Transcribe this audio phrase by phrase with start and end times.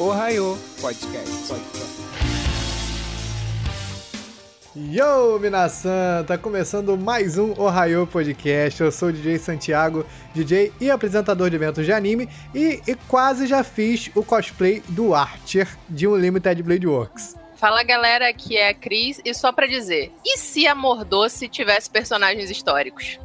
[0.00, 1.52] Ohio Podcast.
[4.74, 6.24] Yo, Minasan!
[6.26, 8.82] Tá começando mais um Ohio Podcast.
[8.82, 13.46] Eu sou o DJ Santiago, DJ e apresentador de eventos de anime, e, e quase
[13.46, 17.36] já fiz o cosplay do Archer de Unlimited Blade Works.
[17.56, 21.90] Fala galera, aqui é a Cris, e só pra dizer, e se a Mordoce tivesse
[21.90, 23.20] personagens históricos?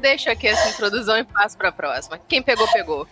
[0.00, 2.18] Deixa aqui essa introdução e passo pra próxima.
[2.28, 3.06] Quem pegou, pegou.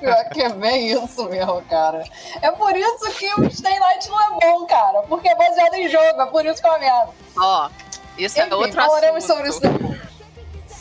[0.00, 2.04] Pior que é bem isso mesmo, cara.
[2.40, 5.02] É por isso que o Stay Night não é bom, cara.
[5.02, 7.08] Porque é baseado em jogo, é por isso que é uma merda.
[7.38, 7.68] Ó,
[8.16, 9.36] isso Enfim, é outro falaremos assunto.
[9.36, 9.96] sobre isso depois.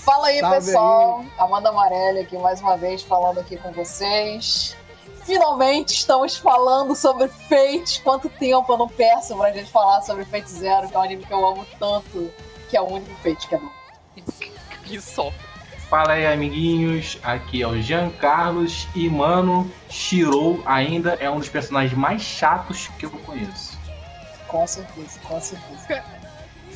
[0.05, 1.25] Fala aí, Salve pessoal.
[1.39, 4.75] Amanda Amarelli aqui mais uma vez falando aqui com vocês.
[5.23, 7.99] Finalmente estamos falando sobre Fate.
[8.03, 11.25] Quanto tempo eu não peço pra gente falar sobre Fate Zero, que é um anime
[11.25, 12.31] que eu amo tanto,
[12.69, 13.71] que é o único Fate que é bom.
[14.89, 15.31] Isso.
[15.89, 17.17] Fala aí, amiguinhos.
[17.23, 22.89] Aqui é o Jean Carlos e, mano, Shirou ainda é um dos personagens mais chatos
[22.99, 23.77] que eu conheço.
[24.47, 26.03] Com certeza, com certeza.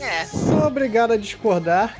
[0.02, 1.94] É, Sou obrigado a discordar,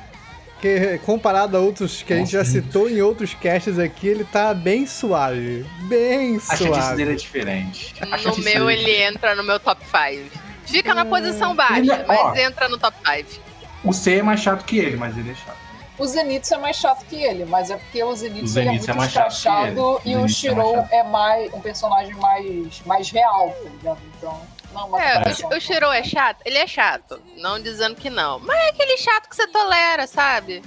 [0.58, 4.54] que comparado a outros que a gente já citou em outros casts aqui, ele tá
[4.54, 5.66] bem suave.
[5.82, 6.96] Bem A chatice suave.
[6.96, 7.94] dele é diferente.
[8.00, 10.30] A no meu é ele entra no meu top 5.
[10.64, 12.34] Fica na posição Ele baixa, é- mas ó.
[12.36, 13.38] entra no top 5.
[13.84, 15.58] O C é mais chato que ele, mas ele é chato.
[16.00, 18.70] O Zenitsu é mais chato que ele, mas é porque o Zenitsu, O é é
[18.70, 20.92] muito mais chato que escrachado e O é Shirou mais chato.
[20.94, 23.98] é mais um personagem mais, mais real, tá ligado?
[24.18, 24.40] Então,
[24.72, 25.50] não, É, comparação.
[25.50, 26.38] o, o Shiro é chato?
[26.44, 27.20] Ele é chato.
[27.36, 28.38] Não dizendo que não.
[28.40, 30.62] Mas é aquele chato que você tolera, sabe?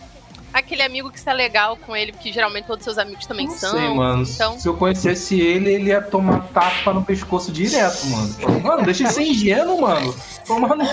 [0.53, 3.71] Aquele amigo que está legal com ele, porque geralmente todos seus amigos também Não são.
[3.71, 4.21] sei, mano.
[4.23, 8.35] Então, Se eu conhecesse ele, ele ia tomar tapa no pescoço direto, mano.
[8.61, 10.13] Mano, deixa ele ser ingênuo, mano.
[10.45, 10.83] Tomando.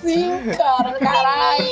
[0.00, 1.64] Sim, cara, caralho.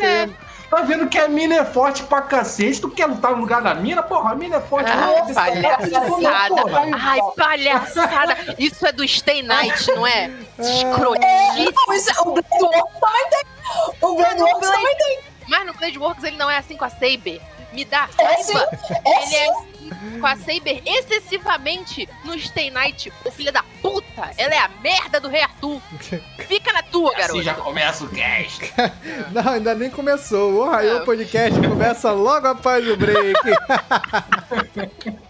[0.00, 0.28] é.
[0.74, 2.80] Tá vendo que a mina é forte pra cacete?
[2.80, 4.02] Tu quer lutar no lugar da mina?
[4.02, 5.90] Porra, a mina é forte pra Ai, cacete.
[5.92, 6.48] palhaçada.
[6.62, 6.86] Porra.
[7.00, 8.36] Ai, palhaçada.
[8.58, 10.26] Isso é do Stay Night, não é?
[10.26, 13.44] Não, isso é- o Blade Works também tem.
[14.02, 15.18] O Blade Works também tem.
[15.48, 17.40] Mas no Blade Works ele não é assim com a Saber.
[17.74, 18.68] Me dá É raiva.
[19.04, 19.74] é Ele é assim
[20.20, 23.12] com a Saber excessivamente no Stay Night.
[23.24, 24.30] O filho da puta.
[24.38, 25.80] Ela é a merda do Rei Arthur.
[26.48, 27.42] Fica na tua, Assim garoto.
[27.42, 28.72] já começa o cast.
[29.32, 30.62] Não, ainda nem começou.
[30.62, 31.04] O Não.
[31.04, 33.34] Podcast começa logo após o break.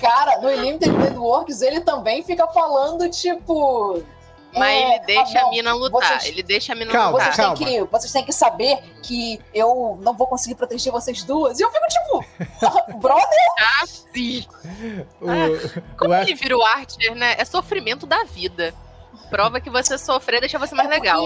[0.00, 4.02] Cara, no Unlimited Blade Works ele também fica falando, tipo.
[4.52, 6.08] Mas é, ele deixa ah, não, a mina lutar.
[6.18, 7.24] vocês- Ele deixa a mina Calma, lutar.
[7.26, 7.56] Vocês calma.
[7.56, 11.60] têm, que, vocês têm que saber que eu não vou conseguir proteger vocês duas.
[11.60, 13.24] E eu fico tipo, brother,
[13.58, 14.44] Ah, sim.
[15.20, 17.36] O, Como o ele vira o Archer, né?
[17.38, 18.74] É sofrimento da vida.
[19.28, 21.24] Prova que você sofrer deixa você mais é legal.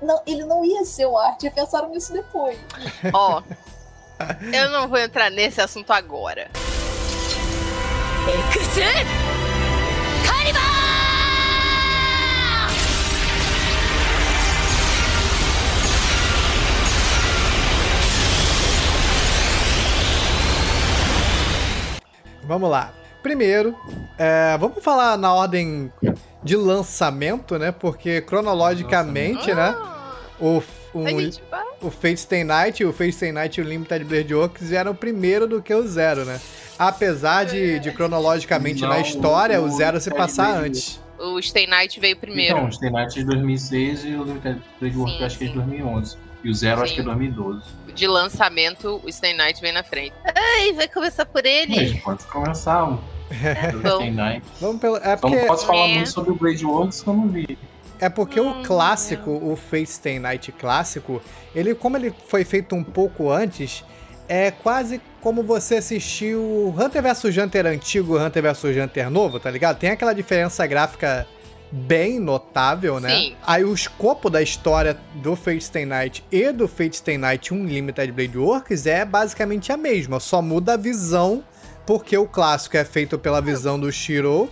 [0.00, 2.56] não, ele não ia ser o Art, pensaram nisso depois.
[3.12, 3.42] Ó,
[4.52, 6.48] eu não vou entrar nesse assunto agora.
[22.50, 22.92] Vamos lá.
[23.22, 23.76] Primeiro,
[24.18, 25.92] é, vamos falar na ordem
[26.42, 27.70] de lançamento, né?
[27.70, 29.72] Porque cronologicamente, né?
[30.40, 30.60] O,
[30.92, 31.30] um,
[31.80, 35.46] o Fate Stay Night, o Fate Stay Night e o Limited Blade Works eram primeiro
[35.46, 36.40] do que o Zero, né?
[36.76, 41.00] Apesar de, de cronologicamente na Não, história o o Zero se passar Blade antes.
[41.20, 42.56] O Stay Night veio primeiro.
[42.56, 45.44] Então, os The Night de 2006 e o Limited Blade Work Sim, eu acho que
[45.44, 45.58] é de sim.
[45.60, 46.29] 2011.
[46.42, 46.94] E o Zero acho Sim.
[46.96, 47.60] que é 2012.
[47.94, 50.14] De lançamento, o Stay Night vem na frente.
[50.24, 51.76] Ai, vai começar por ele.
[51.92, 52.98] Mas pode começar o
[53.82, 54.46] Bom, The Night.
[54.60, 55.94] Vamos pelo, é Então porque, não posso falar É.
[55.94, 57.58] muito sobre o Blade Works que eu não vi.
[58.00, 61.20] é porque Hum, o clássico, o Fate Stay Night clássico,
[61.54, 63.84] ele como ele foi feito um pouco antes,
[64.28, 69.38] é quase como você assistir o Hunter vs Hunter antigo e Hunter vs Hunter novo,
[69.38, 69.78] tá ligado?
[69.78, 71.26] Tem aquela diferença gráfica
[71.72, 73.10] bem notável, né?
[73.16, 73.36] Sim.
[73.46, 78.12] Aí o escopo da história do Fate Stay Night e do Fate Stay Night Unlimited
[78.12, 81.44] Blade Works é basicamente a mesma, só muda a visão,
[81.86, 84.50] porque o clássico é feito pela visão do Shiro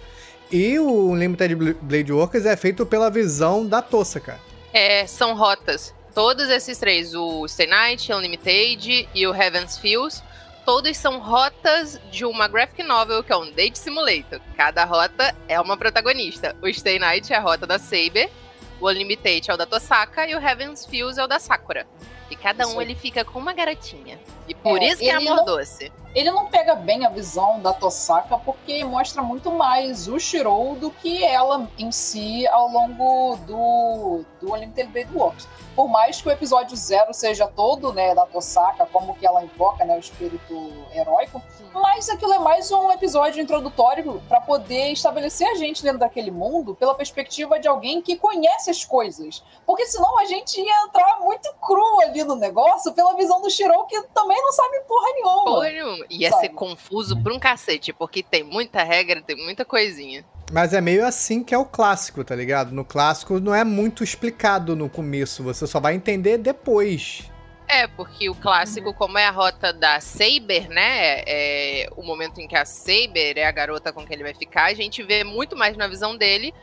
[0.50, 4.40] e o Unlimited Bl- Blade Works é feito pela visão da Tossa, cara.
[4.72, 5.94] é, são rotas.
[6.14, 10.22] Todos esses três, o Stay Night, Unlimited e o Heaven's Fields,
[10.68, 14.38] todos são rotas de uma graphic novel que é um date simulator.
[14.54, 16.54] Cada rota é uma protagonista.
[16.60, 18.30] O Stay Night é a rota da Saber,
[18.78, 21.86] o Unlimited é o da Tosaka e o Heaven's Fields é o da Sakura.
[22.30, 24.20] E cada um ele fica com uma garotinha.
[24.48, 25.92] E por É, isso que é amor não- doce.
[26.14, 30.90] Ele não pega bem a visão da Tosaka porque mostra muito mais o Shirou do
[30.90, 35.46] que ela em si ao longo do, do Unlimited Blade Works.
[35.76, 39.84] Por mais que o episódio zero seja todo né, da Tosaka, como que ela invoca
[39.84, 41.40] né, o espírito heróico,
[41.72, 46.74] mas aquilo é mais um episódio introdutório para poder estabelecer a gente dentro daquele mundo
[46.74, 49.44] pela perspectiva de alguém que conhece as coisas.
[49.64, 53.84] Porque senão a gente ia entrar muito cru ali no negócio pela visão do Shirou,
[53.84, 55.44] que também não sabe porra nenhuma.
[55.44, 56.06] Porra nenhuma.
[56.10, 56.42] Ia Sabe?
[56.42, 60.24] ser confuso pra um cacete, porque tem muita regra, tem muita coisinha.
[60.52, 62.72] Mas é meio assim que é o clássico, tá ligado?
[62.72, 67.30] No clássico não é muito explicado no começo, você só vai entender depois.
[67.68, 71.22] É, porque o clássico, como é a rota da Saber, né?
[71.26, 74.64] É o momento em que a Saber é a garota com quem ele vai ficar,
[74.64, 76.54] a gente vê muito mais na visão dele,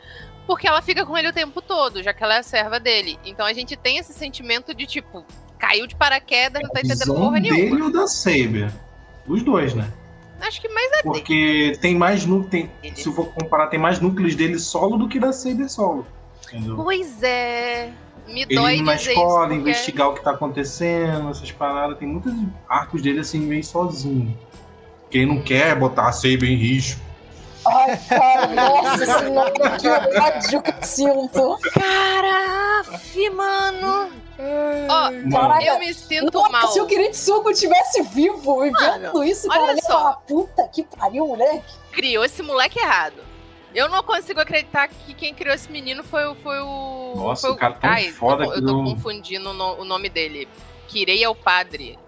[0.48, 3.20] porque ela fica com ele o tempo todo, já que ela é a serva dele.
[3.24, 5.24] Então a gente tem esse sentimento de tipo,
[5.58, 7.84] caiu de paraquedas, não tá entendendo porra dele nenhuma.
[7.86, 8.70] ou da Saber?
[9.26, 9.90] Os dois, né?
[10.40, 11.02] Acho que mais é dele.
[11.04, 12.68] Porque tem mais núcleos.
[12.94, 16.06] Se eu for comparar, tem mais núcleos dele solo do que da Saber solo.
[16.46, 16.76] Entendeu?
[16.76, 17.90] Pois é.
[18.28, 21.96] Me Ele dói ir na dizer escola, porque- investigar o que tá acontecendo, essas paradas.
[21.98, 22.32] Tem muitos
[22.68, 24.36] arcos dele assim, meio sozinho.
[25.10, 27.00] Quem não quer botar a Saber em risco.
[27.66, 29.88] Ai, cara, nossa senhora, que
[30.20, 31.58] ódio que eu sinto.
[31.72, 32.82] Cara,
[33.34, 34.10] mano.
[34.38, 36.68] Ó, Caraca, eu me sinto Nossa, mal.
[36.68, 39.88] se o Kiritsuko tivesse vivo e vendo isso, olha cara, só.
[39.92, 41.72] falar, puta que pariu, moleque.
[41.92, 43.24] criou esse moleque errado.
[43.74, 47.14] Eu não consigo acreditar que quem criou esse menino foi, o- foi o.
[47.16, 49.80] Nossa, foi o cara tão Ai, foda eu, tô- que eu tô confundindo o, no-
[49.80, 50.48] o nome dele.
[50.88, 51.98] Kirei é o padre.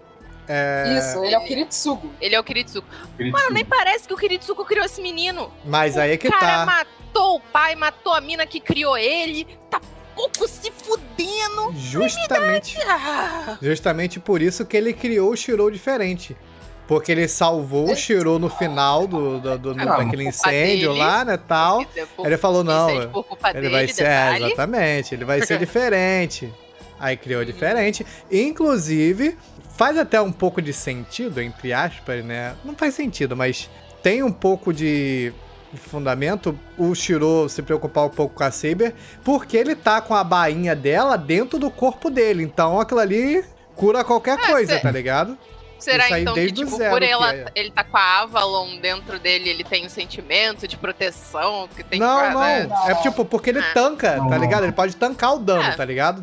[0.47, 2.11] É, Isso, ele é o Kiritsuko.
[2.19, 2.87] Ele é o Kiritsuko.
[3.19, 5.53] ele- Mano, nem parece que o Kiritsuko criou esse menino.
[5.63, 6.65] Mas aí é que o cara tá.
[6.65, 9.45] matou o pai, matou a mina que criou ele.
[9.69, 9.79] Tá
[10.19, 11.73] pouco se fudendo.
[11.77, 16.35] Justamente, Ah, justamente por isso que ele criou o Shirou diferente.
[16.87, 20.99] Porque ele salvou o Shirou no final do, do, do- Ah, daquele incêndio dele.
[20.99, 21.85] lá, né, tal.
[22.23, 23.07] Ele falou, não, ele
[23.53, 24.45] dele, vai ser, é, detalhe.
[24.45, 26.51] exatamente, ele vai ser diferente.
[26.99, 28.03] Aí criou diferente.
[28.31, 29.37] Inclusive,
[29.77, 32.55] faz até um pouco de sentido, entre aspas, né?
[32.65, 33.69] Não faz sentido, mas
[34.01, 35.31] tem um pouco de
[35.77, 40.23] fundamento o Shiro se preocupar um pouco com a Saber, porque ele tá com a
[40.23, 42.43] bainha dela dentro do corpo dele.
[42.43, 43.43] Então aquilo ali
[43.75, 45.37] cura qualquer Ah, coisa, cê- tá ligado?
[45.79, 47.45] Será então que, tipo, zero por que ela, é.
[47.55, 51.97] ele tá com a Avalon dentro dele, ele tem um sentimento de proteção que tem
[52.01, 52.39] não, que não.
[52.41, 52.69] né?
[52.87, 53.71] É tipo, porque ele Ah.
[53.73, 54.63] tanca, tá ligado?
[54.63, 55.71] Ele pode tancar o dano, É.
[55.75, 56.21] tá ligado?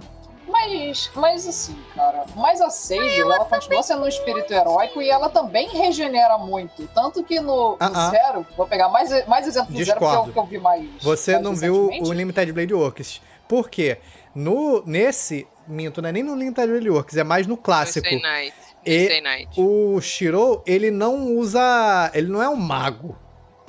[0.58, 5.29] Mas, mas assim, cara, mas a Sage, ela, continua sendo um espírito heróico e ela
[5.29, 6.88] também regenera muito.
[6.94, 8.11] Tanto que no, no Ah, ah.
[8.11, 10.88] Zero, vou pegar mais, mais exemplo do Zero, porque é o que eu vi mais.
[11.03, 13.20] Você mais não viu o Limited Blade Works.
[13.47, 13.99] Por quê?
[14.35, 18.08] No, nesse, minto, não é nem no Limited Blade Works, é mais no clássico.
[18.08, 18.55] Night.
[18.85, 19.61] E Night.
[19.61, 22.11] O Shiro, ele não usa.
[22.14, 23.17] Ele não é um mago,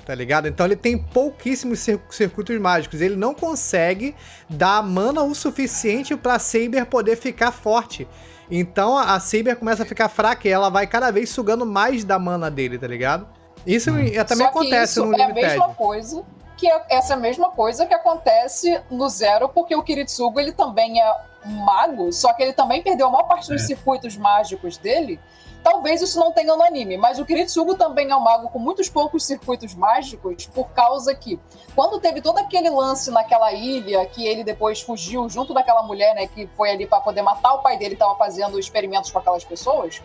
[0.07, 0.48] tá ligado?
[0.48, 3.01] Então ele tem pouquíssimos cir- circuitos mágicos.
[3.01, 4.15] Ele não consegue
[4.50, 8.07] dar mana o suficiente pra Saber poder ficar forte.
[8.50, 12.18] Então a Saber começa a ficar fraca e ela vai cada vez sugando mais da
[12.18, 13.27] mana dele, tá ligado?
[13.65, 13.95] Isso Hum.
[13.95, 15.50] também Só que acontece isso no é a Limited.
[15.50, 16.24] mesma coisa
[16.56, 21.13] que é essa mesma coisa que acontece no Zero, porque o Kiritsugo ele também é
[21.45, 23.65] um mago, só que ele também perdeu a maior parte dos É.
[23.65, 25.19] circuitos mágicos dele.
[25.63, 28.88] Talvez isso não tenha no anime, mas o Kiritsugo também é um mago com muitos
[28.89, 31.39] poucos circuitos mágicos, por causa que,
[31.75, 36.27] quando teve todo aquele lance naquela ilha, que ele depois fugiu junto daquela mulher, né,
[36.27, 40.01] que foi ali para poder matar o pai dele, estava fazendo experimentos com aquelas pessoas,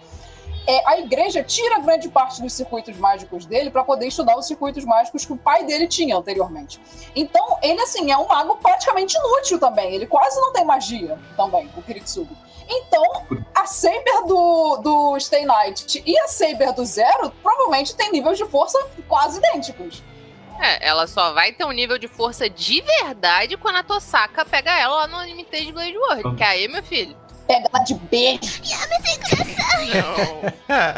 [0.66, 4.84] é, a igreja tira grande parte dos circuitos mágicos dele para poder estudar os circuitos
[4.84, 6.80] mágicos que o pai dele tinha anteriormente.
[7.16, 9.94] Então, ele, assim, é um mago praticamente inútil também.
[9.94, 12.36] Ele quase não tem magia também, o Kiritsugo.
[12.68, 18.38] Então, a Saber do, do Stay Night e a Saber do Zero provavelmente tem níveis
[18.38, 18.78] de força
[19.08, 20.02] quase idênticos.
[20.60, 24.70] É, ela só vai ter um nível de força de verdade quando a Tosaka pega
[24.78, 26.36] ela lá no Limited Blade World.
[26.36, 27.16] Que aí, meu filho.
[27.48, 28.60] Pega ela de beijo.
[29.94, 30.52] Não.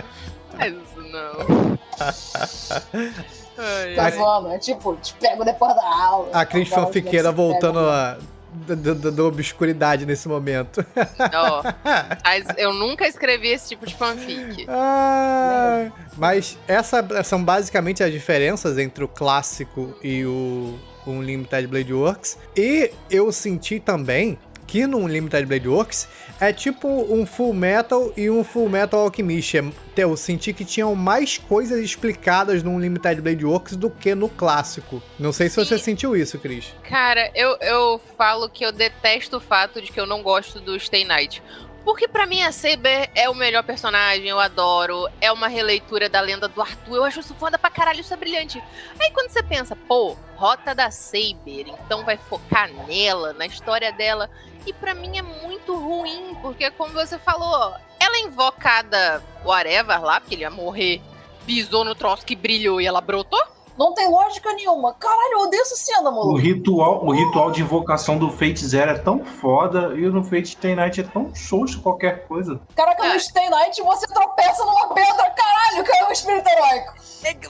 [0.59, 1.78] Faz isso não.
[3.56, 4.12] Ai, Tá ai.
[4.12, 4.49] zoando.
[4.50, 6.28] É tipo, te pego depois da aula.
[6.33, 8.18] A Cris fanfiqueira voltando a,
[8.66, 10.84] da, da- da obscuridade nesse momento.
[11.34, 11.62] Ó,
[12.25, 14.66] mas eu nunca escrevi esse tipo de fanfic.
[14.68, 22.38] Ah, mas essa são basicamente as diferenças entre o clássico e o Unlimited Blade Works.
[22.56, 26.08] E eu senti também que no Unlimited Blade Works
[26.41, 29.57] é tipo um Full Metal e um Full Metal Alchemist.
[29.59, 29.64] É-
[29.97, 35.00] Eu senti que tinham mais coisas explicadas no Unlimited Blade Works do que no clássico.
[35.19, 35.85] Não sei se você Sim.
[35.85, 36.73] sentiu isso, Cris.
[36.88, 40.79] Cara, eu, eu falo que eu detesto o fato de que eu não gosto do
[40.79, 41.43] Stay Night.
[41.85, 45.07] Porque pra mim a Saber é o melhor personagem, eu adoro.
[45.21, 46.97] É uma releitura da lenda do Arthur.
[46.97, 48.61] Eu acho isso foda pra caralho, isso é brilhante.
[48.99, 54.31] Aí quando você pensa, pô, rota da Saber, então vai focar nela, na história dela.
[54.66, 60.21] E pra mim é muito ruim, porque como você falou, ela é invocada whatever lá,
[60.21, 61.02] porque ele ia morrer,
[61.47, 63.42] pisou no troço que brilhou e ela brotou.
[63.78, 64.95] Não tem lógica nenhuma.
[64.95, 66.37] Caralho, eu odeio essa cena, O maluco.
[66.37, 70.75] ritual, o ritual de invocação do Fate Zero é tão foda e no Fate Stay
[70.76, 72.61] Night é tão xoxo qualquer coisa.
[72.76, 73.14] Caraca, É.
[73.14, 76.95] no Stay Night você tropeça numa pedra, caralho, caiu o espírito heróico.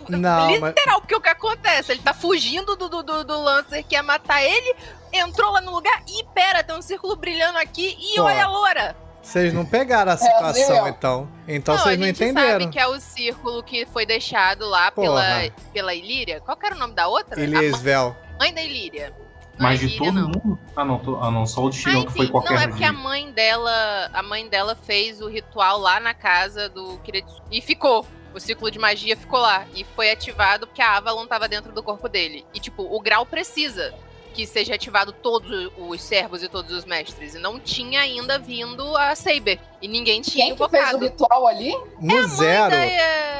[0.09, 1.93] Não, mas- Literal, porque o que acontece?
[1.93, 4.75] Ele tá fugindo do, do, do, do Lancer que ia matar ele,
[5.13, 8.23] entrou lá no lugar e pera, tem um círculo brilhando aqui e Pô.
[8.23, 8.97] olha a loura.
[9.25, 10.89] Vocês não pegaram a situação, eu.
[10.89, 11.29] então.
[11.49, 12.61] Então não, vocês a não gente entenderam.
[12.61, 15.53] sabe que é o círculo que foi deixado lá pela, Porra.
[15.73, 16.41] pela Ilíria.
[16.41, 17.41] Qual que era o nome da outra?
[17.41, 18.15] A Eliesvel.
[18.39, 19.13] mãe da Ilíria.
[19.59, 20.29] Não Mas é de Ilíria, todo não.
[20.29, 20.59] mundo?
[20.77, 22.69] Ah não, tô- ah, não só o de Ah, que foi qualquer não, é um
[22.71, 27.41] porque a mãe dela, a mãe dela fez o ritual lá na casa do Kiretsu.
[27.51, 28.07] E ficou.
[28.35, 29.65] O ciclo de magia ficou lá.
[29.77, 32.45] E foi ativado porque a Avalon tava dentro do corpo dele.
[32.53, 33.95] E, tipo, o grau precisa
[34.35, 37.35] que seja ativado todos os servos e todos os mestres.
[37.35, 39.61] E não tinha ainda vindo a Saber.
[39.81, 41.05] E ninguém tinha Quem que fez o invocado.
[41.05, 41.75] ritual ali?
[42.01, 42.81] No É zero, da,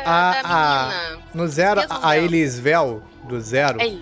[0.05, 2.17] a- da a- no zero, Esqueço a dela.
[2.19, 3.93] Eliesvel, do zero, É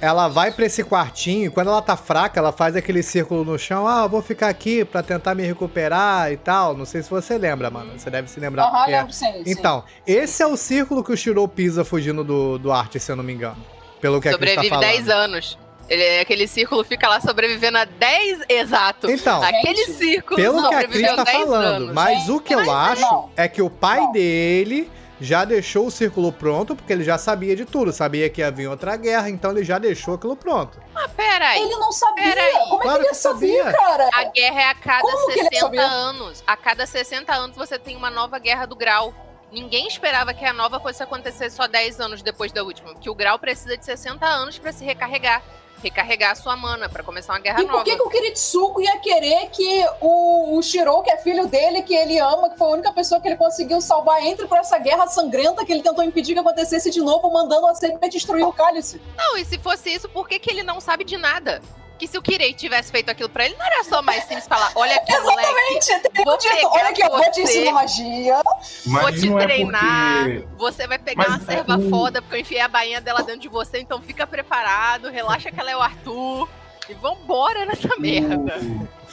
[0.00, 3.58] ela vai pra esse quartinho e quando ela tá fraca, ela faz aquele círculo no
[3.58, 3.88] chão.
[3.88, 6.76] Ah, eu vou ficar aqui pra tentar me recuperar e tal.
[6.76, 7.98] Não sei se você lembra, mano.
[7.98, 8.70] Você deve se lembrar.
[8.70, 8.98] Porque é.
[8.98, 9.42] lembro sim, sim.
[9.46, 13.16] Então, esse é o círculo que o Shiro pisa fugindo do, do arte, se eu
[13.16, 13.56] não me engano.
[13.98, 14.84] Pelo que a Cris tá Sobrevive falando.
[14.90, 15.58] 10 anos.
[15.88, 19.10] Ele, aquele círculo fica lá sobrevivendo há 10 exato.
[19.10, 21.64] Então, Aquele Gente, círculo pelo que a Cris tá 10 falando.
[21.64, 21.92] anos.
[21.94, 23.30] Mas o que eu acho não.
[23.36, 24.12] é que o pai Não.
[24.12, 27.92] dele já deixou o círculo pronto, porque ele já sabia de tudo.
[27.92, 30.80] Sabia que ia vir outra guerra, então ele já deixou aquilo pronto.
[30.94, 31.62] Ah, peraí.
[31.62, 32.24] Ele não sabia.
[32.24, 32.52] Peraí.
[32.68, 33.78] Como é Claro que ele que sabia, sabia.
[33.78, 34.10] cara?
[34.12, 35.82] A guerra é a cada Como que ele 60 sabia?
[35.82, 36.44] anos.
[36.46, 39.14] A cada 60 anos você tem uma nova guerra do grau.
[39.52, 42.94] Ninguém esperava que a nova fosse acontecer só 10 anos depois da última.
[42.96, 45.42] Que o grau precisa de 60 anos pra se recarregar.
[45.84, 47.84] Recarregar a sua mana pra começar uma guerra E por nova.
[47.84, 51.94] que, que o Kiritsuko ia querer que o, o Shiro, que é filho dele, que
[51.94, 55.06] ele ama, que foi a única pessoa que ele conseguiu salvar, entre pra essa guerra
[55.08, 58.98] sangrenta que ele tentou impedir que acontecesse de novo, mandando a Saber destruir o cálice?
[59.14, 61.60] Não, e se fosse isso, por que, que ele não sabe de nada?
[61.98, 64.72] Que se o Kirei tivesse feito aquilo pra ele, não era só mais simples falar:
[64.74, 66.08] olha aqui, moleque, Exatamente!
[66.10, 68.42] Teria Vou dito, olha aqui, eu vou te ensinar magia.
[68.86, 70.24] Mas vou te não é treinar.
[70.24, 70.48] porque.
[70.56, 73.42] Você vai pegar Mas uma é serva foda, porque eu enfiei a bainha dela dentro
[73.42, 76.48] de você, então fica preparado, relaxa que ela é o Arthur.
[76.88, 78.60] E vambora nessa merda.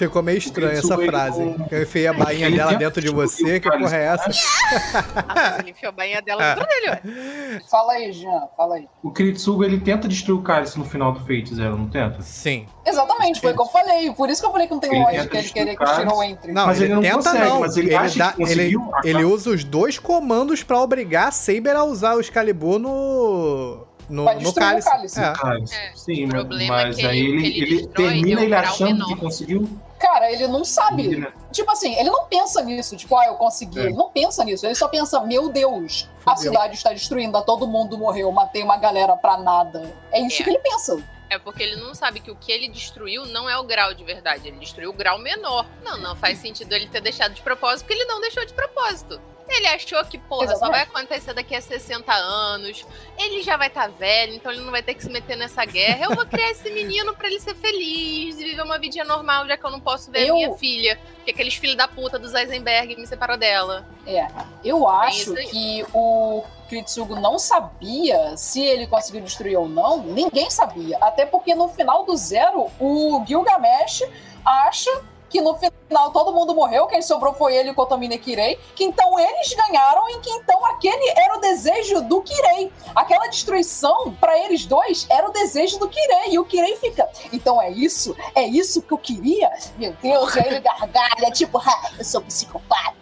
[0.08, 1.40] Ficou meio estranha essa ele frase.
[1.40, 4.30] não- Eu enfiei a bainha Ele dela dentro de você, que porra é essa?
[5.28, 7.62] Ah, ele enfiou a bainha dela dentro dele.
[7.70, 8.88] Fala aí, Jean, fala aí.
[9.04, 12.22] O Kiritsugo ele tenta destruir o cálice no final do Fate Zero, não tenta?
[12.22, 12.66] Sim.
[12.86, 14.12] Exatamente, foi o que eu falei.
[14.14, 15.88] Por isso que eu falei que não tem Ele lógica ele querer que o.
[15.96, 16.52] Shiro entre.
[16.52, 17.60] Não, Mas ele, ele não tenta consegue, não.
[17.60, 21.76] mas ele acha dá- que ele, ele usa os dois comandos pra obrigar a Saber
[21.76, 23.88] a usar o Excalibur no.
[24.10, 24.90] No, Vai no destruir o cálice.
[24.90, 25.20] cálice.
[25.22, 25.34] É.
[25.34, 25.74] Cálice.
[25.76, 28.56] É, Sim, o problema mas é que aí ele- ele, que ele ele termina ele
[28.56, 29.08] achando menor.
[29.08, 29.70] que conseguiu.
[30.02, 31.16] Cara, ele não sabe.
[31.16, 31.32] né?
[31.52, 32.98] Tipo assim, ele não pensa nisso.
[32.98, 33.80] Tipo, ah, eu consegui.
[33.80, 33.84] É.
[33.84, 34.66] Ele não pensa nisso.
[34.66, 39.16] Ele só pensa, meu Deus, a cidade está destruindo, todo mundo morreu, matei uma galera
[39.16, 39.94] pra nada.
[40.12, 40.44] É isso É.
[40.44, 41.02] que ele pensa.
[41.30, 44.04] É porque ele não sabe que o que ele destruiu não é o grau de
[44.04, 44.48] verdade.
[44.50, 45.66] Ele destruiu o grau menor.
[45.84, 49.22] Não, não faz sentido ele ter deixado de propósito, porque ele não deixou de propósito.
[49.54, 52.86] Ele achou que, porra, só vai acontecer daqui a 60 anos.
[53.18, 56.06] Ele já vai estar velho, então ele não vai ter que se meter nessa guerra.
[56.06, 59.58] Eu vou criar esse menino pra ele ser feliz e viver uma vida normal, já
[59.58, 61.00] que eu não posso ver Eu- a minha filha.
[61.16, 63.86] Porque aqueles filhos da puta do Heisenberg me separou dela.
[64.08, 64.26] É.
[64.64, 65.48] Eu acho isso aí.
[65.48, 69.98] que o Kiritsugo não sabia se ele conseguiu destruir ou não.
[70.02, 70.98] Ninguém sabia.
[71.02, 74.04] Até porque no final do zero, o Gilgamesh
[74.46, 74.90] acha
[75.32, 78.84] que no final todo mundo morreu, quem sobrou foi ele e o Kotomine Kirei, que
[78.84, 82.72] então eles ganharam e que então aquele era o desejo do Kirei.
[82.94, 86.34] Aquela destruição, pra eles dois, era o desejo do Kirei.
[86.34, 88.16] E o Kirei fica, então é isso?
[88.36, 89.50] É isso que eu queria?
[89.78, 93.02] Meu Deus, aí ele gargalha, tipo, "Ha, eu sou psicopata.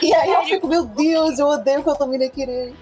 [0.00, 2.74] E aí eu fico, meu Deus, eu odeio o Kotomine Kirei.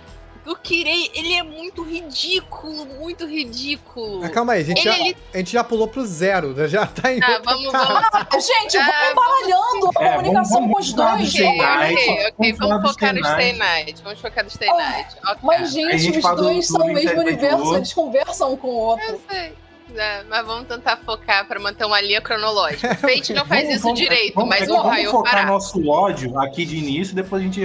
[0.46, 4.20] O Kirei, ele é muito ridículo, muito ridículo.
[4.20, 6.54] Mas calma aí, a gente, Ele- já, ele- a gente já pulou pro zero.
[6.68, 7.20] Já tá em.
[7.20, 8.04] Tá, vamos, vamos.
[8.12, 11.32] Ah, gente, Ah, vamos embaralhando a É, comunicação vamos- com os vamos falar dois.
[11.32, 12.52] do Ok, ok, ok.
[12.52, 14.02] Vamos Vamos focar no Stay Night.
[14.02, 15.16] Vamos focar no Stay Ah, Night.
[15.24, 15.38] Ok.
[15.42, 18.68] Mas, A gente, gente os dois do são o mesmo universo, eles conversam um com
[18.68, 19.06] o outro.
[19.06, 19.52] Eu sei.
[19.96, 22.94] É, mas vamos tentar focar pra manter uma linha cronológica.
[22.96, 25.46] Fate não faz Vamos- isso vamos- direito, vamos- mas o vamos Raio focar fará.
[25.46, 27.64] nosso ódio aqui de início, depois a gente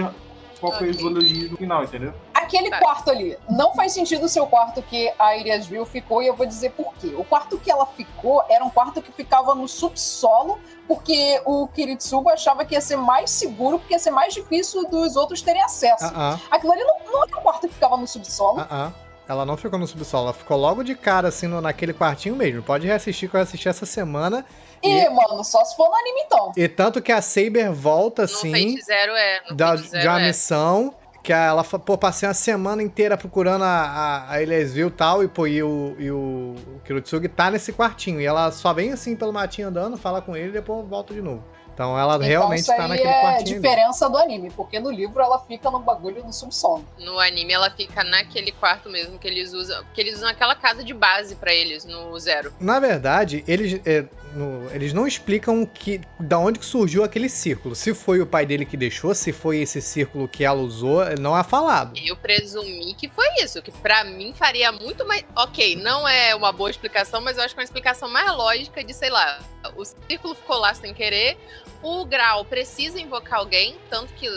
[0.60, 0.90] foca Ok.
[0.90, 2.14] os elogios no final, entendeu?
[2.50, 2.80] Aquele Tá.
[2.80, 6.36] quarto ali, não faz sentido ser o quarto que a Irias viu ficou, e eu
[6.36, 7.14] vou dizer por quê.
[7.16, 12.32] O quarto que ela ficou era um quarto que ficava no subsolo, porque o Kiritsuba
[12.34, 16.06] achava que ia ser mais seguro, porque ia ser mais difícil dos outros terem acesso.
[16.06, 18.60] Ah, ah, Aquilo ali não, não era um quarto que ficava no subsolo.
[18.62, 18.92] ah, ah.
[19.28, 22.64] Ela não ficou no subsolo, ela ficou logo de cara, assim, no- naquele quartinho mesmo.
[22.64, 24.44] Pode reassistir que eu assisti essa semana.
[24.82, 26.52] E, E- mano, só se for no anime então.
[26.58, 29.42] E tanto que a Saber volta, No assim, Fate Zero é.
[29.48, 30.28] No da, de uma é.
[30.30, 30.96] missão.
[31.30, 35.28] Que ela, pô, passei uma semana inteira procurando a, a, a Elesville e tal, e,
[35.28, 38.20] pô, e o, e o, o Kirutsugi tá nesse quartinho.
[38.20, 41.22] E ela só vem assim pelo matinho andando, fala com ele e depois volta de
[41.22, 41.44] novo.
[41.72, 43.58] Então ela então realmente isso aí tá naquele é quartinho.
[43.58, 43.62] ali.
[43.62, 46.84] diferença do anime, porque no livro ela fica no bagulho no subsolo.
[46.98, 49.86] No anime ela fica naquele quarto mesmo que eles usam.
[49.94, 52.52] Que eles usam aquela casa de base pra eles no Zero.
[52.60, 57.76] Na verdade, eles, é, no- eles não explicam que, da onde que surgiu aquele círculo.
[57.76, 61.38] Se foi o pai dele que deixou, se foi esse círculo que ela usou, não
[61.38, 61.94] é falado.
[62.06, 65.24] Eu presumi que foi isso, que pra mim faria muito mais.
[65.36, 68.84] Ok, não é uma boa explicação, mas eu acho que é uma explicação mais lógica
[68.84, 69.40] de, sei lá,
[69.76, 71.38] o círculo ficou lá sem querer,
[71.82, 74.28] o grau precisa invocar alguém, tanto que.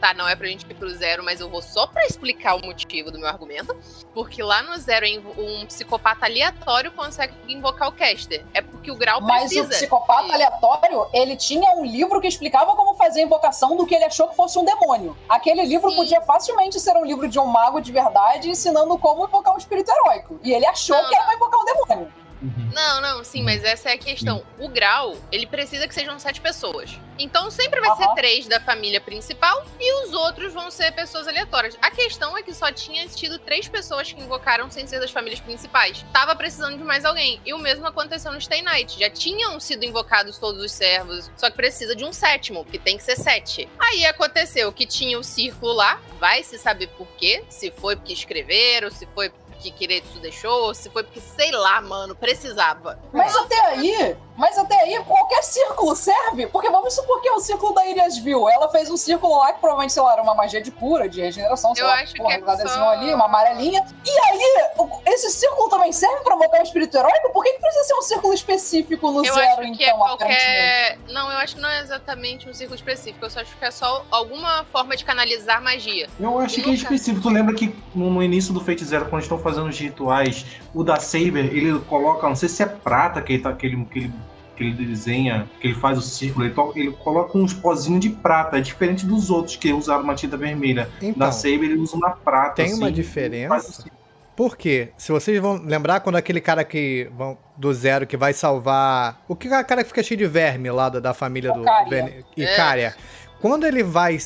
[0.00, 2.64] Tá, não é pra gente ir pro zero, mas eu vou só pra explicar o
[2.64, 3.76] motivo do meu argumento.
[4.12, 5.06] Porque lá no zero,
[5.38, 8.44] um psicopata aleatório consegue invocar o caster.
[8.52, 9.66] É porque o grau Mas precisa.
[9.66, 13.94] o psicopata aleatório, ele tinha um livro que explicava como fazer a invocação do que
[13.94, 15.16] ele achou que fosse um demônio.
[15.28, 15.96] Aquele livro Sim.
[15.96, 19.90] podia facilmente ser um livro de um mago de verdade ensinando como invocar um espírito
[19.90, 20.38] heróico.
[20.42, 22.12] E ele achou Não, que era pra invocar um demônio.
[22.42, 22.70] Uhum.
[22.74, 24.44] Não, não, sim, mas essa é a questão.
[24.58, 26.98] O grau, ele precisa que sejam sete pessoas.
[27.18, 28.14] Então sempre vai ser Aham.
[28.14, 31.76] três da família principal e os outros vão ser pessoas aleatórias.
[31.80, 35.40] A questão é que só tinha tido três pessoas que invocaram sem ser das famílias
[35.40, 36.04] principais.
[36.12, 37.40] Tava precisando de mais alguém.
[37.46, 38.98] E o mesmo aconteceu no Stay Night.
[38.98, 42.98] Já tinham sido invocados todos os servos, só que precisa de um sétimo, que tem
[42.98, 43.68] que ser sete.
[43.78, 48.12] Aí aconteceu que tinha o círculo lá, vai se saber por quê, se foi porque
[48.12, 52.98] escreveram, se foi que Kiretsu deixou, se foi porque, sei lá, mano, precisava.
[53.12, 56.46] Mas até aí, mas até aí, qualquer círculo serve.
[56.48, 58.48] Porque vamos supor que é o círculo da Irias viu.
[58.48, 61.20] Ela fez um círculo lá que provavelmente, sei lá, era uma magia de cura, de
[61.20, 63.84] regeneração, sei Eu lá, acho que porra, é um só- ali, uma amarelinha.
[64.04, 67.32] E aí, o- esse círculo também serve pra invocar um espírito heróico?
[67.32, 69.90] Por que, que precisa ser um círculo específico no Eu zero, acho que então, é
[69.90, 70.16] aparentemente?
[70.44, 70.98] qualquer.
[71.08, 73.24] Não, eu acho que não é exatamente um círculo específico.
[73.24, 76.08] Eu só acho que é só alguma forma de canalizar magia.
[76.20, 77.22] Eu acho que é específico.
[77.22, 80.44] Tu lembra que no, no início do Fate Zero, quando estão fazendo os rituais,
[80.74, 83.84] o da Saber, ele coloca, não sei se é prata que ele, tá, que ele,
[83.86, 84.12] que ele,
[84.56, 88.58] que ele desenha, que ele faz o círculo, ele, ele coloca uns pozinhos de prata,
[88.58, 90.88] é diferente dos outros que usaram uma tinta vermelha.
[91.00, 92.54] Então, da Saber ele usa uma prata.
[92.56, 93.48] tem uma assim, diferença.
[93.48, 93.96] faz o círculo.
[94.34, 94.90] Por quê?
[94.98, 99.18] Se vocês vão lembrar quando aquele cara que vão do zero que vai salvar.
[99.26, 101.62] O que é o cara que fica cheio de verme lá da, da família do
[101.62, 101.88] Icária.
[101.88, 102.94] Ben- Icária.
[103.40, 104.18] Quando ele vai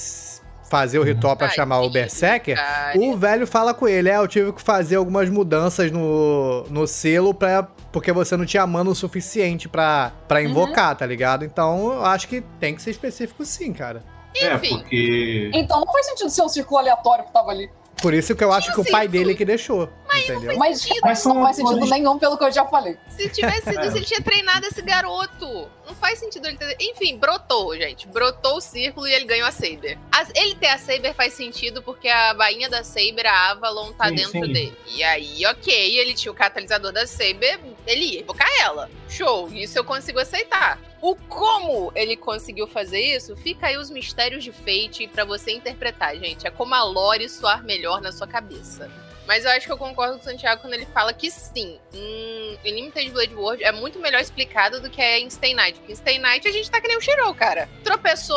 [0.70, 2.56] fazer o ritual pra chamar o Berserker,
[2.94, 7.34] o velho fala com ele: É, eu tive que fazer algumas mudanças no, no selo
[7.34, 11.44] pra, porque você não tinha mana o suficiente pra, pra invocar, tá ligado?
[11.44, 14.02] Então eu acho que tem que ser específico sim, cara.
[14.36, 14.78] É, Enfim.
[14.78, 15.50] porque.
[15.52, 17.68] Então não faz sentido ser um círculo aleatório que tava ali.
[18.02, 19.24] Por isso que eu acho que o um pai círculo.
[19.24, 19.88] dele que deixou.
[20.14, 20.56] entendeu?
[20.56, 21.00] Mas, sentido.
[21.02, 22.96] Mas não faz sentido nenhum pelo que eu já falei.
[23.08, 23.90] Se tivesse sido, É.
[23.90, 25.68] se ele tinha treinado esse garoto.
[25.86, 26.76] Não faz sentido ele ter.
[26.80, 28.06] Enfim, brotou, gente.
[28.08, 29.98] Brotou o círculo e ele ganhou a Saber.
[30.12, 34.08] As- ele ter a Saber faz sentido porque a bainha da Saber, a Avalon, tá
[34.08, 34.40] Sim, dentro sim.
[34.52, 34.76] dele.
[34.86, 37.58] E aí, ok, ele tinha o catalisador da Saber,
[37.90, 38.90] ele ia invocar ela.
[39.08, 40.78] Show, isso eu consigo aceitar.
[41.02, 46.16] O como ele conseguiu fazer isso, fica aí os mistérios de Fate pra você interpretar,
[46.16, 46.46] gente.
[46.46, 48.90] É como a lore soar melhor na sua cabeça.
[49.26, 52.58] Mas eu acho que eu concordo com o Santiago quando ele fala que sim, em
[52.64, 55.78] Limited Blade World é muito melhor explicado do que é em Stay Night.
[55.78, 57.68] Porque em Stay Night a gente tá que nem o Shirou, cara.
[57.84, 58.36] Tropeçou,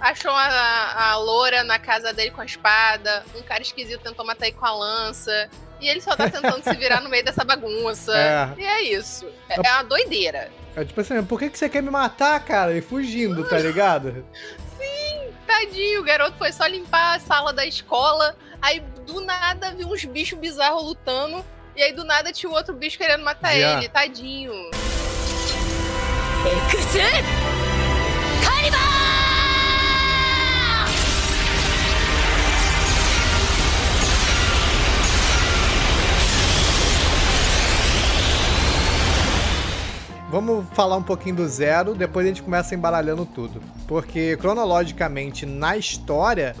[0.00, 4.46] achou a, a loura na casa dele com a espada, um cara esquisito tentou matar
[4.46, 5.48] ele com a lança.
[5.80, 8.12] E ele só tá tentando se virar no meio dessa bagunça.
[8.16, 8.48] É.
[8.60, 9.26] E é isso.
[9.48, 10.50] É, é uma doideira.
[10.76, 12.76] É tipo assim, por que, que você quer me matar, cara?
[12.76, 14.24] E fugindo, tá ligado?
[15.46, 18.36] Tadinho, o garoto foi só limpar a sala da escola.
[18.60, 21.44] Aí do nada viu uns bichos bizarros lutando.
[21.76, 23.78] E aí do nada tinha o outro bicho querendo matar Já.
[23.78, 23.88] ele.
[23.88, 24.52] Tadinho.
[40.34, 43.62] Vamos falar um pouquinho do zero, depois a gente começa embaralhando tudo.
[43.86, 46.56] Porque, cronologicamente, na história,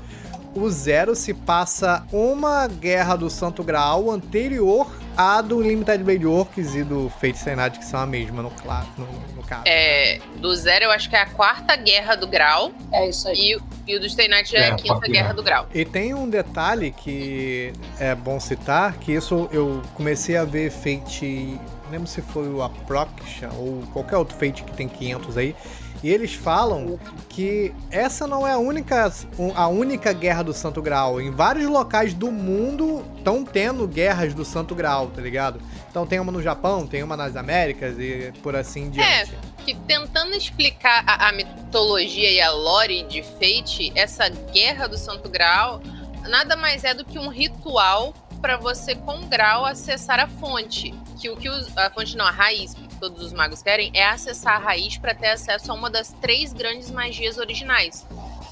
[0.54, 6.74] o zero se passa uma guerra do Santo Graal anterior a do Limited Blade Works
[6.74, 9.06] e do Fate Stay Night, que são a mesma no, no,
[9.36, 9.62] no caso.
[9.66, 12.72] É, do Zero eu acho que é a quarta guerra do grau.
[12.92, 13.58] É isso aí.
[13.86, 15.68] E, e o do Stay Night já é, É, a quinta guerra do grau.
[15.72, 21.60] E tem um detalhe que é bom citar, que isso eu comecei a ver Fate,
[21.94, 25.56] lembro se foi o Aproxion ou qualquer outro Fate que tem 500 aí,
[26.02, 29.10] e eles falam que essa não é a única,
[29.54, 31.18] a única guerra do Santo Graal.
[31.20, 35.60] Em vários locais do mundo estão tendo guerras do Santo Graal, tá ligado?
[35.88, 39.32] Então tem uma no Japão, tem uma nas Américas e por assim diante.
[39.64, 45.28] Que tentando explicar a, a mitologia e a lore de Fate, essa guerra do Santo
[45.30, 45.80] Graal
[46.28, 50.92] nada mais é do que um ritual para você com grau acessar a fonte.
[51.20, 54.04] Que o que os- a fonte não, a raiz, que todos os magos querem é
[54.06, 58.06] acessar a raiz para ter acesso a uma das três grandes magias originais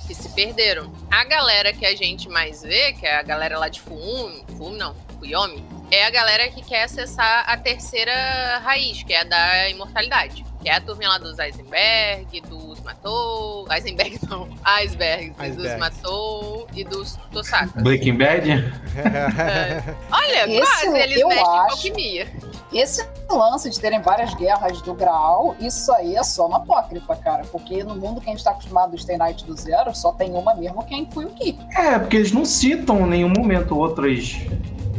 [0.07, 0.93] que se perderam.
[1.11, 4.79] A galera que a gente mais vê, que é a galera lá de Fume, Fume
[4.79, 9.69] não, Fuyomi, é a galera que quer acessar a terceira raiz, que é a da
[9.69, 10.45] imortalidade.
[10.63, 13.67] Que é a turminha lá dos Eisenberg, dos Matou.
[13.73, 14.49] Eisenberg não.
[14.65, 15.77] Iceberg, dos Icebergs.
[15.79, 17.81] Matou e dos Tosaka.
[17.83, 18.49] Breaking Bad?
[20.11, 22.33] Olha, Esse quase eles mexem com alquimia.
[22.73, 27.45] Esse lance de terem várias guerras do grau, isso aí é só uma apócrifa, cara.
[27.51, 30.35] Porque no mundo que a gente tá acostumado do Stay Night do Zero, só tem
[30.35, 31.59] uma mesmo quem foi o Ki.
[31.77, 34.37] É, porque eles não citam em nenhum momento outras.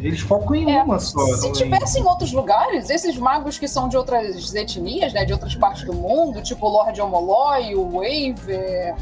[0.02, 1.18] Eles focam em É, uma só.
[1.38, 5.32] Se em- tivesse em outros lugares, esses magos que são de outras etnias, né, de
[5.32, 8.96] outras partes do mundo, tipo o Lord Omoloi, o Waver,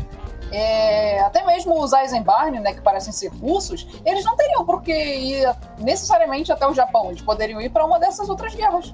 [0.51, 4.91] é, até mesmo os Eisenbarn, né, que parecem ser russos, eles não teriam por que
[4.93, 7.09] ir necessariamente até o Japão.
[7.09, 8.93] Eles poderiam ir para uma dessas outras guerras.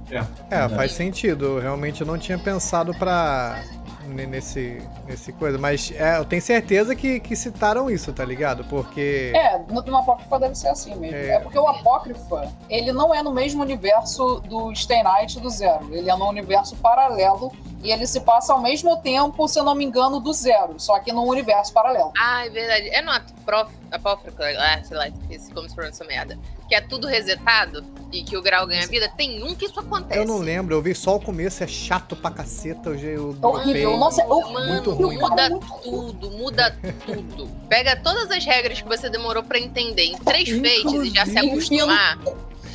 [0.49, 1.45] É, faz sentido.
[1.57, 3.61] Eu realmente não tinha pensado pra.
[4.07, 8.63] ne- Nesse, nesse coisa, mas é, eu tenho certeza que, que citaram isso, tá ligado?
[8.65, 9.33] Porque.
[9.35, 11.15] É, no, no Apócrifa deve ser assim mesmo.
[11.17, 11.29] É.
[11.35, 11.39] É.
[11.39, 15.93] porque o Apócrifa, ele não é no mesmo universo do Stay Night do Zero.
[15.93, 17.51] Ele é no universo paralelo
[17.87, 20.99] e ele se passa ao mesmo tempo, se eu não me engano, do Zero, só
[20.99, 22.11] que num universo paralelo.
[22.19, 22.89] Ah, é verdade.
[22.89, 23.11] É no
[23.91, 25.05] apócrifo, ah, sei lá,
[25.53, 26.37] como se pronuncia essa merda.
[26.67, 29.09] Que é tudo resetado e que o grau ganha vida.
[29.15, 30.19] Tem um que isso acontece.
[30.19, 32.89] Eu não lembro, eu vi só o começo, é chato pra caceta.
[32.89, 33.97] Eu, eu Horrível, dropei.
[33.97, 35.17] nossa, é Mano, muito ruim.
[35.17, 35.49] muda
[35.81, 37.47] tudo, muda tudo.
[37.69, 41.31] Pega todas as regras que você demorou pra entender em três vezes e já se
[41.39, 42.17] Inclusive, acostumar.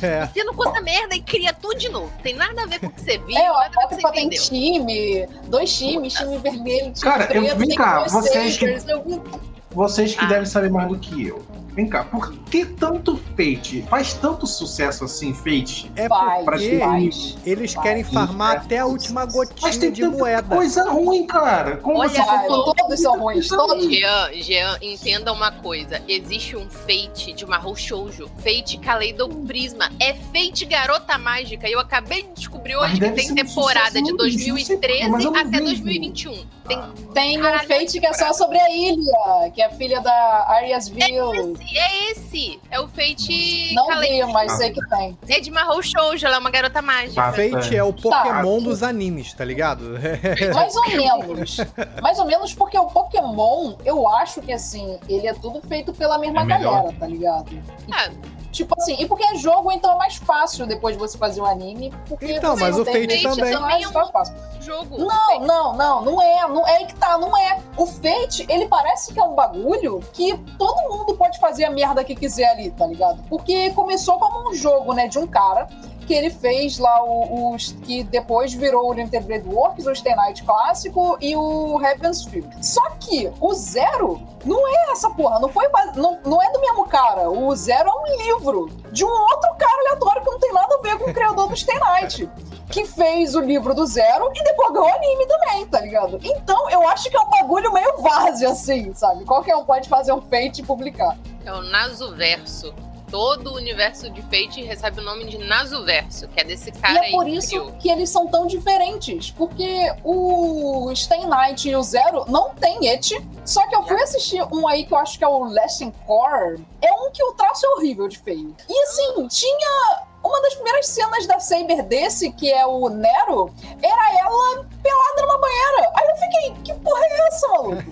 [0.01, 0.25] É.
[0.27, 2.11] Você não custa merda e cria tudo de novo.
[2.21, 3.81] Tem nada a ver com o que você viu, É, o nada a ver com
[3.85, 7.67] o que Apócrifa você tem time, dois times, time vermelho, time Cara, eu- preto, vem
[7.69, 9.23] tem cá, vocês que- eu-
[9.71, 10.27] Vocês que Ah.
[10.27, 11.43] devem saber mais do que eu.
[11.73, 13.83] Vem cá, por que tanto Fate?
[13.89, 15.91] Faz tanto sucesso assim, Fate?
[15.95, 17.37] É Faz, porque faz.
[17.45, 17.83] eles Faz.
[17.87, 18.57] querem farmar É.
[18.57, 20.55] até a última Mas gotinha tem de tanta moeda.
[20.55, 21.77] coisa ruim, cara.
[21.77, 22.73] Como Olha, você falou?
[22.75, 23.85] todos são ruins, todos.
[23.87, 26.01] Jean, Jean, entenda uma coisa.
[26.07, 28.29] Existe um Fate de Mahou Shoujo.
[28.37, 29.89] Fate Kaleido Prisma.
[29.99, 31.67] É Fate Garota Mágica.
[31.67, 35.23] E eu acabei de descobrir Mas hoje que tem temporada de no início, 2013 mas
[35.25, 35.63] eu não até vi.
[35.65, 36.45] 2021.
[36.67, 36.79] Tem
[37.13, 41.53] Tem um Fate que é só sobre a ilha, que é filha da Ariasville.
[41.63, 42.59] Esse, é esse.
[42.69, 44.27] É o Fate Não Kaleido.
[44.27, 45.17] vi, mas sei que tem.
[45.27, 47.21] É de Mahou Shoujo, ela é uma garota mágica.
[47.21, 47.83] Ah, Fate é.
[47.83, 48.63] o Pokémon Tá.
[48.69, 49.83] dos animes, tá ligado?
[50.53, 51.57] Mais ou menos.
[52.01, 56.17] Mais ou menos porque o Pokémon, eu acho que assim, ele é tudo feito pela
[56.17, 57.51] mesma É galera, tá ligado?
[57.53, 57.61] E,
[57.93, 58.09] Ah.
[58.53, 61.45] Tipo assim, e porque é jogo, então é mais fácil depois de você fazer o
[61.45, 61.91] anime.
[62.07, 63.51] Porque Então, você mas não o tem Fate Fate, também.
[63.51, 64.35] então é mais fácil.
[64.61, 64.97] Jogo.
[64.99, 67.59] Não, não, não, não é, não é aí que tá, não é.
[67.75, 72.03] O Fate, ele parece que é um bagulho que todo mundo pode fazer a merda
[72.03, 73.23] que quiser ali, tá ligado?
[73.27, 75.67] Porque começou como um jogo, né, de um cara
[76.03, 80.43] que ele fez lá o- os que depois virou o Limited Works, o Stay Night
[80.43, 82.47] clássico e o Heaven's Field.
[82.65, 86.85] Só que o Zero não é essa porra, não foi não, não é do mesmo
[86.87, 87.29] cara.
[87.29, 90.81] O Zero é um livro de um outro cara aleatório que não tem nada a
[90.81, 92.29] ver com o criador do Stay Night
[92.69, 96.19] que fez o livro do zero e depois ganhou anime também, tá ligado?
[96.23, 99.23] Então eu acho que é um bagulho meio várzea, assim, sabe?
[99.25, 101.15] Qualquer um pode fazer um feito e publicar.
[101.45, 102.73] É o Nazuverso.
[103.13, 107.09] Todo o universo de Fate recebe o nome de Nazuverso, que é desse cara e
[107.09, 107.71] é por que isso criou.
[107.73, 109.29] que eles são tão diferentes.
[109.29, 113.23] Porque o Stay Night e o Zero não tem eti.
[113.45, 116.65] Só que eu fui assistir um aí que eu acho que é o Lesson Core.
[116.81, 118.55] É um que o traço é horrível de feio.
[118.67, 120.07] E assim, tinha.
[120.23, 125.37] Uma das primeiras cenas da Saber desse, que é o Nero, era ela pelada numa
[125.37, 125.91] banheira.
[125.95, 127.83] Aí eu fiquei, que porra é essa, maluco?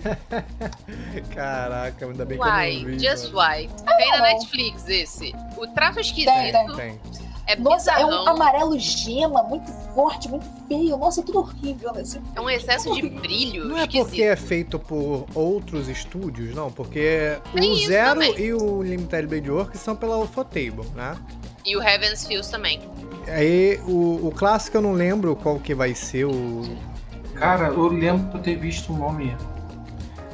[1.35, 2.85] Caraca, ainda bem que eu não Why?
[2.85, 2.99] vi.
[2.99, 3.55] Just mano.
[3.57, 3.69] why.
[3.97, 4.23] Tem na não.
[4.25, 5.35] Netflix esse.
[5.57, 6.75] O traço esquisito Tem, tem.
[6.75, 6.99] Tem.
[7.47, 10.95] é Nossa, é um amarelo gema, muito forte, muito feio.
[10.97, 12.03] Nossa, tudo horrível, né?
[12.35, 14.07] É um excesso de brilho Não é esquisito.
[14.07, 16.71] porque é feito por outros estúdios, não.
[16.71, 18.39] Porque Tem o Zero também.
[18.39, 21.17] e o Limited Blade Works são pela Ufotable, né?
[21.65, 22.81] E o Heaven's Fuse também.
[23.27, 26.63] Aí o, o clássico eu não lembro qual que vai ser o.
[27.35, 29.35] Cara, eu lembro de ter visto o nome.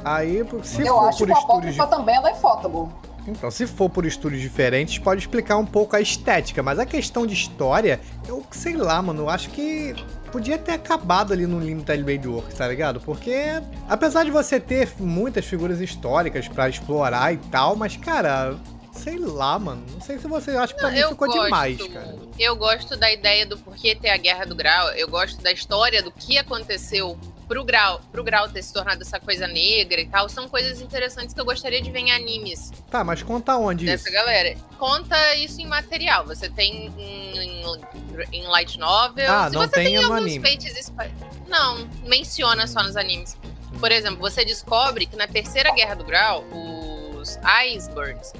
[0.04, 1.76] Aí, se Eu for acho por que o estúdios.
[1.76, 2.88] Também é da Ifotable.
[3.26, 7.26] Então, se for por estúdios diferentes, pode explicar um pouco a estética, mas a questão
[7.26, 9.94] de história, eu sei lá, mano, eu acho que
[10.32, 13.00] podia ter acabado ali no Limited Blade Works, tá ligado?
[13.00, 18.56] Porque, apesar de você ter muitas figuras históricas pra explorar e tal, mas, cara,
[18.98, 22.16] sei lá, mano, não sei se você acha que pra mim ficou gosto, demais, cara.
[22.38, 24.88] Eu gosto da ideia do porquê ter a Guerra do Grau.
[24.90, 29.18] Eu gosto da história do que aconteceu pro Grau, pro Grau ter se tornado essa
[29.18, 30.28] coisa negra e tal.
[30.28, 34.04] São coisas interessantes que eu gostaria de ver em animes Tá, mas conta onde dessa
[34.08, 34.12] isso?
[34.12, 34.54] galera.
[34.78, 36.26] Conta isso em material.
[36.26, 37.64] Você tem em, em-
[38.32, 39.32] em light novel.
[39.32, 40.40] Ah, Se não você tem tem alguns anime.
[40.46, 41.08] feitos espa-
[41.48, 43.36] Não, menciona só nos animes.
[43.80, 46.44] Por exemplo, você descobre que na terceira Guerra do Grau,
[47.18, 48.32] os Icebergs,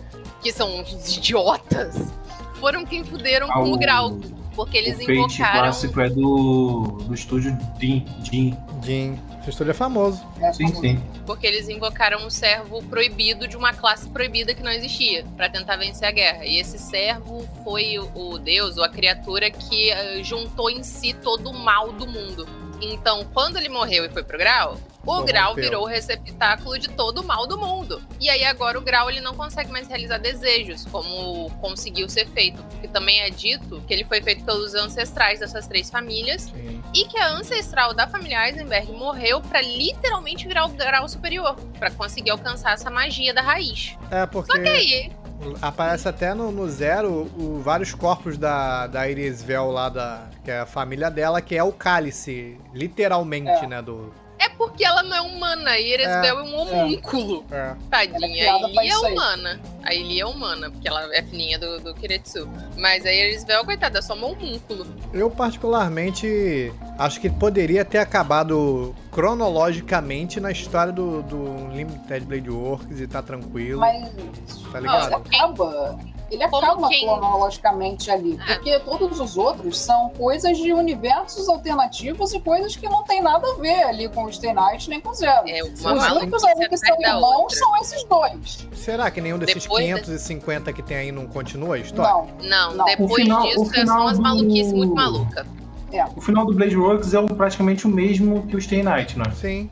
[0.49, 2.11] que são uns idiotas,
[2.59, 4.19] foram quem fuderam Ah, com o o- Grau.
[4.57, 5.61] Porque eles o invocaram.
[5.61, 8.05] clássico é do, do estúdio Din.
[8.23, 8.57] Din.
[8.83, 10.21] Jim, esse estúdio é famoso.
[10.37, 11.01] né, Sim, sim.
[11.25, 15.77] Porque eles invocaram um servo proibido de uma classe proibida que não existia, pra tentar
[15.77, 16.45] vencer a guerra.
[16.45, 21.13] E esse servo foi o, o deus, ou a criatura que eh, juntou em si
[21.13, 22.45] todo o mal do mundo.
[22.81, 25.25] Então, quando ele morreu e foi pro Grau, o.
[25.25, 28.03] Grau virou o receptáculo de todo o mal do mundo.
[28.21, 32.63] E aí agora o Grau ele não consegue mais realizar desejos, como conseguiu ser feito.
[32.65, 36.83] Porque também é dito que ele foi feito pelos ancestrais dessas três famílias Sim.
[36.95, 41.91] e que a ancestral da família Eisenberg morreu pra literalmente virar o grau superior, pra
[41.91, 43.97] conseguir alcançar essa magia da raiz.
[44.11, 45.13] É, porque E aí,
[45.61, 50.51] aparece até no, no Zero o, vários corpos da, da Iris Vel lá, da, que
[50.51, 53.67] é a família dela, que é o cálice, literalmente, É.
[53.67, 54.13] né, do...
[54.39, 57.45] é porque ela não é humana, e Eresbel é, um homúnculo.
[57.51, 57.57] É.
[57.57, 59.61] Ela é Tadinha, criada a Ilia é humana.
[59.83, 62.49] A Ilia é humana, porque ela é filhinha do, do Kiretsu.
[62.77, 64.87] Mas a Eresbel, coitada, é só um homúnculo.
[65.13, 73.01] Eu, particularmente, acho que poderia ter acabado cronologicamente na história do, do Limited Blade Works
[73.01, 74.09] e tá tranquilo, Mas
[74.71, 75.15] tá ligado?
[75.15, 75.99] acaba.
[76.31, 78.39] Ele Como acaba quem- cronologicamente ali.
[78.49, 78.55] É.
[78.55, 83.47] Porque todos os outros são coisas de universos alternativos e coisas que não tem nada
[83.51, 85.43] a ver ali com o Stay Night nem com o Zero.
[85.49, 87.57] É Os únicos ali que são irmãos outra.
[87.57, 88.69] são esses dois.
[88.75, 92.13] Será que nenhum desses Depois da- 550 que tem aí não continua a história?
[92.41, 92.49] Não.
[92.49, 92.85] Não, Não.
[92.85, 95.47] depois O final- disso o é só final umas do- maluquices muito malucas.
[96.15, 99.25] O final do Blade Works é praticamente o mesmo que o Stay Night, né?
[99.35, 99.71] Sim.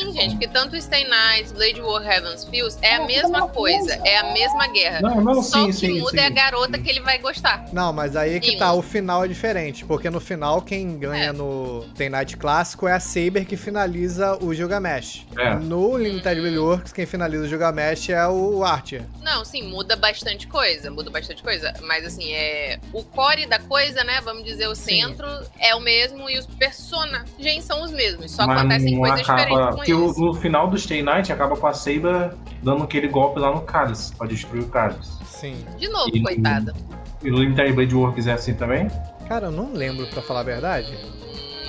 [0.00, 3.48] Sim, gente, que tanto Stay Night, Blade War, Heaven's Fuse é a Não, mesma não,
[3.48, 5.00] coisa, é a mesma guerra.
[5.00, 6.18] Não, não, Só sim, que sim, muda sim.
[6.18, 7.64] é a garota que ele vai gostar.
[7.72, 8.58] Não, mas aí é que Sim.
[8.58, 11.32] tá, o final é diferente, porque no final quem ganha É.
[11.32, 15.26] no Tem Night clássico é a Saber que finaliza o Gilgamesh.
[15.38, 15.54] É.
[15.54, 19.02] No Limited Blade Works, quem finaliza o Gilgamesh é o Archer.
[19.22, 21.72] Não, sim, muda bastante coisa, muda bastante coisa.
[21.82, 22.78] Mas assim, é.
[22.92, 24.20] O core da coisa, né?
[24.22, 25.00] Vamos dizer, o Sim.
[25.02, 25.26] centro
[25.58, 28.30] é o mesmo e os personagens são os mesmos.
[28.30, 29.42] Só Mas acontecem coisas acaba.
[29.44, 33.08] diferentes com Porque o- no final do Stay Night acaba com a Saber dando aquele
[33.08, 35.12] golpe lá no Cálice, pra destruir o Cálice.
[35.26, 35.64] Sim.
[35.78, 36.74] De novo, E- coitada.
[37.22, 38.88] E no Limited Blade Works é assim também?
[39.28, 40.96] Cara, eu não lembro, pra falar a verdade.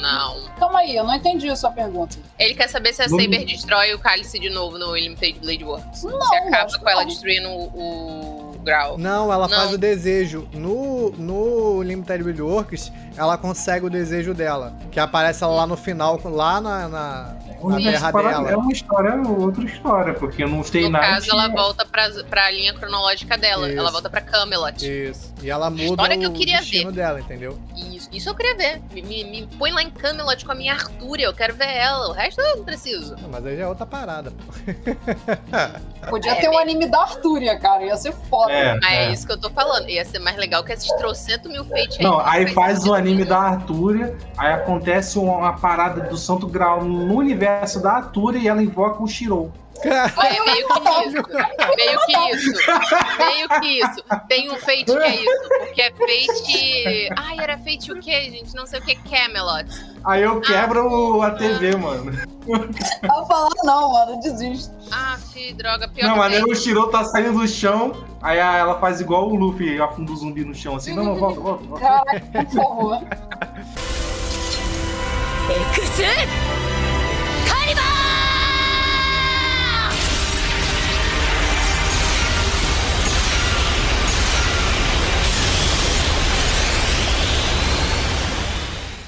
[0.01, 0.45] Não.
[0.59, 2.17] Calma aí, eu não entendi a sua pergunta.
[2.37, 6.03] Ele quer saber se a Saber destrói o cálice de novo no Limited Blade Works.
[6.03, 7.07] Não, se acaba com ela não.
[7.07, 8.34] destruindo o
[8.65, 8.97] Grau.
[8.97, 9.55] Não, ela Não.
[9.55, 10.47] faz o desejo.
[10.53, 14.73] No, no Limited Works, ela consegue o desejo dela.
[14.91, 18.49] Que aparece ela lá no final, lá na, na, na terra dela.
[18.51, 21.07] É uma história, outra história, porque no Stay No Night.
[21.07, 23.69] caso, ela volta pra, pra linha cronológica dela.
[23.69, 23.77] Isso.
[23.79, 24.83] Ela volta pra Camelot.
[24.83, 25.33] Isso.
[25.43, 27.59] E ela muda História que eu o queria destino dela, entendeu?
[27.75, 28.81] Isso, isso eu queria ver.
[28.91, 31.25] Me, me, me põe lá em Camelot com a minha Artúria.
[31.25, 32.07] Eu quero ver ela.
[32.09, 33.15] O resto eu não preciso.
[33.21, 34.53] Não, Mas aí já é outra parada, pô.
[36.09, 37.83] Podia É, ter um anime da Artúria, cara.
[37.85, 38.53] Ia ser foda.
[38.55, 39.11] É, é é.
[39.11, 39.89] isso que eu tô falando.
[39.89, 42.45] Ia ser mais legal que esses trocentos mil feitos Não, aí.
[42.45, 47.81] aí faz o anime da Artúria, aí acontece uma parada do Santo Grau no universo
[47.81, 49.51] da Artúria e ela invoca o Shirou.
[49.83, 51.23] É meio que isso.
[51.75, 52.51] Meio que isso.
[53.17, 54.03] Meio que isso.
[54.27, 55.49] Tem um fate que é isso.
[55.59, 57.09] Porque é fate.
[57.17, 58.55] Ai, era fate o quê, gente?
[58.55, 58.95] Não sei o que.
[58.95, 59.65] Camelot.
[60.05, 62.11] Aí eu quebro o- a TV, mano.
[62.47, 64.19] Não vou falar não, mano.
[64.21, 64.73] Desisto.
[64.91, 65.87] Ah, fi, droga.
[65.87, 69.27] Pior Não, mas aí o Shirou tá saindo do chão, aí a- ela faz igual
[69.29, 70.93] o Luffy, afunda o zumbi no chão assim.
[70.95, 71.85] Não, não, volta, volta, volta.
[71.85, 72.99] Caraca, por favor.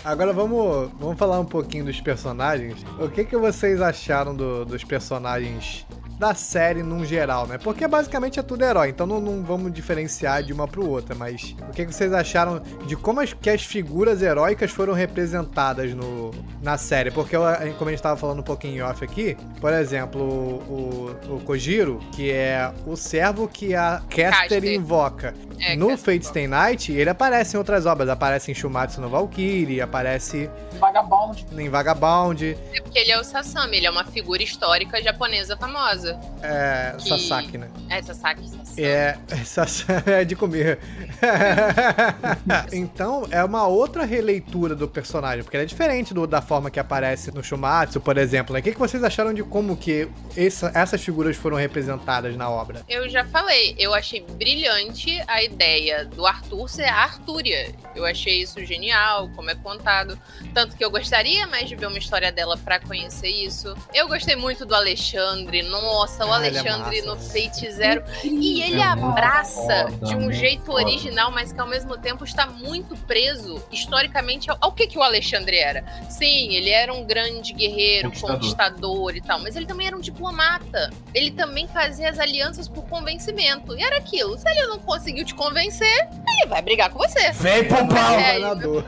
[0.08, 2.82] Agora vamos, vamos falar um pouquinho dos personagens.
[2.98, 5.86] O que, que vocês acharam do- dos personagens
[6.18, 7.58] da série num geral, né?
[7.58, 11.56] Porque basicamente é tudo herói, então não, não vamos diferenciar de uma pro outra, mas
[11.70, 16.32] o que, que vocês acharam de como as, que as figuras heróicas foram representadas no,
[16.62, 17.12] na série?
[17.12, 17.44] Porque, eu-
[17.78, 21.40] como a gente tava falando um pouquinho em off aqui, por exemplo, o, o, o
[21.42, 24.64] Kojiro, que é o servo que a Caster Caster.
[24.74, 25.34] invoca.
[25.60, 28.10] É, no Caster Fate Stay Night, ele aparece em outras obras.
[28.10, 30.50] Aparece em Shumatsu no Valkyrie, aparece
[30.80, 31.46] Vagabond.
[31.58, 36.07] em Vagabond, É porque ele é o Sasami, ele é uma figura histórica japonesa famosa.
[36.42, 37.68] É, Que- Sasaki, né?
[37.90, 38.84] É Sasaki Sasami.
[38.84, 40.80] É, Sas- é de comer.
[42.72, 46.80] então, é uma outra releitura do personagem, porque ele é diferente do- da forma que
[46.80, 48.54] aparece no Shumatsu, por exemplo.
[48.54, 48.60] né?
[48.60, 52.82] O que, que vocês acharam de como que essa- essas figuras foram representadas na obra?
[52.88, 57.74] Eu já falei, eu achei brilhante a ideia do Arthur ser a Artúria.
[57.96, 60.18] Eu achei isso genial, como é contado.
[60.54, 63.76] Tanto que eu gostaria mais de ver uma história dela pra conhecer isso.
[63.94, 65.64] Eu gostei muito do Alexandre.
[65.64, 67.22] Nossa, o Ah, ele é Alexandre massa, no?
[67.22, 68.04] Fate Zero.
[68.24, 70.84] E ele É abraça foda, de um jeito foda.
[70.84, 75.04] original, mas que ao mesmo tempo está muito preso historicamente ao, ao que, que o
[75.04, 75.84] Alexandre era.
[76.10, 78.36] Sim, ele era um grande guerreiro, Conquistador.
[78.40, 80.90] conquistador e tal, mas ele também era um diplomata.
[81.14, 83.76] Ele também fazia as alianças por convencimento.
[83.78, 87.32] E era aquilo: se ele não conseguiu te convencer, ele vai brigar com você.
[87.34, 88.14] Vem pro pau!
[88.20, 88.86] É, Governador.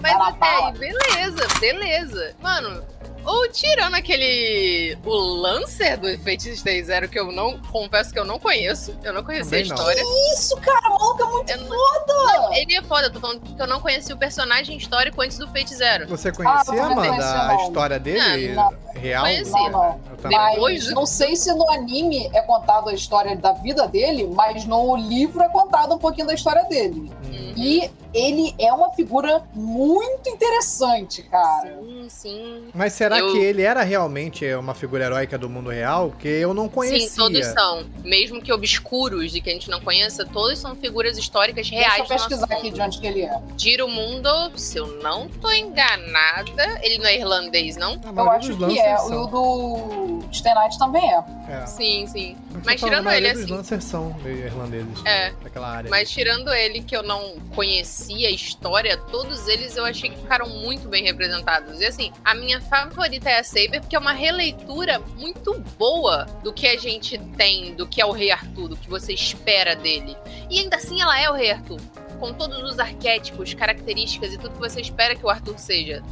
[0.00, 2.34] Mas Fala, até aí, beleza, beleza.
[2.40, 2.84] Mano,
[3.24, 4.96] ou tirando aquele.
[5.04, 7.58] O Lancer do Fate Stay Zero, que eu não.
[7.60, 8.96] Confesso que eu não conheço.
[9.02, 9.90] Eu não conhecia Também a não.
[9.92, 10.02] história.
[10.34, 12.56] Isso, cara, o maluco é muito Eu não- foda!
[12.56, 15.46] Ele é foda, eu tô falando que eu não conheci o personagem histórico antes do
[15.48, 16.06] Fate Zero.
[16.08, 17.66] Você Ah, conhecia, também Amanda, a não.
[17.66, 18.52] história dele?
[18.54, 19.24] Não, real?
[19.24, 19.52] conhecia.
[19.52, 20.00] Não, não.
[20.30, 24.64] Mas do- não sei se no anime é contado a história da vida dele, mas
[24.64, 27.10] no livro é contado um pouquinho da história dele.
[27.26, 27.52] Hum.
[27.56, 31.76] E ele é uma figura muito interessante, cara.
[31.82, 32.64] Sim, sim.
[32.74, 36.12] Mas será Eu- que ele era realmente uma figura heróica do mundo real?
[36.18, 37.08] Que eu não conhecia.
[37.08, 37.84] Sim, todos são.
[38.02, 41.96] Mesmo que obscuros de que a gente não conheça, todos são figuras históricas reais.
[41.96, 43.38] Deixa eu pesquisar aqui de onde que ele é.
[43.56, 47.92] Giro Mundo, se eu não tô enganada, ele não é irlandês, não?
[48.04, 48.85] A Eu maioria acho que é.
[48.92, 49.26] Lancers E o são.
[49.30, 51.24] do Stay Night também é.
[51.48, 51.66] É.
[51.66, 52.36] Sim, sim.
[52.64, 55.04] Mas falando, tirando ele, assim- Lancers são meio irlandeses.
[55.04, 55.32] É.
[55.42, 55.90] Daquela área.
[55.90, 60.48] Mas tirando ele, que eu não conhecia a história, todos eles eu achei que ficaram
[60.48, 61.80] muito bem representados.
[61.80, 66.52] E assim, a minha favorita é a Saber, porque é uma releitura muito boa do
[66.52, 70.16] que a gente tem, do que é o Rei Arthur, do que você espera dele.
[70.50, 71.80] E ainda assim ela é o Rei Arthur.
[72.18, 76.02] Com todos os arquétipos, características e tudo que você espera que o Arthur seja.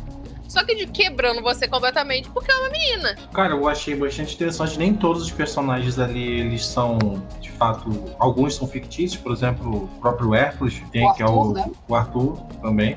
[0.49, 3.17] Só que de quebrando você completamente, porque é uma menina.
[3.33, 4.79] Cara, eu achei bastante interessante.
[4.79, 6.99] Nem todos os personagens ali, eles são,
[7.41, 9.21] de fato, alguns são fictícios.
[9.21, 11.71] Por exemplo, o próprio Hércules, tem, O que é o, Arthur, né?
[11.89, 12.97] o Arthur também.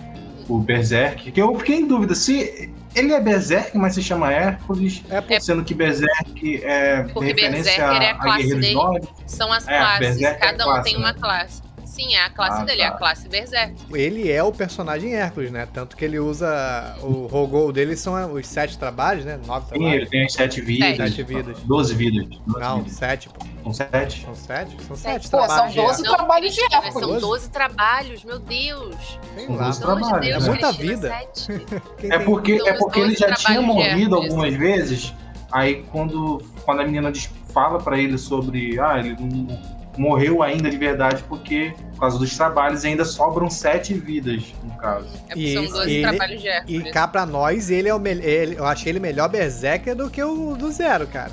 [0.50, 5.04] O Berserk, que eu fiquei em dúvida se ele é Berserk, mas se chama Hércules,
[5.10, 5.42] É por...
[5.42, 8.74] sendo que Berserk é Porque referência Berserker é a a classe guerreiros dele.
[8.76, 9.24] nórdicos.
[9.26, 10.00] São as É, classes.
[10.00, 11.20] Berserk é Cada um classe, tem uma né?
[11.20, 11.67] classe.
[11.98, 12.94] Sim, é a classe Ah, dele, é tá.
[12.94, 13.74] a classe Berserk.
[13.92, 15.68] Ele é o personagem Hércules, né?
[15.74, 16.96] Tanto que ele usa.
[17.02, 19.40] O Rogol dele são os sete trabalhos, né?
[19.48, 19.94] Nove Sim, trabalhos.
[19.96, 20.96] ele tem as sete vidas.
[20.96, 21.58] Sete vidas.
[21.64, 22.28] Doze vidas.
[22.46, 22.94] Doze Não, vidas.
[22.94, 23.44] sete, pô.
[23.64, 24.22] São sete?
[24.24, 24.84] São sete?
[24.84, 25.24] São Sete.
[25.24, 25.74] sete Pô, são trabalhos.
[25.74, 26.08] de 12 Hércules.
[26.12, 26.94] Não, trabalhos de Hércules.
[26.94, 29.20] São 12 trabalhos, meu Deus.
[29.36, 29.64] Sei São lá.
[29.66, 30.44] 12 Pelo amor de trabalhos, Deus?
[30.46, 31.10] É muita Cristina, vida.
[31.10, 31.66] sete.
[32.14, 35.14] É porque, São é porque ele 12 já tinha morrido algumas vezes.
[35.52, 37.12] Aí quando, quando a menina
[37.54, 38.80] fala pra ele sobre.
[38.80, 43.94] Ah, ele não morreu ainda de verdade porque por causa dos trabalhos ainda sobram sete
[43.94, 45.08] vidas, no caso.
[45.30, 47.94] É porque E são esse- 12 ele- trabalhos de E cá pra nós, ele é
[47.96, 48.54] o melhor.
[48.58, 51.32] Eu achei ele melhor Berserker do que o do Zero, cara.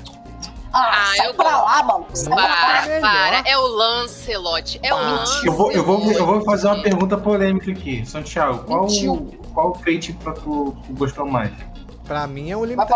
[0.77, 2.05] Ah, Ah, eu pra lá, mano.
[2.25, 3.43] Para, para.
[3.49, 4.77] É o Lancelot.
[4.83, 5.45] É o Lancelot.
[5.47, 8.05] Eu vou, eu, vou, eu vou fazer uma pergunta polêmica aqui.
[8.05, 9.31] Santiago, qual, Mentiu.
[9.53, 11.51] qual fate pra tu, tu gostou mais?
[12.05, 12.87] Pra mim é Limited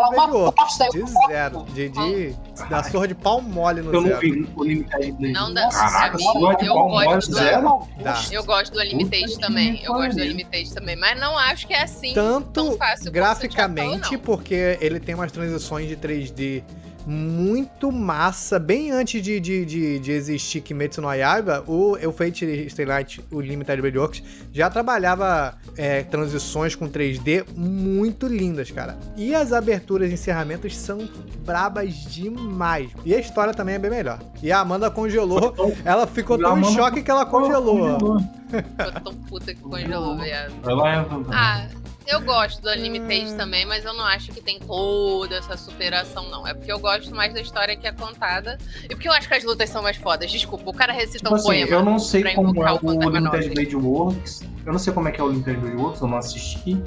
[0.55, 0.89] bosta aí.
[0.91, 1.63] De eu não zero.
[1.73, 2.35] De, de,
[2.69, 4.19] da surra de pau mole no Eu não zero.
[4.21, 5.33] vi o Limited Blade.
[5.33, 7.81] Não dá- Caraca, sua de eu pau mole gosto do- zero?
[8.03, 8.21] Dá.
[8.31, 9.81] Eu gosto do que também.
[9.83, 10.31] Eu gosto do pariu.
[10.33, 10.95] Unlimited também.
[10.95, 15.87] Mas não acho que é assim Tanto tão fácil graficamente, porque ele tem umas transições
[15.87, 16.63] de 3D
[17.09, 18.59] muito massa.
[18.59, 23.21] Bem antes de, de, de, de existir Kimetsu no Yaiba, o, o Fate Stay Night,
[23.31, 28.97] o Limited Blade Works, já trabalhava é, transições com 3D muito lindas, cara.
[29.17, 31.09] E as aberturas e encerramentos são
[31.43, 32.91] brabas demais.
[33.03, 34.19] E a história também é bem melhor.
[34.43, 37.97] E a Amanda congelou, ela ficou tão em choque que ela congelou.
[37.97, 40.53] Tô tão puta que congelou, viado.
[40.63, 41.05] Ela é...
[41.31, 41.67] Ah,
[42.09, 43.37] eu gosto do Unlimited Hum.
[43.37, 46.45] também, mas eu não acho que tem toda essa superação, não.
[46.47, 48.57] É porque eu gosto mais da história que é contada.
[48.85, 50.31] E porque eu acho que as lutas são mais fodas.
[50.31, 51.69] Desculpa, o cara recita Tipo um assim, poema.
[51.71, 53.49] eu não sei como é o o Nobre.
[53.49, 54.43] Blade Works.
[54.65, 56.81] Eu não sei como é que é o Limited Blade Works, eu não assisti.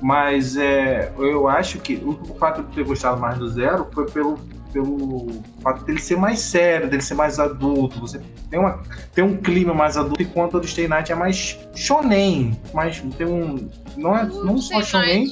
[0.00, 4.36] Mas é, eu acho que o fato de ter gostado mais do Zero foi pelo,
[4.72, 8.00] pelo fato dele ser mais sério, dele ser mais adulto.
[8.00, 8.20] Você
[8.50, 8.82] tem, uma,
[9.14, 12.58] tem um clima mais adulto, enquanto o Stay Night é mais shonen.
[12.72, 13.68] Mas tem um.
[13.96, 15.26] Não, é, não só shonen.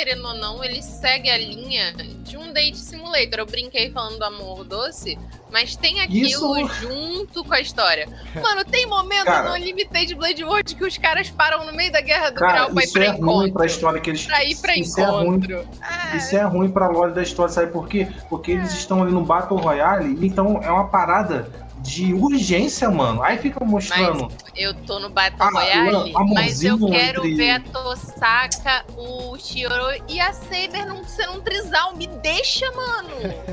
[0.00, 1.92] Querendo ou não, ele segue a linha
[2.24, 3.38] de um date simulator.
[3.40, 5.18] Eu brinquei falando do amor doce,
[5.52, 8.08] mas tem aquilo Isso- junto com a história.
[8.42, 12.00] Mano, tem momento Cara- no Limited Blade World que os caras param no meio da
[12.00, 13.52] guerra do Cara, grau pra ir isso pra é ruim encontro.
[13.52, 14.24] pra história que eles.
[14.26, 15.68] Pra ir pra isso é ruim encontro.
[15.82, 18.08] Ah, Isso é ruim pra lore da história, sabe por quê?
[18.30, 21.46] Porque eles estão ali no Battle Royale, então é uma parada
[21.82, 23.22] de urgência, mano.
[23.22, 24.28] Aí fica mostrando.
[24.56, 29.36] Eu tô no Battle Ah, Royale, amorzinho mas eu quero entre- ver a Tosaka, o
[29.38, 29.72] Shiro
[30.08, 31.96] e a Saber não ser um trisal.
[31.96, 33.08] Me deixa, mano.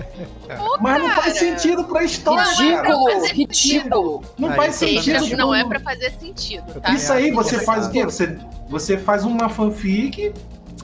[0.58, 2.44] Pô, Mas não faz sentido pra história.
[2.54, 4.24] Ridículo, fazer ridículo.
[4.38, 5.20] Não Aí faz sentido.
[5.20, 6.92] Deixa, não é não- pra fazer sentido, tá?
[6.94, 8.00] Isso aí, você É, faz o quê?
[8.00, 8.06] é.
[8.06, 8.38] Você,
[8.70, 10.34] você faz uma fanfic,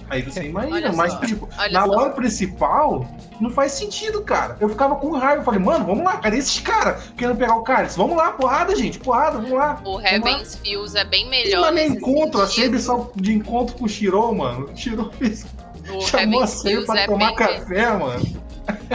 [0.10, 1.92] aí você imagina, mas só, tipo, olha na só.
[1.92, 3.08] lore principal,
[3.40, 4.58] não faz sentido, cara.
[4.60, 7.64] Eu ficava com raiva, eu falei, mano, vamos lá, cadê esses caras querendo pegar o
[7.64, 7.98] cálice?
[7.98, 9.82] Vamos lá, porrada, gente, porrada, vamos lá.
[9.86, 11.68] O Heaven's Fields é bem melhor.
[11.68, 12.66] no nesse encontro, a sentido.
[12.66, 14.70] Saber só de encontro com o Shiro, mano.
[14.72, 15.46] O Shiro fez,
[15.90, 18.43] O chamou a Heaven's Saber Fields pra é tomar bem café, mano.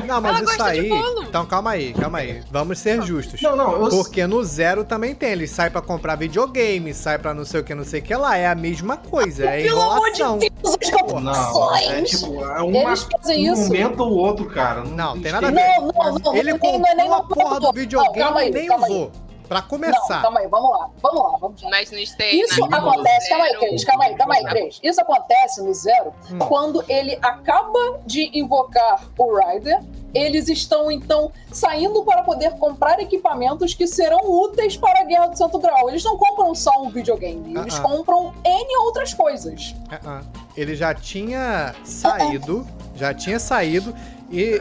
[0.07, 0.91] Não, mas Ela isso aí.
[1.29, 2.43] Então calma aí, calma aí.
[2.51, 3.41] Vamos ser justos.
[3.43, 5.31] Não, não, eu Porque no zero também tem.
[5.33, 8.15] Ele sai pra comprar videogame, sai pra não sei o que, não sei o que
[8.15, 8.37] lá.
[8.37, 9.45] É a mesma coisa.
[9.47, 10.19] É Pelo amor de.
[10.19, 12.11] Deus, as Não, é comparações.
[12.11, 13.63] tipo, é uma, Eles fazem um isso.
[13.65, 14.85] momento ou outro, cara.
[14.85, 15.61] Não, tem nada a ver.
[15.79, 16.37] Não, não, não.
[16.37, 18.67] Ele não, tem- não é nem comprou a uma porra do Não, videogame e nem
[18.67, 19.11] calma aí.
[19.49, 20.21] Pra Não, começar.
[20.23, 21.71] calma aí, vamos lá, vamos lá, vamos lá.
[21.71, 24.79] Mas no Stay Isso acontece, calma aí, Cris, calma aí, calma aí, Cris.
[24.83, 26.39] Isso acontece no Zero Hum.
[26.39, 29.81] quando ele acaba de invocar o Rider.
[30.15, 35.37] Eles estão, então, saindo para poder comprar equipamentos que serão úteis para a Guerra do
[35.37, 35.89] Santo Grau.
[35.91, 37.83] Eles não compram só um videogame, eles Ah, ah.
[37.83, 39.75] compram N outras coisas.
[40.05, 40.23] Ah.
[40.57, 43.95] Ele já tinha saído, já tinha saído
[44.31, 44.59] e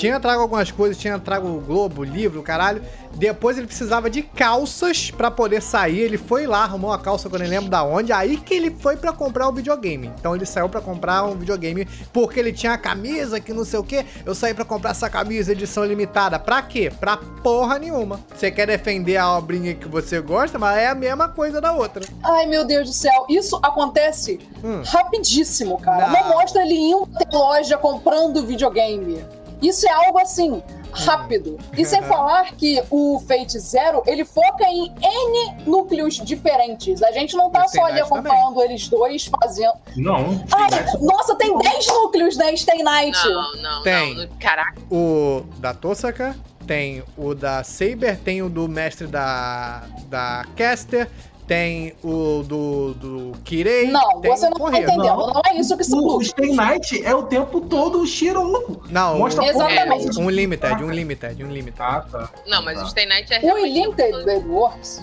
[0.00, 2.82] tinha trago algumas coisas, tinha trago o Globo, o livro, o caralho.
[3.16, 5.98] Depois ele precisava de calças pra poder sair.
[5.98, 8.10] Ele foi lá, arrumou a calça quando eu nem lembro da onde.
[8.10, 10.10] Aí que ele foi pra comprar o videogame.
[10.18, 13.78] Então ele saiu pra comprar um videogame porque ele tinha a camisa que não sei
[13.78, 14.06] o que.
[14.24, 16.38] Eu saí pra comprar essa camisa edição limitada.
[16.38, 16.90] Pra quê?
[16.98, 18.20] Pra porra nenhuma.
[18.34, 22.02] Você quer defender a obrinha que você gosta, mas é a mesma coisa da outra.
[22.24, 24.82] Ai, meu Deus do céu, isso acontece Hum.
[24.86, 26.06] rapidíssimo, cara.
[26.08, 26.20] Não.
[26.20, 29.22] Não, mostra ele indo até loja comprando videogame.
[29.62, 31.58] Isso é algo assim, rápido.
[31.76, 37.02] E sem falar que o Fate Zero, ele foca em N núcleos diferentes.
[37.02, 39.74] A gente não tá só ali acompanhando eles dois fazendo.
[39.96, 40.44] Não.
[40.52, 42.54] Ai, nossa, tem 10 núcleos, né?
[42.56, 43.18] Stay Night.
[43.28, 44.14] Não, não, Tem.
[44.14, 44.28] não.
[44.38, 46.36] Caraca, o da Tosaka,
[46.66, 51.08] tem o da Saber, tem o do mestre da, da Caster,
[51.50, 53.88] tem o do, do Kirei.
[53.90, 54.84] Não, tem você o não tá Correio.
[54.84, 55.16] entendendo.
[55.16, 55.32] Não.
[55.34, 56.22] Não, é isso que se O, o.
[56.22, 58.78] Stay Night é o tempo todo o Shiro.
[58.88, 60.16] Não, Mostra o- Exatamente.
[60.20, 61.74] um limited, um limited, um limited.
[61.82, 62.30] Ah, tá.
[62.46, 62.84] não, mas Tá.
[62.84, 63.72] o Stay Night é O realmente...
[63.80, 65.02] Limited Blade Works,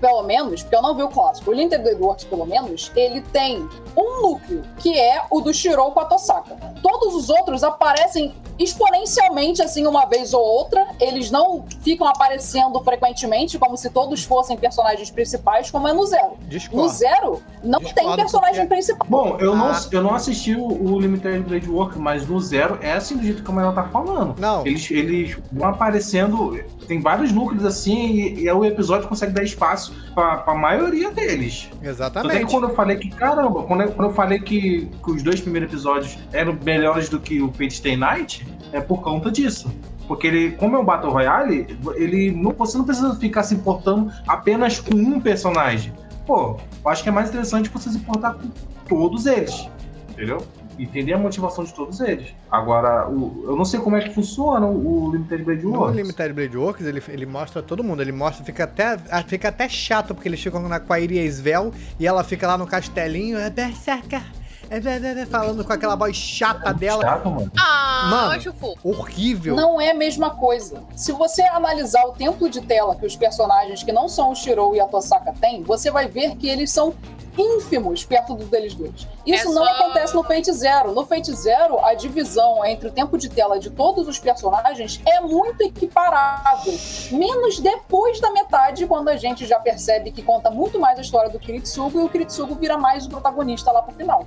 [0.00, 3.20] pelo menos, porque eu não vi o clássico, o Limited Blade Works, pelo menos, ele
[3.20, 3.66] tem
[3.96, 6.56] um núcleo, que é o do Shirou com a Tosaka.
[6.82, 10.86] Todos os outros aparecem exponencialmente, assim, uma vez ou outra.
[11.00, 16.32] Eles não ficam aparecendo frequentemente, como se todos fossem personagens principais, como é no Zero.
[16.40, 16.88] No Discordo.
[16.90, 19.06] Zero, não tem Discordo, personagem porque- principal.
[19.08, 19.80] Bom, eu, não, Ah.
[19.92, 23.42] eu não assisti o, o Limited Blade Work, mas no Zero é assim do jeito
[23.42, 24.34] que a Manuela tá falando.
[24.38, 29.42] Não, Eles, eles vão aparecendo, tem vários núcleos assim, e, e o episódio consegue dar
[29.60, 31.68] espaço pra, pra maioria deles.
[31.70, 32.46] Tanto exatamente.
[32.46, 35.70] quando eu falei que, caramba, quando eu, quando eu falei que, que os dois primeiros
[35.70, 39.70] episódios eram melhores do que o Fate Stay Night, é por conta disso.
[40.08, 44.10] Porque ele, como é um Battle Royale, ele não, você não precisa ficar se importando
[44.26, 45.92] apenas com um personagem.
[46.26, 48.48] Pô, eu acho que é mais interessante você se importar com
[48.88, 49.68] todos eles.
[50.10, 50.44] Entendeu?
[50.82, 52.28] Entender a motivação de todos eles.
[52.50, 55.96] Agora, o- eu não sei como é que funciona o, o Limited Blade Works.
[55.96, 58.00] Limited Blade Works, ele, ele mostra todo mundo.
[58.00, 61.22] Ele mostra, fica até, ah, fica até chato, porque eles ficam na, com a Iria
[61.30, 64.22] Svel e ela fica lá no castelinho, é berserker,
[64.70, 67.02] é, é, é, falando com aquela voz chata dela.
[67.02, 67.50] Chato, mano.
[67.58, 68.30] Ah, Mano.
[68.32, 68.78] acho fofo.
[68.88, 69.54] Horrível.
[69.56, 70.82] Não é a mesma coisa.
[70.96, 74.74] Se você analisar o tempo de tela que os personagens que não são o Shirou
[74.74, 76.94] e a Tosaka têm, você vai ver que eles são
[77.38, 79.06] ínfimos perto do deles dois.
[79.26, 80.92] Isso É não só- acontece no Fate Zero.
[80.92, 85.20] No Fate Zero, a divisão entre o tempo de tela de todos os personagens é
[85.20, 86.74] muito equiparável.
[87.12, 91.30] Menos depois da metade, quando a gente já percebe que conta muito mais a história
[91.30, 94.26] do Kiritsugo e o Kiritsugo vira mais o protagonista lá pro final.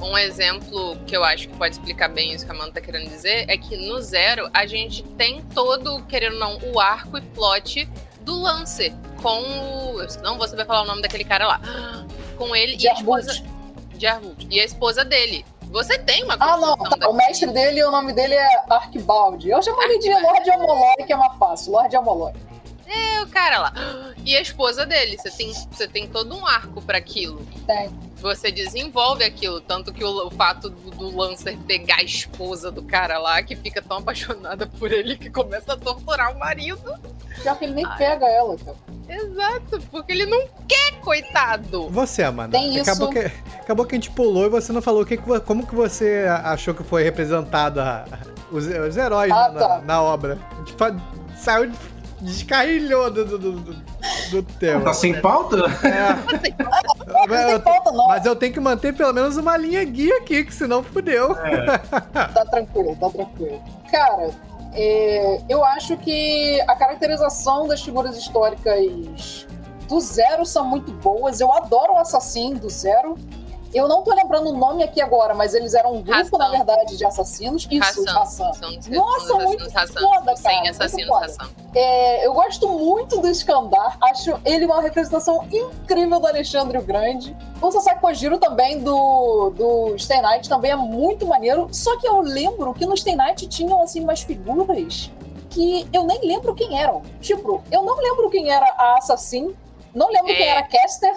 [0.00, 3.08] Um exemplo que eu acho que pode explicar bem isso que a Amanda tá querendo
[3.08, 7.22] dizer é que no Zero a gente tem todo, querendo ou não, o arco e
[7.22, 7.88] plot
[8.20, 10.00] do Lancer com o.
[10.02, 11.60] Eu não vou saber falar o nome daquele cara lá.
[12.36, 13.42] Com ele e a esposa.
[13.98, 14.46] Jarmut.
[14.50, 15.44] E a esposa dele.
[15.70, 16.76] Você tem uma Ah, não.
[16.76, 19.50] Tá, o mestre dele, o nome dele é Arquibaldi.
[19.50, 21.72] Eu chamo ele de Lorde Amolori, que é mais fácil.
[21.72, 22.36] Lorde Amolori.
[22.86, 23.72] É o cara lá.
[24.26, 25.16] E a esposa dele.
[25.16, 27.46] Você tem, você tem todo um arco pra aquilo.
[27.64, 27.90] Tem.
[28.26, 29.60] Você desenvolve aquilo.
[29.60, 33.54] Tanto que o, o fato do, do Lancer pegar a esposa do cara lá, que
[33.54, 36.92] fica tão apaixonada por ele que começa a torturar o marido.
[37.40, 38.76] Pior que ele nem pega ela, cara.
[39.08, 41.88] Exato, porque ele não quer, coitado.
[41.90, 42.58] Você, Amanda.
[42.58, 42.90] Tem isso.
[42.90, 43.18] Acabou que,
[43.60, 46.74] acabou que a gente pulou e você não falou o que, como que você achou
[46.74, 48.04] que foi representado a-
[48.50, 49.82] os, os heróis Ah, na, tá.
[49.84, 50.36] na obra.
[50.50, 50.74] A gente
[51.36, 53.86] saiu, descarrilhou do, do, do, do-
[54.30, 54.80] do tema.
[54.82, 55.56] Tá sem pauta?
[55.84, 56.54] É, Não tem
[57.52, 57.62] eu-
[58.08, 61.34] mas eu tenho que manter pelo menos uma linha guia aqui, que senão fudeu.
[62.12, 63.62] Tá tranquilo, tá tranquilo.
[63.90, 64.30] Cara,
[64.72, 69.46] é, eu acho que a caracterização das figuras históricas
[69.88, 71.40] do Zero são muito boas.
[71.40, 73.16] Eu adoro o assassino do Zero.
[73.76, 76.38] Eu não tô lembrando o nome aqui agora, mas eles eram um grupo, Ração.
[76.38, 77.68] na verdade, de assassinos.
[77.70, 78.02] Isso.
[78.04, 80.02] São, Nossa, muito assassinos ração.
[80.10, 81.20] foda, Sim, cara, muito assassinos foda.
[81.26, 81.48] ração.
[81.74, 83.98] É, eu gosto muito do Skandar.
[84.02, 87.36] Acho ele uma representação incrível do Alexandre o Grande.
[87.60, 91.68] O Sasaki Kojiro também, do, do Stay Night, também é muito maneiro.
[91.70, 95.10] Só que eu lembro que no Stay Night tinham, assim, umas figuras
[95.50, 97.02] que eu nem lembro quem eram.
[97.20, 99.54] Tipo, eu não lembro quem era a Assassin.
[99.94, 100.34] Não lembro É.
[100.34, 101.14] quem era a Caster.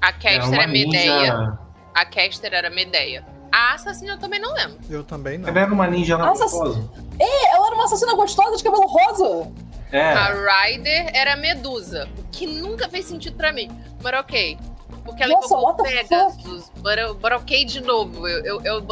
[0.00, 1.18] A Caster uma é Medeia.
[1.20, 1.58] ninja-
[1.94, 3.24] A Caster era Medeia.
[3.50, 4.78] A assassina eu também não lembro.
[4.90, 5.48] Eu também não.
[5.48, 6.88] Ela era uma ninja gostosa.
[7.18, 9.50] Ela era uma assassina gostosa de cabelo rosa.
[9.90, 10.02] É.
[10.12, 12.08] A Ryder era Medusa.
[12.18, 13.70] O que nunca fez sentido pra mim.
[14.02, 14.58] Mas ok.
[15.04, 16.70] Porque ela Nossa, invocou Pegasus.
[16.76, 18.28] But, but ok de novo.
[18.28, 18.86] Eu, eu, eu-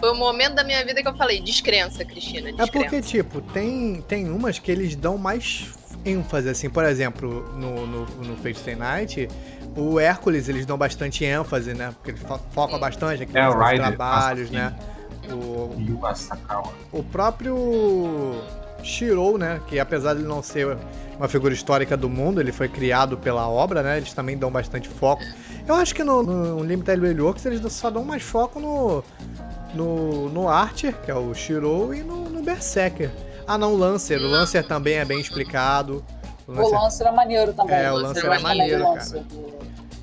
[0.00, 2.72] foi o momento da minha vida que eu falei, descrença, Cristina, É descrença.
[2.72, 5.66] porque, tipo, tem, tem umas que eles dão mais
[6.06, 6.70] ênfase, assim.
[6.70, 9.28] Por exemplo, no, no, no Fate Night,
[9.80, 11.92] o Hércules, eles dão bastante ênfase, né?
[11.94, 12.80] Porque ele fo foca Sim.
[12.80, 14.52] bastante aqui É, nos trabalhos, assassino.
[14.52, 14.74] né?
[15.30, 18.36] O, o próprio
[18.82, 19.60] Shirou, né?
[19.66, 20.76] Que apesar de ele não ser
[21.18, 23.98] uma figura histórica do mundo, ele foi criado pela obra, né?
[23.98, 25.22] Eles também dão bastante foco.
[25.66, 29.04] Eu acho que no, no Limited Blade Works eles só dão mais foco no,
[29.74, 33.10] no, no Archer, que é o Shirou, e no, no Berserker.
[33.46, 34.18] Ah, não, o Lancer.
[34.20, 36.04] O Lancer também é bem explicado.
[36.46, 37.76] O O Lancer- Lancer é maneiro também.
[37.76, 38.94] É, o Lancer gosto é também maneiro, cara.
[38.94, 39.57] Lancer, do-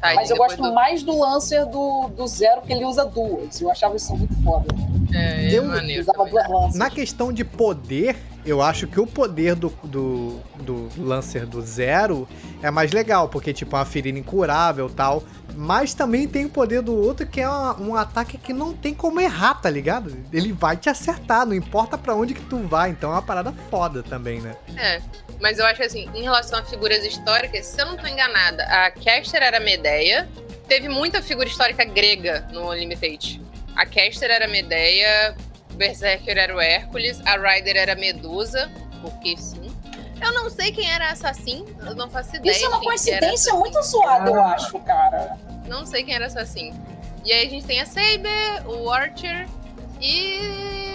[0.10, 3.60] Tá, Mas eu gosto do- mais do Lancer do, do Zero, que ele usa duas.
[3.62, 4.66] Eu achava isso muito foda.
[5.14, 6.76] É, é Eu- usava duas lanças.
[6.76, 12.28] Na questão de poder, eu acho que o poder do, do, do Lancer do Zero
[12.62, 15.24] é mais legal, porque, tipo, é uma ferida incurável e tal.
[15.58, 18.94] Mas também tem o poder do outro, que é uma- um ataque que não tem
[18.94, 20.12] como errar, tá ligado?
[20.34, 22.90] Ele vai te acertar, não importa pra onde que tu vai.
[22.90, 24.54] Então é uma parada foda também, né?
[24.76, 25.02] É,
[25.40, 28.64] mas eu acho que assim, em relação a figuras históricas, se eu não tô enganada,
[28.64, 30.28] a Caster era Medeia.
[30.68, 33.40] Teve muita figura histórica grega no Limited.
[33.76, 35.36] A Caster era Medeia,
[35.72, 38.72] o Berserker era o Hércules, a Ryder era Medusa,
[39.02, 39.72] porque sim.
[40.22, 42.52] Eu não sei quem era Assassin, eu não faço ideia.
[42.56, 44.54] Isso é uma coincidência muito zoada, eu Ah.
[44.54, 45.38] acho, cara.
[45.68, 46.74] Não sei quem era Assassin.
[47.24, 49.46] E aí a gente tem a Saber, o Archer
[50.02, 50.95] e.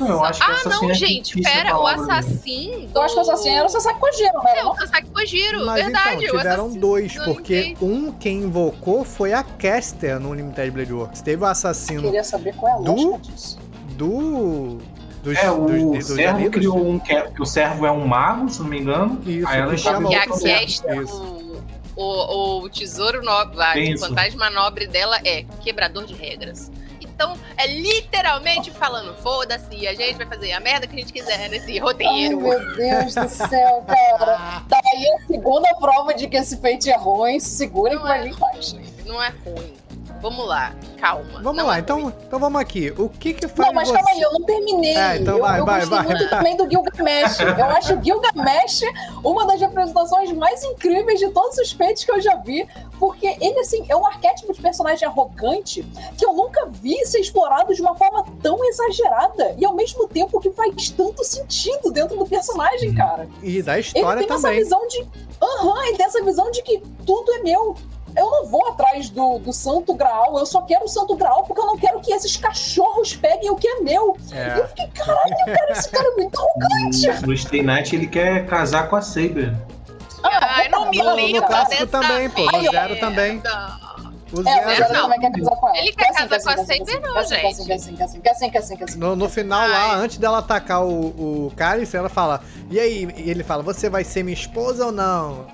[0.00, 2.12] Eu acho que ah, não, é gente, pera, o palavra dele.
[2.18, 2.90] Assassin.
[2.94, 4.58] Eu acho que o assassino era o Sasaki Kojiro, né?
[4.58, 6.08] É, o Sasaki Kojiro, Mas verdade.
[6.24, 7.84] então, tiveram assassino dois, do porque Limited.
[7.84, 11.22] um quem invocou foi a Caster no Limited Blade Works.
[11.22, 13.58] Teve o assassino Queria saber qual é a Do- disso.
[13.96, 14.78] do.
[15.22, 18.06] Dos, É, o dos, dos servo criou um que, é- que o servo é um
[18.06, 19.20] mago, se não me engano.
[19.26, 20.24] Isso, aí ela chama E a.
[20.26, 21.62] Caster, Isso.
[21.96, 26.70] o, o, o tesouro nobre, lá, o fantasma nobre dela é quebrador de regras.
[27.16, 31.48] Então, é literalmente falando, foda-se, a gente vai fazer a merda que a gente quiser
[31.48, 32.38] nesse Ai, roteiro.
[32.42, 34.62] meu Deus do céu, cara.
[34.68, 38.76] Daí a segunda prova de que esse feito é ruim, segura que vai vir mais.
[39.06, 39.72] Não é ruim.
[40.20, 41.40] Vamos lá, calma.
[41.42, 42.92] Vamos Não lá, é então, então vamos aqui.
[42.98, 43.94] O que que faz Não, mas você...
[43.94, 44.96] calma aí, eu não terminei.
[44.96, 46.06] É, então eu vai, eu vai, gostei vai.
[46.06, 47.40] muito também do Gilgamesh.
[47.40, 48.80] Eu acho o Gilgamesh
[49.22, 52.66] uma das representações mais incríveis de todos os feitos que eu já vi,
[52.98, 55.82] porque ele, assim, é um arquétipo de personagem arrogante
[56.16, 60.40] que eu nunca vi ser explorado de uma forma tão exagerada e ao mesmo tempo
[60.40, 63.28] que faz tanto sentido dentro do personagem, cara.
[63.42, 64.62] E da Ele história tem essa também.
[64.62, 65.06] visão de.
[65.42, 67.76] Aham, ele tem essa visão de que tudo é meu.
[68.16, 71.60] Eu não vou atrás do, do Santo Graal, eu só quero o Santo Graal porque
[71.60, 74.16] eu não quero que esses cachorros peguem o que é meu.
[74.32, 74.66] E eu É.
[74.68, 77.06] fiquei, caralho, cara, esse cara é muito arrogante.
[77.26, 79.54] No Stay Night ele quer casar com a Saber.
[80.22, 83.42] Ai, não me No- no clássico dessa também, pô, no zero também.
[84.32, 85.02] O É, o Zero, Zero não.
[85.02, 85.78] também quer casar com ela.
[85.78, 88.96] Ele quer casar com a Saber, não, gente.
[88.96, 90.90] No, final lá, antes dela atacar o,
[91.46, 92.40] o Cálice, ela fala,
[92.70, 93.08] e aí?
[93.16, 95.46] E ele fala, você vai ser minha esposa ou não?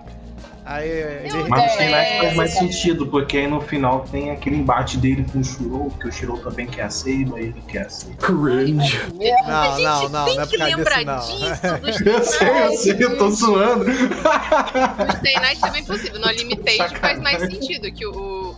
[0.64, 1.28] Aí ele.
[1.28, 5.26] Eu- Mas Stay Night faz mais sentido, porque aí no final tem aquele embate dele
[5.32, 8.16] com o Shiro, que o Shiro também quer a Seiba, ele quer a Seiba.
[8.18, 9.00] Cringe.
[9.12, 11.78] Não, não, não, tem não é que por causa lembrar disso, não.
[11.80, 13.84] disso Eu sei, eu sei, eu tô zoando.
[13.86, 16.20] No Stay Night também é possível.
[16.20, 16.98] No Limited Sacanagem.
[17.00, 18.12] faz mais sentido, que o,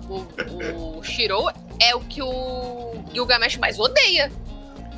[0.08, 1.48] o, o Shiro
[1.80, 4.30] é o que o Gilgamesh mais odeia.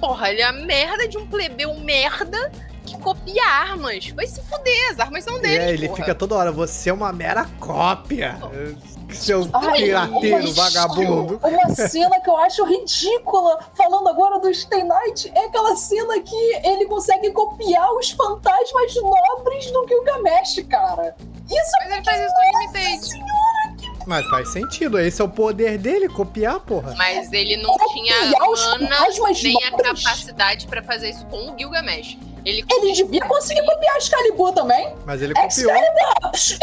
[0.00, 2.50] Porra, ele é a merda de um plebeu merda
[2.87, 4.09] que copia armas.
[4.11, 5.59] Vai se fuder, as armas são dele.
[5.59, 6.01] É, ele porra.
[6.01, 8.39] fica toda hora, você é uma mera cópia.
[9.12, 11.41] Seu Ai, pirateiro, vagabundo.
[11.43, 16.61] Uma cena que eu acho ridícula, falando agora do Stay Night, é aquela cena que
[16.64, 21.14] ele consegue copiar os fantasmas nobres do Gilgamesh, cara.
[21.49, 23.36] Isso Mas ele faz isso no Limited.
[24.07, 26.94] Mas faz sentido, esse é o poder dele, copiar, porra.
[26.96, 28.78] Mas ele não tinha copiar os mana
[29.42, 30.04] nem a nobres.
[30.04, 32.16] capacidade pra fazer isso com o Gilgamesh.
[32.46, 34.94] Ele, Ele devia conseguir copiar Excalibur também.
[35.04, 35.72] Mas ele copiou.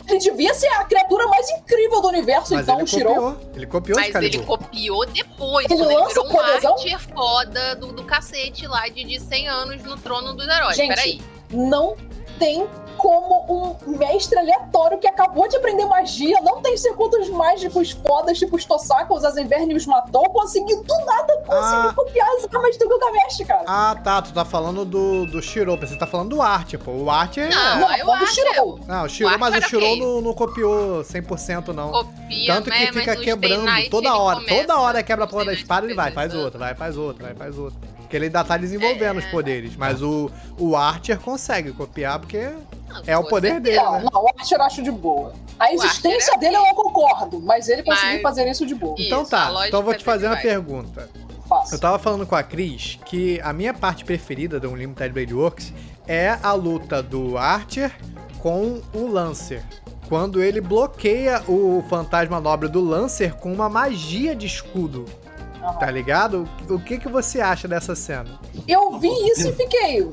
[0.07, 3.09] Ele devia ser a criatura mais incrível do universo, Mas então, ele Shiro.
[3.09, 3.37] copiou.
[3.53, 4.35] Ele copiou Mas Excalibur.
[4.37, 5.69] ele copiou depois.
[5.69, 6.71] Ele ele virou o um poderzão?
[6.71, 10.77] mártir foda do, do cacete lá de, de 100 anos no trono dos heróis.
[10.77, 11.21] Gente, Peraí.
[11.51, 11.97] Não
[12.39, 12.65] tem
[13.03, 18.55] como um mestre aleatório que acabou de aprender magia, não tem circuitos mágicos fodas, tipo
[18.55, 21.93] os Tosaka, os Azenverne os matou, conseguir do nada conseguir Ah.
[21.93, 23.63] copiar as armas do Gilgamesh, cara.
[23.67, 24.21] Ah, tá.
[24.21, 25.75] Tu tá falando do, do Shiro.
[25.75, 26.91] Você tá falando do Art, pô.
[26.91, 27.49] O Art é.
[27.49, 28.27] Não, não, eu não do.
[28.27, 28.79] Shiro.
[28.87, 31.91] Não, o Shiro, Art mas o Shiro não, não copiou 100% não.
[31.91, 34.39] Copia, Tanto que né, mas fica no quebrando Night toda hora.
[34.39, 37.25] começa- Toda hora quebra a porra da espada, ele vai, faz outra, vai, faz outra,
[37.25, 37.77] vai, faz outra.
[37.97, 39.23] Porque ele ainda tá desenvolvendo É.
[39.23, 39.75] os poderes.
[39.75, 42.49] Mas o, o Archer consegue copiar, porque
[42.93, 43.61] Não, é o poder certeza.
[43.81, 44.09] dele, Não, né?
[44.11, 45.33] não, o Archer eu acho de boa.
[45.59, 48.95] A existência é dele eu não concordo, mas ele conseguiu Mas- fazer isso de boa.
[48.99, 50.41] Então Isso, tá, então eu vou te dele fazer uma vai.
[50.43, 51.09] pergunta.
[51.47, 51.75] Fácil.
[51.75, 55.73] Eu tava falando com a Cris que a minha parte preferida do Unlimited Blade Works
[56.07, 57.91] é a luta do Archer
[58.39, 59.63] com o Lancer.
[60.07, 65.05] Quando ele bloqueia o fantasma nobre do Lancer com uma magia de escudo,
[65.79, 66.47] tá ligado?
[66.69, 68.39] O que que você acha dessa cena?
[68.67, 70.09] Eu vi isso e fiquei.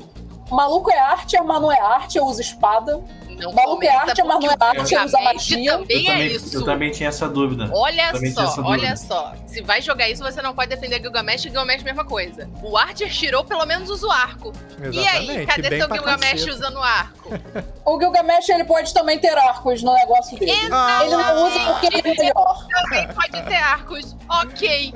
[0.51, 3.01] Maluco é Archer, mas não é Archer, usa espada.
[3.41, 5.71] Não Maluco é arte, mas não é arte, usa magia.
[5.77, 6.57] também eu, é também, isso.
[6.57, 7.69] eu também tinha essa dúvida.
[7.73, 8.95] Olha só, essa olha dúvida.
[8.97, 9.33] só.
[9.47, 12.49] Se vai jogar isso, você não pode defender Gilgamesh e Gilgamesh mesma coisa.
[12.61, 14.53] O Archer tirou pelo menos usa o arco.
[14.91, 16.51] E aí, cadê bem seu Gilgamesh caceta.
[16.51, 17.31] usando o arco?
[17.83, 20.51] O Gilgamesh ele pode também ter arcos no negócio dele.
[20.71, 22.67] Ah, Ele não usa porque ele é melhor.
[22.69, 24.93] Também pode ter arcos, ok.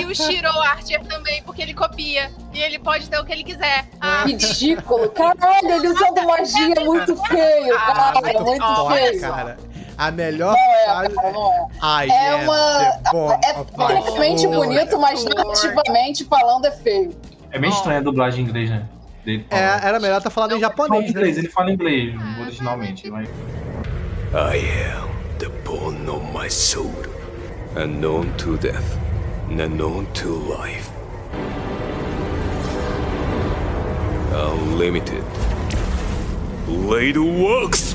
[0.00, 2.32] E o Shiro Archer também, porque ele copia.
[2.52, 3.86] E ele pode ter o que ele quiser.
[4.00, 5.08] Ah, Ridículo.
[5.10, 8.40] Caralho, ele usando magia é muito feio, Ah, cara.
[8.40, 9.20] Muito Olha, feio.
[9.20, 9.56] cara.
[9.96, 12.06] A melhor Não é, cara, não é.
[12.06, 12.82] I É am uma-
[13.44, 17.14] É my tecnicamente bonito, mas narrativamente falando é feio.
[17.52, 18.84] É meio estranha a dublagem em inglês, né?
[19.24, 19.58] Dele É,
[19.88, 21.10] era melhor estar falando em Ele fala japonês, né?
[21.10, 23.08] inglês, ele fala inglês originalmente.
[23.10, 23.28] Mas...
[24.34, 24.58] I
[24.96, 25.08] am
[25.38, 26.92] the bone of my soul,
[27.76, 28.98] unknown to death,
[29.48, 30.28] unknown to
[30.60, 30.90] life.
[34.32, 35.22] Unlimited.
[36.66, 37.94] Blade Works!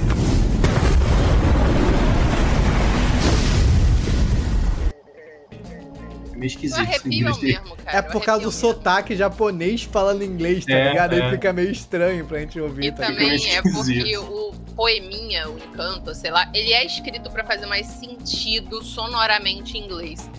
[6.34, 7.42] É meio esquisito.
[7.42, 7.98] mesmo, cara.
[7.98, 8.60] É por causa do mesmo.
[8.62, 11.14] sotaque japonês falando inglês, tá É, ligado?
[11.14, 11.32] Aí é.
[11.32, 16.16] fica meio estranho pra gente ouvir, E tá também é porque o poeminha, o encanto,
[16.16, 20.30] sei lá, ele é escrito pra fazer mais sentido sonoramente em inglês.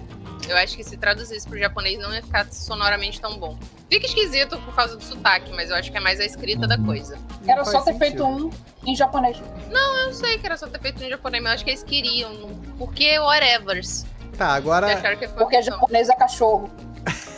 [0.49, 3.57] Eu acho que se traduzisse pro japonês não ia ficar sonoramente tão bom.
[3.89, 6.77] Fica esquisito por causa do sotaque, mas eu acho que é mais a escrita da
[6.77, 6.87] Uhum.
[6.87, 7.17] coisa.
[7.43, 7.99] Não Era só ter sentido.
[7.99, 8.51] feito um
[8.87, 9.37] em japonês.
[9.71, 11.83] Eu não sei que era só ter feito em japonês, mas eu acho que eles
[11.83, 12.33] queriam.
[12.79, 14.05] Porque whatevers.
[14.37, 14.87] Tá, agora.
[14.97, 16.71] acharam que foi Porque japonês é cachorro.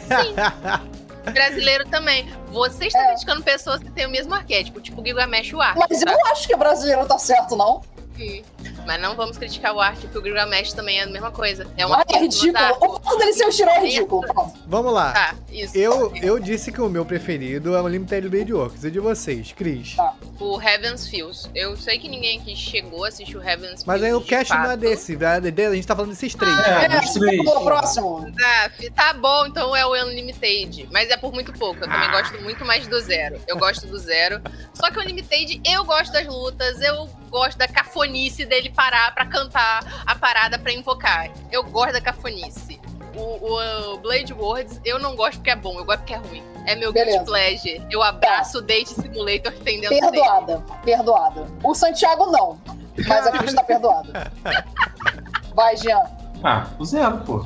[1.33, 2.29] Brasileiro também.
[2.49, 3.07] Você está É.
[3.09, 5.87] criticando pessoas que têm o mesmo arquétipo, tipo Gilgamesh e o Arthur.
[5.89, 7.83] Mas eu não acho que brasileiro tá certo, não.
[8.17, 8.43] Sim.
[8.87, 11.67] Mas não vamos criticar o Arthur, porque o Gilgamesh também é a mesma coisa.
[11.77, 12.51] É um Ah, é ridículo.
[12.51, 12.87] otaku.
[12.97, 14.23] O fato dele ser o Shiro é ridículo.
[14.67, 15.13] Vamos lá.
[15.13, 15.77] Tá, isso.
[15.77, 18.85] Eu, eu disse que o meu preferido é o Limited Blade Works.
[18.85, 19.95] E de vocês, Cris?
[19.97, 20.15] Tá.
[20.43, 21.49] O Heaven's Fields.
[21.55, 24.05] Eu sei que ninguém aqui chegou a assistir o Heaven's Mas Fields.
[24.05, 24.81] aí o cast não é fato.
[24.81, 25.37] desse, né?
[25.37, 26.59] a gente tá falando desses três.
[26.61, 27.17] É, É, três.
[27.17, 28.33] o próximo.
[28.37, 30.89] Tá, tá bom, então é o Unlimited.
[30.91, 31.85] Mas é por muito pouco.
[31.85, 33.41] Eu também gosto muito mais do Zero.
[33.47, 34.41] Eu gosto do Zero.
[34.75, 39.25] Só que o Unlimited, eu gosto das lutas, eu gosto da cafonice dele parar pra
[39.27, 41.31] cantar a parada pra invocar.
[41.53, 42.81] Eu gosto da cafonice.
[43.15, 46.43] O, o, Blade Words, eu não gosto porque é bom, eu gosto porque é ruim.
[46.67, 47.25] É meu Beleza.
[47.25, 47.83] pleasure.
[47.91, 50.11] Eu abraço o Date Simulator que tem dentro dele.
[50.11, 50.65] Perdoada.
[50.85, 51.47] Perdoada.
[51.63, 52.59] O Santiago não.
[53.07, 54.33] Mas a Cris tá perdoada.
[55.55, 56.03] Vai, Jean.
[56.43, 57.45] Ah, o zero, pô.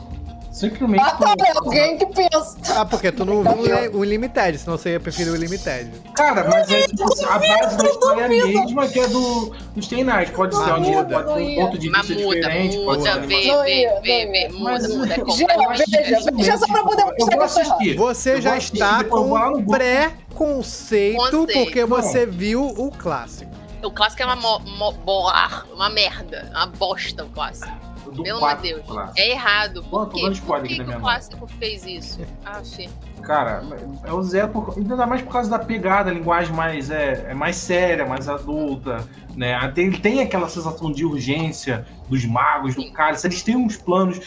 [0.56, 1.02] Simplesmente.
[1.04, 2.56] Ah, tá, é alguém que pensa.
[2.74, 5.90] Ah, porque tu não viu o Limited, senão você ia preferir o Limited.
[6.14, 9.82] Cara, mas é tipo, a base da história é a mesma que a do, do
[9.82, 10.32] Stay Night.
[10.32, 11.20] Pode ser um dia, muda.
[11.22, 12.84] pode ter um ponto de Mas vista muda, diferente.
[12.86, 15.14] pode ser muda, vê, vê, vê, vê, muda, Mas, muda.
[15.14, 17.92] é veja, veja só pra poder mostrar que.
[17.94, 19.72] Você já está com grupo.
[19.72, 21.52] pré-conceito Conceito.
[21.52, 23.50] porque você viu o clássico.
[23.84, 27.76] O clássico é uma, mo, mo, boar, uma merda, uma bosta o clássico.
[28.10, 28.86] Do Pelo amor quatro de Deus.
[28.86, 29.18] clássico.
[29.18, 29.82] É errado.
[29.84, 30.32] Por quê?
[30.46, 32.20] Por que, que o clássico fez isso?
[32.44, 32.88] Ah, fi.
[33.22, 33.62] Cara,
[34.04, 37.34] é o zero, por, ainda mais por causa da pegada, a linguagem mais, é, é
[37.34, 39.04] mais séria, mais adulta,
[39.34, 39.56] né?
[39.74, 43.16] Tem, ele tem aquela sensação de urgência dos magos, do cara.
[43.24, 44.20] Eles têm uns planos,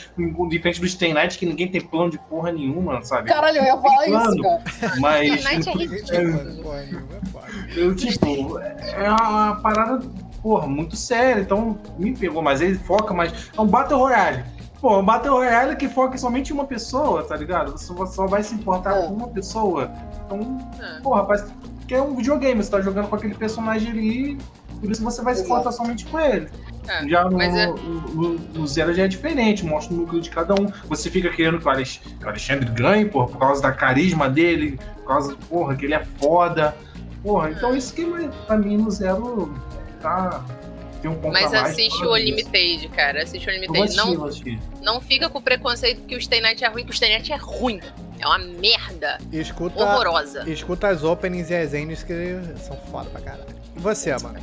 [0.50, 3.30] diferente do Stay Night, que ninguém tem plano de porra nenhuma, sabe?
[3.30, 4.44] Caralho, eu ia falar isso, Plano.
[4.44, 4.96] cara.
[5.00, 6.74] Mas, Night é ridículo.
[7.76, 10.06] eu, tipo, é uma parada,
[10.42, 13.50] porra, muito séria, então me pegou, mas ele foca mais.
[13.58, 14.44] É um Battle Royale.
[14.82, 17.72] Pô, um Battle Royale que foca somente em uma pessoa, tá ligado?
[17.74, 19.08] Você só vai se importar É.
[19.08, 19.92] com uma pessoa.
[20.26, 21.00] Então, Ah.
[21.04, 21.46] Pô, rapaz,
[21.88, 24.38] que é um videogame, você tá jogando com aquele personagem ali,
[24.80, 26.48] por isso você vai se importar somente com ele.
[26.88, 30.30] É, Já no, mas é- no- no Zero já é diferente, mostra o núcleo de
[30.30, 30.68] cada um.
[30.88, 34.30] Você fica querendo que o Alex- que o Alexandre ganhe, porra, por causa da carisma
[34.30, 36.76] dele, por causa, porra, que ele é foda.
[37.22, 38.06] Porra, então isso que
[38.48, 39.54] pra mim no Zero
[40.02, 40.44] tá.
[41.02, 42.36] Tem um ponto Mas a mais assiste o causa disso.
[42.36, 43.24] Limited, cara.
[43.24, 44.00] Assiste o Eu vou Limited.
[44.00, 44.60] assistir, Não, assistir.
[44.82, 47.32] não fica com o preconceito que o Stay Night é ruim, que o Stay Night
[47.32, 47.80] é ruim.
[48.20, 49.18] É uma merda.
[49.32, 50.44] Escuta, Horrorosa.
[50.50, 52.14] escuta as openings e as endings que
[52.58, 53.46] são foda pra caralho.
[53.78, 54.38] E você, mano?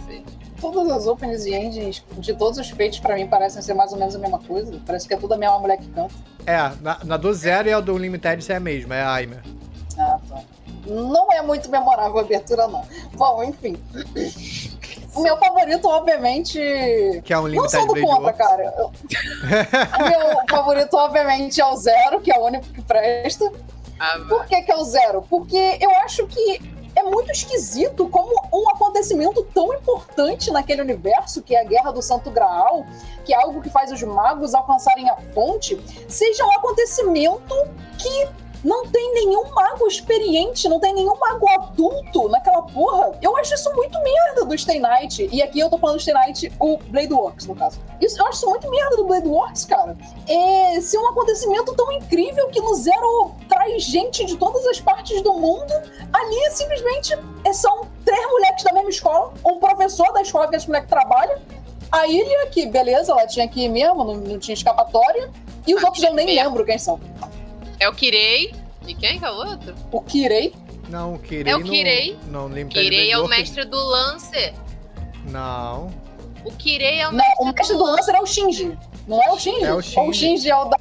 [0.59, 3.99] Todas as openings e endings de todos os feitos, pra mim, parecem ser mais ou
[3.99, 4.81] menos a mesma coisa.
[4.87, 6.15] Parece que é tudo a mesma mulher que canta.
[6.47, 9.43] É, na, na do Zero e a do Limited é a mesma, é a Aimer.
[9.99, 10.41] Ah, tá.
[10.87, 12.83] Não é muito memorável a abertura, não.
[13.15, 13.77] Bom, enfim.
[15.17, 16.59] O meu favorito, obviamente.
[17.25, 18.75] Que é um Não sou do Blade contra, cara.
[19.99, 23.51] O meu favorito, obviamente, é o Zero, que é o único que presta.
[23.99, 25.23] Ah, Por que, que é o Zero?
[25.23, 26.61] Porque eu acho que
[26.97, 32.01] é muito esquisito como um acontecimento tão importante naquele universo, que é a Guerra do
[32.01, 32.87] Santo Graal,
[33.25, 37.55] que é algo que faz os magos alcançarem a fonte, seja um acontecimento
[37.99, 38.29] que
[38.67, 43.13] não tem nenhum mago experiente, não tem nenhum mago adulto naquela porra.
[43.23, 45.29] Eu acho isso muito merda do Stay Night.
[45.33, 47.79] E aqui eu tô falando do Stay Night, o Blade Works, no caso.
[48.01, 49.97] Isso, eu acho isso muito merda do Blade Works, cara.
[50.27, 55.23] É ser um acontecimento tão incrível que no Zero traz gente de todas as partes
[55.23, 55.73] do mundo.
[56.13, 60.67] Ali simplesmente é- são três moleques da mesma escola, um professor da escola que esse
[60.67, 61.41] moleque trabalha.
[61.93, 65.31] A ilha, que beleza, ela tinha que ir mesmo, não, não tinha escapatória.
[65.65, 66.99] E os outros eu nem lembro quem são.
[67.81, 68.55] É o Kirei.
[68.87, 69.75] E quem que é o outro?
[69.91, 70.55] O Kirei,
[70.89, 72.17] Não, o Kirei É o não- Kirei.
[72.29, 74.55] Não, Limited Kirei Blade é o mestre do Lancer.
[75.25, 75.91] Não.
[76.45, 78.79] O Kirei é o Não, mestre, o mestre do Lancer é o Shinji.
[79.09, 79.65] Não é o Shinji?
[79.65, 80.15] É o Ou o Shinji.
[80.15, 80.77] Shinji é o da.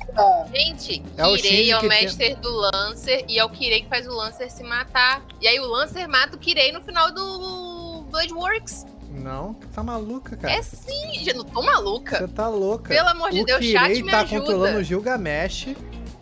[0.54, 3.50] Gente, É o Kirei Shinji é o que tem- mestre do Lancer e é o
[3.50, 5.24] Kirei que faz o Lancer se matar.
[5.42, 8.86] E aí o Lancer mata o Kirei no final do Blood Works.
[9.10, 10.54] Não, tu tá maluca, cara.
[10.54, 12.20] É sim, gente, eu não tô maluca.
[12.20, 12.94] Você tá louca.
[12.94, 14.40] Pelo amor de o Deus, Kirei chat me tá ajuda.
[14.40, 15.70] controlando o Gilgamesh.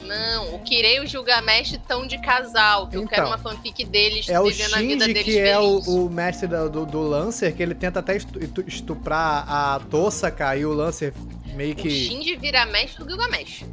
[0.06, 2.88] Não, o Kirei e o Gilgamesh estão de casal.
[2.88, 5.58] Que eu Então, quero uma fanfic deles É o vivendo a vida deles que é
[5.60, 9.80] o, o mestre da- do, do Lancer, que ele tenta até estu- estu- estuprar a
[9.90, 11.14] Tosaka e o Lancer
[11.54, 11.90] meio O que.
[11.90, 13.64] Shinji vira mestre do Gilgamesh.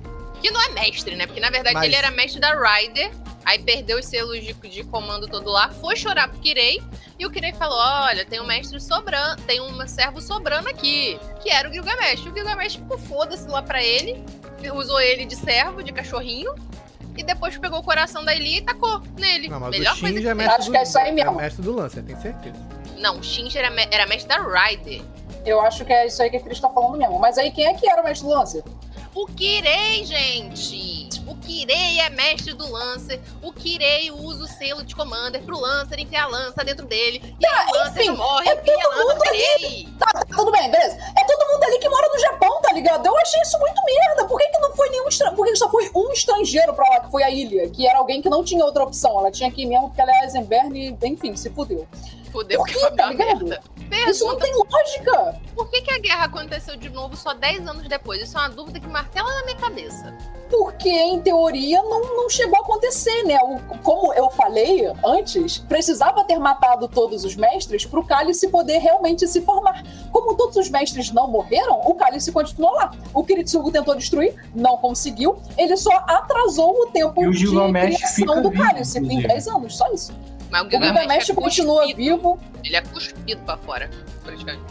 [0.40, 1.26] Que não é mestre, né?
[1.26, 3.10] Porque na verdade Mas- ele era mestre da Ryder.
[3.42, 6.80] Aí perdeu os selos de, de comando todo lá, foi chorar pro Kirei.
[7.18, 11.48] E o Kirei falou: Olha, tem um mestre sobrando, tem um servo sobrando aqui, que
[11.50, 12.20] era o Gilgamesh.
[12.26, 14.22] O Gilgamesh ficou foda-se lá pra ele,
[14.74, 16.54] usou ele de servo, de cachorrinho.
[17.16, 19.48] E depois pegou o coração da Eli e tacou nele.
[19.48, 21.12] Não, mas Melhor o coisa Shinji que é mestre, Acho do, que é isso aí
[21.12, 21.32] mesmo.
[21.36, 22.56] mestre do Lancer, tenho certeza.
[22.98, 25.02] Não, o Shinji era, me- era mestre da Ryder.
[25.44, 27.18] Eu acho que é isso aí que a Cris tá falando mesmo.
[27.18, 28.62] Mas aí quem é que era o mestre do Lancer?
[29.14, 31.09] O Kirei, gente!
[31.40, 33.18] O Kirei é mestre do Lancer.
[33.42, 37.34] O Kirei usa o selo de Commander pro Lancer enfiar a lança dentro dele.
[37.40, 39.88] E aí o Lancer enfim, morre é enfia a todo lança Kirei.
[39.98, 40.98] Tá, tá, tudo bem, beleza.
[41.16, 43.06] É todo mundo ali que mora no Japão, tá ligado?
[43.06, 44.26] Eu achei isso muito merda.
[44.26, 45.36] Por que, que não foi nenhum estrangeiro?
[45.36, 47.70] Por que só foi um estrangeiro pra lá, que foi a ilha?
[47.70, 49.18] Que era alguém que não tinha outra opção.
[49.18, 51.88] Ela tinha que ir mesmo porque ela é Eisenberg e, enfim, se fudeu.
[52.30, 53.60] Fudeu Por que que, foi tá merda.
[54.08, 55.40] Isso não Pergunta, tem lógica.
[55.54, 58.22] por que, que a guerra aconteceu de novo só 10 anos depois?
[58.22, 60.14] Isso é uma dúvida que martela na minha cabeça.
[60.48, 63.36] Porque, em teoria, não, não chegou a acontecer, né?
[63.42, 69.26] O- como eu falei antes, precisava ter matado todos os mestres pro cálice poder realmente
[69.26, 69.82] se formar.
[70.12, 72.92] Como todos os mestres não morreram, o cálice continuou lá.
[73.12, 75.36] O Kiritsugu tentou destruir, não conseguiu.
[75.58, 79.28] Ele só atrasou o tempo E o de criação do vivo, cálice em inclusive.
[79.28, 80.12] 10 anos, só isso.
[80.50, 81.96] Mas o O Gilgamesh, Gilgamesh é continua cuspido.
[81.96, 82.38] vivo.
[82.64, 83.90] Ele é cuspido pra fora,
[84.24, 84.62] praticamente.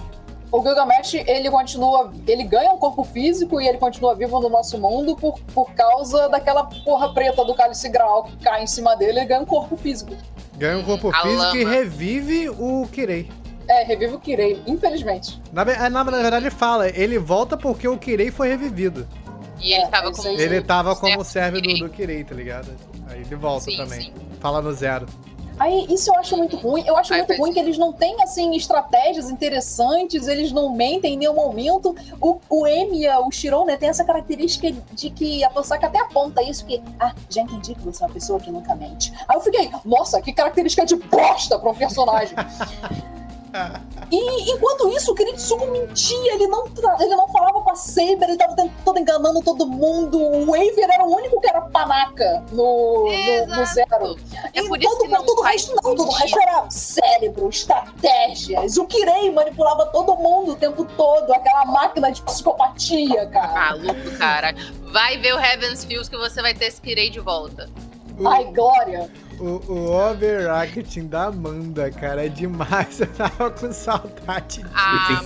[0.51, 2.11] O Gilgamesh, ele continua.
[2.27, 6.27] Ele ganha um corpo físico e ele continua vivo no nosso mundo por, por causa
[6.27, 9.77] daquela porra preta do cálice grau que cai em cima dele, ele ganha um corpo
[9.77, 10.11] físico.
[10.57, 13.29] Ganha um corpo A físico e revive o Kirei.
[13.67, 15.39] É, revive o Kirei, infelizmente.
[15.53, 19.07] Na, na, na verdade, ele fala, ele volta porque o Kirei foi revivido.
[19.61, 20.27] E ele É, tava como.
[20.29, 21.79] Ele tava servo como servo do, Kirei.
[21.79, 22.67] do Kirei, tá ligado?
[23.09, 24.01] Aí ele volta Sim, também.
[24.01, 24.13] sim.
[24.39, 25.05] Fala no zero.
[25.59, 26.83] Aí, isso eu acho muito ruim.
[26.87, 31.17] Eu acho muito ruim que eles não têm, assim, estratégias interessantes, eles não mentem em
[31.17, 31.95] nenhum momento.
[32.21, 36.41] O, o Emiya, o Shirou, né, tem essa característica de que a Tosaka até aponta
[36.41, 39.13] isso, que, ah, já entendi que você é uma pessoa que nunca mente.
[39.27, 42.35] Aí eu fiquei, nossa, que característica de bosta pra um personagem.
[44.11, 46.65] E enquanto isso, o Kiritsugu mentia, ele não,
[46.99, 50.19] ele não falava com a Saber, ele tava todo enganando todo mundo.
[50.19, 54.17] O Waver era o único que era panaca no, no, no Zero.
[54.53, 58.77] É E por todo, todo o resto não, todo o resto era cérebro, estratégias.
[58.77, 63.53] O Kirei manipulava todo mundo o tempo todo, aquela máquina de psicopatia, cara.
[63.53, 64.55] Maluco, cara.
[64.91, 67.69] Vai ver o Heaven's Fields que você vai ter esse Kirei de volta.
[68.27, 69.09] Ai, Glória.
[69.39, 72.99] O, o overacting da Amanda, cara, é demais.
[73.01, 74.69] Eu tava com saudade disso.
[74.75, 75.23] Ah,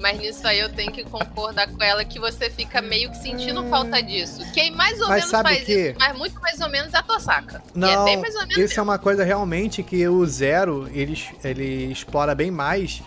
[0.00, 3.64] mas nisso aí eu tenho que concordar com ela que você fica meio que sentindo
[3.64, 4.40] falta disso.
[4.52, 6.98] Quem mais ou Mas menos sabe faz que- isso, mas muito mais ou menos é
[6.98, 7.56] a Tosaka.
[7.56, 8.56] é Não, bem mais ou menos.
[8.58, 13.02] Isso é uma coisa realmente que o Zero ele, ele explora bem mais,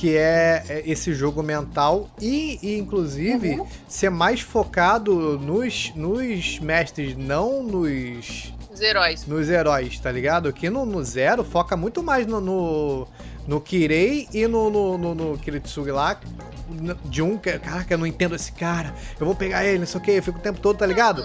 [0.00, 3.66] que é é esse jogo mental e, e, inclusive Uhum.
[3.86, 9.26] ser mais focado nos, nos mestres, não nos, Os heróis.
[9.26, 10.52] nos heróis, tá ligado?
[10.52, 13.06] Que no, no Zero foca muito mais no, no,
[13.46, 16.18] no Kirei e no, no, no, no Kiritsugi lá.
[17.04, 18.94] De um que, caraca, eu não entendo esse cara.
[19.18, 21.22] Eu vou pegar ele, não sei o que, eu fico o tempo todo, tá ligado?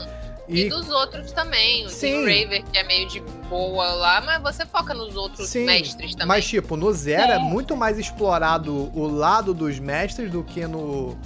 [0.48, 1.86] E, dos outros também.
[1.86, 2.26] O Sim.
[2.26, 3.20] Tim Raver, que é meio de
[3.50, 6.28] boa lá, mas você foca nos outros Sim, mestres também.
[6.28, 11.18] Mas, tipo, no Zero é muito mais explorado o lado dos mestres do que no,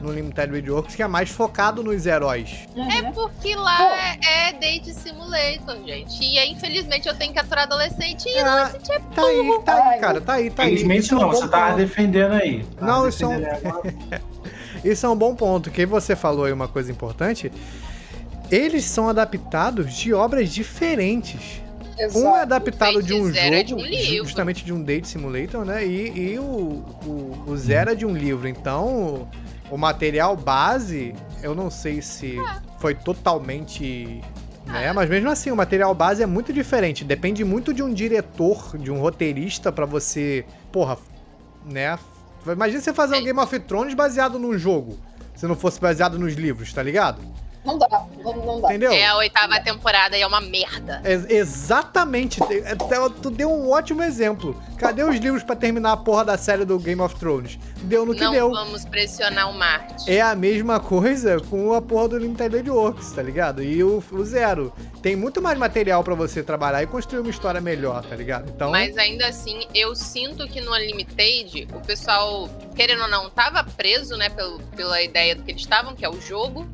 [0.00, 2.66] no Limited Works, que é mais focado nos heróis.
[2.94, 6.22] É porque lá é, é Date Simulator, gente.
[6.22, 9.00] E aí, infelizmente, eu tenho que aturar adolescente e não Ah, assistir.
[9.14, 10.68] tá aí, tá aí, Ai, cara, tá aí, tá aí.
[10.70, 11.76] Felizmente Isso é um não, você tá ponto.
[11.78, 12.64] defendendo aí.
[12.76, 13.40] Tá Não, isso é um-.
[14.84, 17.50] Isso é um bom ponto, que você falou aí uma coisa importante.
[18.50, 21.62] Eles são adaptados de obras diferentes.
[21.98, 22.24] Exato.
[22.24, 23.78] Um é adaptado de um jogo, é de um
[24.24, 25.84] justamente de um Date Simulator, né?
[25.84, 28.46] E, e o, o, o Zero é de um livro.
[28.46, 29.28] Então,
[29.68, 32.36] o material base, eu não sei se
[32.78, 34.20] foi totalmente.
[34.64, 34.88] Né?
[34.88, 34.94] Ah.
[34.94, 37.04] Mas mesmo assim, o material base é muito diferente.
[37.04, 40.44] Depende muito de um diretor, de um roteirista pra você.
[40.70, 40.96] Porra,
[41.66, 41.98] né?
[42.46, 43.24] Imagina você fazer um.
[43.24, 44.98] Game of Thrones baseado num jogo.
[45.34, 47.20] Se não fosse baseado nos livros, tá ligado?
[47.68, 48.68] Não dá, não, não dá.
[48.68, 48.90] Entendeu?
[48.92, 51.02] É a oitava temporada e é uma merda.
[51.04, 52.40] Ex- exatamente.
[53.22, 54.56] Tu deu um ótimo exemplo.
[54.78, 57.58] Cadê os livros pra terminar a porra da série do Game of Thrones?
[57.82, 58.50] Deu no que não deu.
[58.50, 60.10] vamos pressionar o Marte.
[60.10, 63.62] É a mesma coisa com a porra do Limited Works, tá ligado?
[63.62, 64.72] E o, o Zero.
[65.02, 68.50] Tem muito mais material pra você trabalhar e construir uma história melhor, tá ligado?
[68.50, 73.62] Então, Mas ainda assim, eu sinto que no Unlimited, o pessoal, querendo ou não, tava
[73.62, 76.66] preso, né, pelo, pela ideia do que eles estavam, que é o jogo.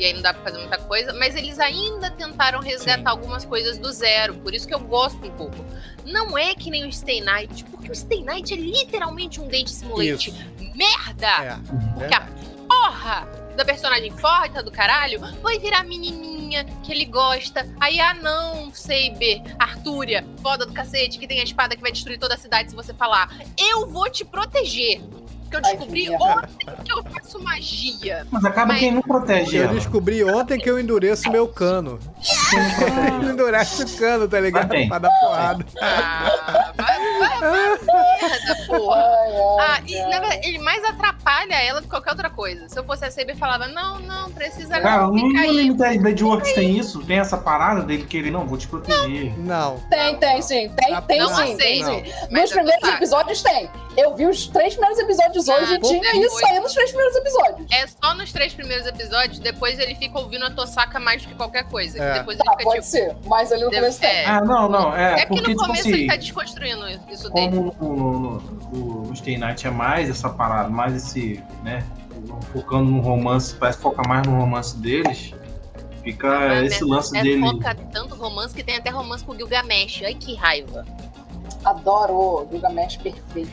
[0.00, 3.18] E aí não dá pra fazer muita coisa, mas eles ainda tentaram resgatar Sim.
[3.18, 5.62] algumas coisas do zero, por isso que eu gosto um pouco.
[6.06, 9.70] Não é que nem o Stay Night, porque o Stay Night é literalmente um date
[9.70, 10.34] simulator.
[10.74, 11.26] Merda!
[11.26, 11.56] é.
[11.98, 12.32] Porque a verdade.
[12.66, 17.68] porra da personagem forte do caralho vai virar menininha que ele gosta.
[17.78, 22.18] Aí, ah não, Saber, Artúria, foda do cacete, que tem a espada que vai destruir
[22.18, 23.38] toda a cidade se você falar.
[23.58, 25.02] Eu vou te proteger.
[25.50, 28.26] Porque eu descobri ontem que eu faço magia.
[28.30, 29.74] Mas acaba Mas- quem não protege Eu ela.
[29.74, 31.98] descobri ontem que eu endureço meu cano.
[33.20, 34.68] Ele endurece o cano, tá ligado?
[34.68, 34.88] Tem.
[34.88, 35.64] Pra dar porrada.
[35.80, 39.00] Ah, vai, vai, vai, merda, porra.
[39.60, 42.68] Ah, e na verdade, ele mais atrapalha ela do que qualquer outra coisa.
[42.68, 45.40] Se eu fosse a Saber, falava: Não, não, precisa Cara, não, no fica
[45.88, 45.98] aí.
[45.98, 47.00] Blade Works tem isso?
[47.04, 49.36] Tem essa parada dele querer, não, vou te proteger.
[49.38, 49.78] Não.
[49.90, 50.68] Tem, tem sim.
[50.76, 51.56] Tem, Não, tem não sim.
[51.56, 52.06] Tem aceito.
[52.06, 52.12] sim.
[52.30, 53.68] Mas Nos primeiros episódios tem.
[53.96, 57.66] Eu vi os três primeiros episódios hoje Ah, tinha isso aí nos três primeiros episódios.
[57.72, 61.34] É só nos três primeiros episódios, depois ele fica ouvindo a Tosaka mais do que
[61.34, 62.02] qualquer coisa.
[62.02, 62.18] É.
[62.18, 62.82] Depois Tá, pode tipo.
[62.82, 63.16] ser.
[63.26, 64.24] Mas ali no Deve- começo é.
[64.26, 67.30] Ah, não, não, é, É que porque, no tipo começo assim, ele tá desconstruindo isso
[67.30, 67.48] dele.
[67.56, 68.40] como no, no,
[68.72, 71.84] no, no Stay Night é mais essa parada, mais esse, né,
[72.52, 75.32] focando no romance, parece que foca mais no romance deles,
[76.02, 77.40] fica Mas esse é- lance é, dele.
[77.40, 80.02] foca tanto romance que tem até romance com o Gilgamesh.
[80.04, 80.84] Ai, que raiva.
[81.64, 83.50] Adoro o Gilgamesh perfeito.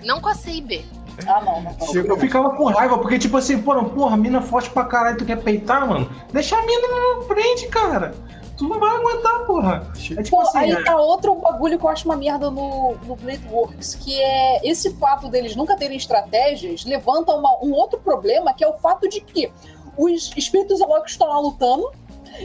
[0.04, 0.84] Não com a Saber.
[1.26, 1.76] ah, não, não.
[1.78, 1.94] não.
[2.06, 5.42] Eu ficava com raiva, porque tipo assim, porra, porra, mina forte pra caralho, tu quer
[5.42, 6.10] peitar, mano?
[6.32, 8.14] Deixa a mina na frente, cara.
[8.56, 9.90] Tu não vai aguentar, porra.
[10.16, 12.94] É tipo Pô, assim, aí é- tá outro bagulho que eu acho uma merda no,
[13.06, 17.98] no Blade Works, que é esse fato deles nunca terem estratégias levanta uma- um outro
[18.00, 19.50] problema, que é o fato de que
[19.96, 21.90] os espíritos Eloquos estão lá lutando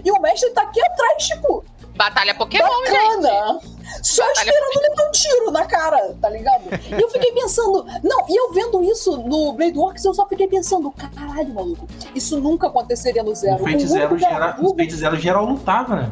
[0.04, 1.64] e o mestre tá aqui atrás, tipo,
[1.96, 3.22] Batalha Pokémon, gente.
[3.22, 3.60] bacana.
[4.02, 6.64] Só Batalha esperando levar um tiro na cara, tá ligado?
[6.98, 10.48] E eu fiquei pensando, não, e eu vendo isso no Blade Works, eu só fiquei
[10.48, 13.56] pensando, caralho, maluco, isso nunca aconteceria no Zero.
[13.56, 16.12] o Fate O Zero, único gera, Garubo- o Fate Zero geral lutava, né?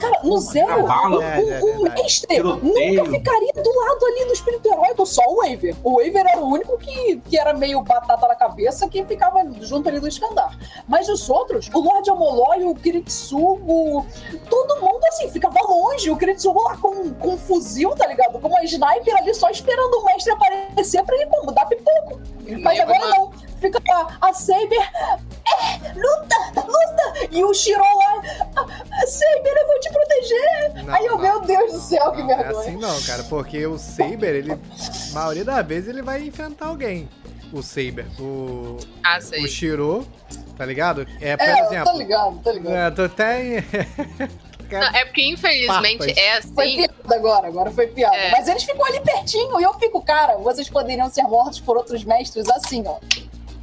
[0.00, 2.02] Cara, no Zero, o, É, é o verdade.
[2.02, 5.74] mestre nunca ficaria do lado ali do espírito heróico, só o Waver.
[5.82, 9.88] O Waver era o único que, que era meio batata na cabeça que ficava junto
[9.88, 10.58] ali do Skandar.
[10.86, 14.06] Mas os outros, o Lorde Amolói, o Kiritsugo,
[14.50, 16.10] todo mundo assim, ficava longe.
[16.10, 18.38] O Kiritsugo lá com, com um fuzil, tá ligado?
[18.38, 21.52] Com uma sniper ali só esperando o mestre aparecer pra ele como?
[21.52, 22.20] Dar pipoco.
[22.62, 23.32] Mas agora não.
[23.60, 24.76] Fica lá, a Saber.
[24.78, 27.28] É, luta, luta!
[27.30, 28.22] E o Shiro lá.
[28.56, 30.84] "Ah, Saber, eu vou te proteger!
[30.84, 31.18] Não, Aí eu, não.
[31.22, 32.60] meu Deus do céu, que Não, é vergonha.
[32.60, 37.08] assim não, cara, porque o Saber, ele, a maioria das vezes, ele vai enfrentar alguém.
[37.52, 38.06] O Saber.
[38.20, 39.42] O, Ah, sei.
[39.44, 40.06] o Shiro,
[40.58, 41.06] tá ligado?
[41.20, 41.92] É, por É, exemplo.
[41.92, 42.74] tô ligado, tô ligado.
[42.74, 43.64] É, tô até.
[44.68, 46.16] Não, é porque, infelizmente, Farpas.
[46.16, 46.76] é Foi assim.
[46.88, 48.16] piada agora, agora foi piada.
[48.16, 48.32] É.
[48.32, 52.02] Mas eles ficam ali pertinho e eu fico, cara, vocês poderiam ser mortos por outros
[52.02, 52.96] mestres assim, ó.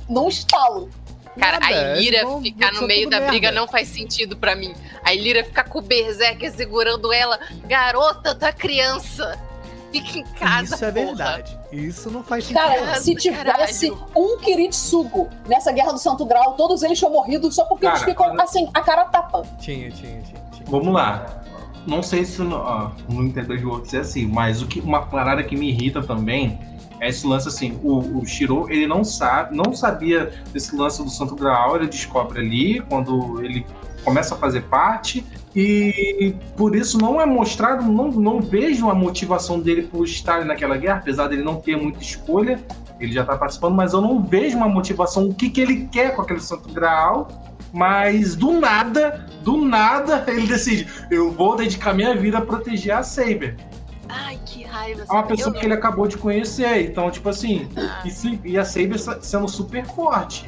[0.09, 0.89] Num estalo.
[1.39, 3.31] Cara, Nada, a eles Ilira vão- ficar no meio da merda.
[3.31, 4.73] briga não faz sentido pra mim.
[5.03, 7.39] A Ilira ficar com o Berserker segurando ela.
[7.65, 9.39] Garota da criança.
[9.91, 11.05] Fica em casa, Isso é porra.
[11.05, 11.59] verdade.
[11.71, 12.59] Isso não faz sentido.
[12.63, 14.07] Cara, se tivesse caralho.
[14.15, 18.11] um Kiritsugo nessa Guerra do Santo Grau, todos eles tinham morrido só porque eles Cara,
[18.11, 19.43] ficam olha- assim, a cara tapa.
[19.59, 20.41] Tinha, tinha, tinha.
[20.51, 20.65] tinha.
[20.67, 21.41] Vamos lá.
[21.85, 25.05] Não sei se no, ó, no Nintendo de Works é assim, mas o que, uma
[25.07, 26.59] parada que me irrita também
[27.03, 31.09] é esse lance assim, o, o Shiro, ele não sabe, não sabia desse lance do
[31.09, 33.65] Santo Graal, ele descobre ali quando ele
[34.03, 35.23] começa a fazer parte
[35.55, 40.77] e por isso não é mostrado, não, não vejo a motivação dele por estar naquela
[40.77, 42.59] guerra, apesar dele não ter muita escolha,
[42.99, 46.15] ele já tá participando, mas eu não vejo uma motivação, o que, que ele quer
[46.15, 47.27] com aquele Santo Graal,
[47.73, 53.03] mas do nada, do nada, ele decide, eu vou dedicar minha vida a proteger a
[53.03, 53.57] Saber.
[54.13, 55.03] Ai, que raiva.
[55.09, 58.01] É uma pessoa Eu que ele acabou de conhecer, então, tipo assim, Ah.
[58.05, 60.45] e, se- e a Saber sa- sendo super forte.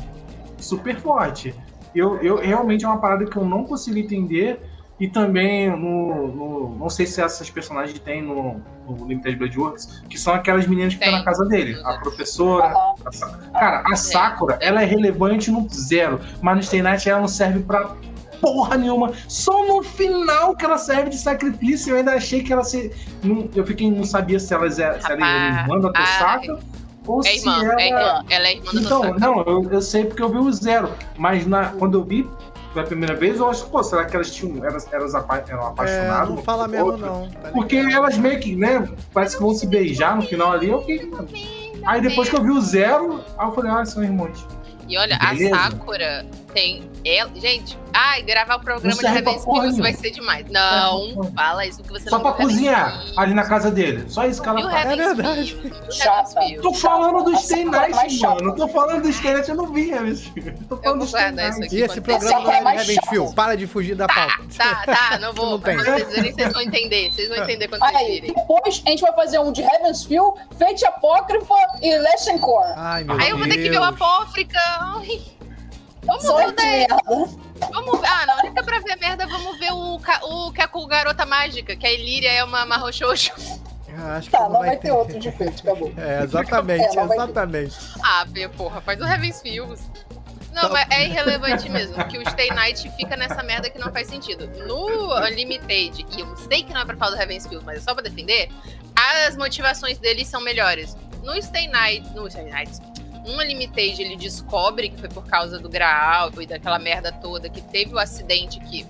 [0.60, 1.54] Super forte.
[1.94, 4.60] Eu, eu realmente é uma parada que eu não consigo entender.
[4.98, 10.02] E também no, no- Não sei se essas personagens têm no, no Limited Blade Works,
[10.10, 11.78] que são aquelas meninas que estão na casa dele.
[11.84, 12.68] A professora.
[12.68, 12.94] Aham.
[13.06, 17.20] a Sa- Cara, a Sakura, ela é relevante no zero, mas no Stay Night ela
[17.20, 17.94] não serve pra
[18.46, 19.12] porra nenhuma.
[19.28, 21.92] Só no final que ela serve de sacrifício.
[21.94, 22.92] Eu ainda achei que ela se.
[23.24, 26.60] não- eu fiquei, não sabia se ela, se ela era irmã da Tosaka
[27.08, 27.82] ou É se irmã, ela.
[27.82, 28.24] é irmã.
[28.30, 29.20] Ela é irmã da Então, Tosaka.
[29.20, 30.92] não, eu, eu sei porque eu vi o zero.
[31.18, 32.28] Mas na, quando eu vi
[32.74, 34.64] pela primeira vez, eu acho, pô, será que elas tinham.
[34.66, 36.28] Elas, elas apa- eram É, apaixonadas?
[36.30, 37.06] não uma fala mesmo, outra?
[37.08, 37.30] não.
[37.30, 40.70] tá Porque elas meio que, né, parece que vão se beijar no final ali.
[40.70, 41.28] Eu fiquei, mano.
[41.86, 44.46] Aí depois que eu vi o zero, aí eu falei, ah, são irmãos.
[44.90, 45.56] E olha, Beleza.
[45.56, 46.26] a Sakura
[46.56, 46.90] tem.
[47.06, 47.30] Ela...
[47.36, 50.50] Gente, ai, gravar o programa Não de Kills vai ser demais.
[50.50, 54.06] Não, fala isso que você Só não pra cozinhar ali na casa dele.
[54.08, 54.86] Só isso que ela faz.
[54.86, 55.72] Heaven's É verdade.
[55.92, 56.40] Chata.
[56.62, 58.56] Tô falando do Stay é Night, mano.
[58.56, 60.32] Tô falando do Stay Night, eu não vi Heaven's
[60.70, 61.76] Tô falando do Stay Night.
[61.76, 63.10] E esse programa Essa não é é.
[63.10, 63.34] Feel.
[63.34, 64.44] Para de fugir da Tá, pauta.
[64.58, 65.52] tá, tá, não vou.
[65.52, 67.12] Não vocês verem, vocês vão entender.
[67.12, 68.34] Vocês vão entender quando vocês virem.
[68.34, 72.74] depois a gente vai fazer um de Heaven's Feel, Fate Apócrifa e Lesson Core.
[72.78, 75.35] Ai, meu Aí eu vou ter que ver o Deus.
[76.06, 76.72] Vamos Só ver o de daí.
[76.88, 76.98] merda.
[77.74, 78.08] Vamos ver.
[78.08, 79.28] Ah, não, não é pra ver merda.
[79.28, 82.66] Vamos ver o, ca- o que é com Garota Mágica, que a Ilíria é uma
[82.66, 83.32] marrochoxo.
[83.88, 85.92] Eu Acho que Tá, não vai ter outro de Fate, acabou.
[85.98, 87.24] É, exatamente, É, não vai ter.
[87.24, 87.76] exatamente.
[88.04, 89.90] Ah, Fê, porra, faz o Heaven's Fields.
[90.52, 94.08] Não, mas é irrelevante mesmo, que o Stay Night fica nessa merda que não faz
[94.08, 94.48] sentido.
[94.66, 97.82] No Unlimited, e eu sei que não é pra falar do Heaven's Fields, mas é
[97.82, 98.50] só pra defender,
[99.28, 100.96] as motivações deles são melhores.
[101.24, 102.72] No Stay Night, no Stay Night,
[103.26, 107.62] no Unlimited ele descobre que foi por causa do Graal e daquela merda toda, que
[107.62, 108.86] teve o acidente que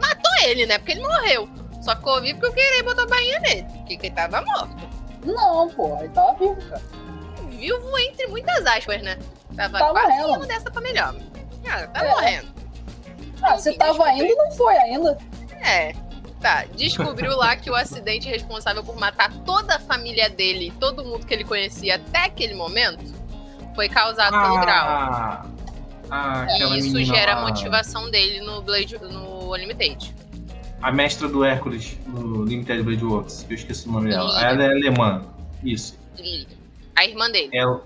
[0.00, 0.78] matou ele, né?
[0.78, 1.48] Porque ele morreu.
[1.82, 4.88] Só ficou vivo porque o Kirei botou a barrinha nele, porque ele tava morto.
[5.24, 6.82] Não, pô, ele tava vivo, cara.
[7.50, 9.18] Vivo entre muitas aspas, né?
[9.56, 10.36] Tava Tá quase morrendo.
[10.36, 11.14] indo dessa pra melhor.
[11.68, 12.10] Ah, tá É.
[12.10, 12.48] morrendo.
[13.42, 14.24] Ah, você Enfim, tava descobri.
[14.26, 15.18] indo não foi ainda.
[15.64, 15.92] É.
[16.40, 21.26] Tá, descobriu lá que o acidente responsável por matar toda a família dele, todo mundo
[21.26, 23.02] que ele conhecia até aquele momento,
[23.78, 24.88] foi causado pelo grau.
[24.88, 25.46] Ah,
[26.10, 30.12] ah, aquela E isso gera a lá, motivação dele no Blade no Unlimited.
[30.82, 33.46] A mestra do Hércules, no Limited Blade Works.
[33.48, 34.44] Eu esqueci o nome dela.
[34.44, 35.22] Ela é alemã.
[35.62, 35.96] Isso.
[36.96, 37.50] A irmã dele.
[37.52, 37.80] Ela.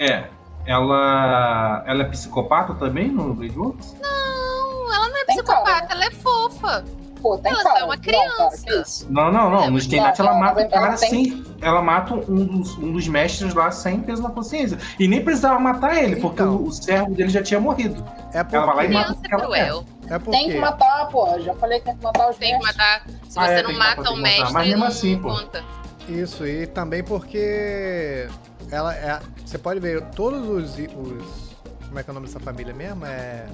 [0.00, 0.24] É.
[0.66, 1.84] Ela.
[1.86, 3.94] Ela é psicopata também no Blade Works?
[4.02, 5.92] Não, ela não é Tem psicopata, cara.
[5.92, 6.84] ela é fofa.
[7.24, 7.78] Pô, tem Ela cara.
[7.80, 8.80] é uma Não, cara, criança.
[8.82, 9.06] isso?
[9.10, 9.64] Não, não, não.
[9.64, 11.44] É, No não, ela não, mata o ela cara tem- sem.
[11.62, 14.76] Ela mata um dos, um dos mestres lá sem peso na consciência.
[15.00, 16.56] E nem precisava matar ele, porque Então.
[16.56, 18.04] o, o servo dele já tinha morrido.
[18.34, 19.38] É porque, Ela vai lá e mata o ela quer.
[19.46, 19.84] cruel.
[20.10, 21.40] é porque Tem que matar, porra.
[21.40, 22.76] Já falei que tem que matar os Tem que mestres.
[22.76, 23.06] matar.
[23.26, 25.28] Se Ah, você é, não mata o mestre, Mas mesmo não assim, pô.
[25.30, 25.64] conta.
[26.06, 28.28] Isso, e também porque
[28.70, 29.18] ela é.
[29.46, 30.78] Você pode ver todos os.
[30.78, 31.54] os
[31.88, 33.06] como é que é o nome dessa família mesmo?
[33.06, 33.46] É.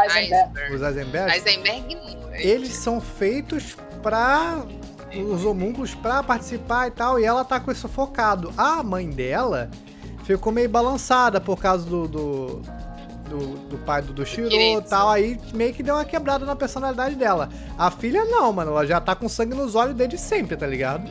[0.00, 0.74] Eisenberg.
[0.74, 1.32] Os Eisenberg.
[1.32, 1.96] Eisenberg,
[2.34, 4.62] Eles são feitos pra.
[5.32, 8.52] Os homúnculos pra participar e tal, e ela tá com isso focado.
[8.56, 9.70] A mãe dela
[10.24, 12.06] ficou meio balançada por causa do.
[12.08, 12.46] do,
[13.30, 16.54] do- do pai do, do Shiro e tal, aí meio que deu uma quebrada na
[16.54, 17.48] personalidade dela.
[17.78, 21.02] A filha não, mano, ela já tá com sangue nos olhos desde sempre, tá ligado?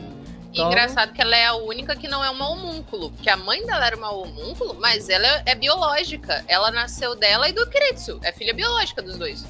[0.56, 3.10] E engraçado que ela é a única que não é uma homúnculo.
[3.10, 6.44] Porque a mãe dela era uma homúnculo, mas ela é biológica.
[6.48, 8.18] Ela nasceu dela e do Kiritsu.
[8.22, 9.44] É filha biológica dos dois.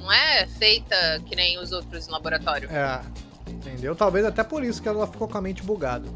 [0.00, 2.70] Não é feita que nem os outros no laboratório.
[2.70, 3.00] É.
[3.48, 3.96] Entendeu?
[3.96, 6.08] Talvez até por isso que ela ficou com a mente bugada.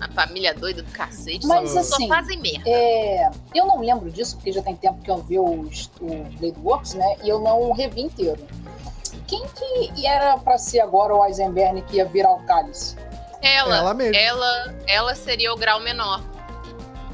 [0.00, 1.46] A família doida do cacete.
[1.46, 2.62] Mas, só, assim, só fazem merda.
[2.66, 6.58] É, eu não lembro disso, porque já tem tempo que eu vi os, o Blade
[6.62, 7.16] Works, né?
[7.22, 8.44] E eu não revi inteiro.
[9.26, 12.96] Quem que era pra ser agora o Eisenberg que ia virar o cálice?
[13.42, 14.16] Ela, Ela mesma.
[14.16, 16.22] ela, ela seria o grau menor.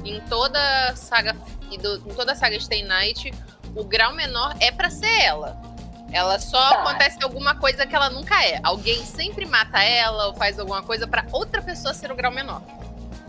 [0.04, 0.58] Em toda
[0.90, 1.34] a saga,
[1.70, 3.32] e do- em toda a saga Stay Night,
[3.74, 5.60] o grau menor é pra ser ela.
[6.12, 6.80] Ela só Tá.
[6.82, 8.60] acontece alguma coisa que ela nunca é.
[8.62, 12.62] Alguém sempre mata ela ou faz alguma coisa pra outra pessoa ser o grau menor.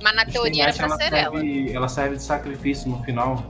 [0.01, 1.31] Mas na Stay teoria era Night, pra ela ser ela.
[1.39, 3.43] serve, ela serve de sacrifício no final.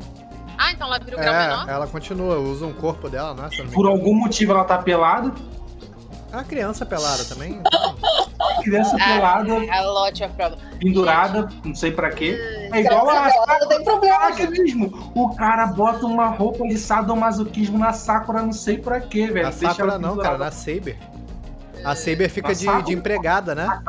[0.58, 1.70] Ah, então ela vira o grau menor?
[1.70, 3.50] É, ela continua, usa um corpo dela, né?
[3.72, 5.32] Por algum motivo ela tá pelada.
[6.32, 7.62] É uma criança pelada também.
[8.64, 9.06] Criança Ah.
[9.16, 10.60] pelada, A Lot of Problem.
[10.80, 12.38] pendurada, não sei pra quê.
[12.72, 15.12] É igual a pelada tem problema, mesmo.
[15.16, 19.46] O cara bota uma roupa de sadomasoquismo na Sakura, não sei pra quê, velho.
[19.46, 20.98] Na Deixa Sakura ela não, cara, na Saber.
[21.84, 22.84] A Saber fica de, Sakura?
[22.84, 23.82] de empregada, né?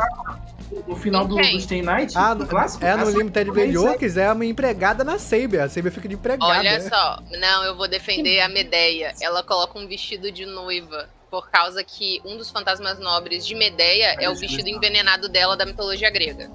[0.87, 2.85] No final do, do Stay Night, Ah, do no- clássico.
[2.85, 5.61] é no Limited Works, é uma empregada na Saber.
[5.61, 6.47] A Saber fica de empregada.
[6.51, 9.13] Olha só, não, eu vou defender a Medeia.
[9.21, 11.09] Ela coloca um vestido de noiva.
[11.31, 14.79] Por causa que um dos fantasmas nobres de Medeia é o isso vestido mesmo.
[14.79, 16.51] envenenado dela da mitologia grega.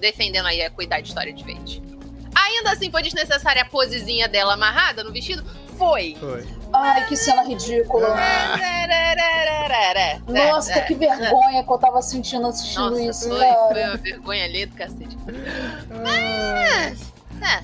[0.00, 1.82] Defendendo aí a cuidar de história de Fate.
[2.34, 5.44] Ainda assim, foi desnecessária a posezinha dela amarrada no vestido?
[5.76, 6.16] Foi.
[6.18, 6.46] Foi.
[6.72, 8.14] Ai, que cena ridícula.
[10.26, 13.68] Nossa, que vergonha que eu tava sentindo assistindo Nossa, isso, foi, cara.
[13.72, 15.16] foi uma vergonha ali do cacete.
[16.04, 16.90] Ah,
[17.50, 17.62] É,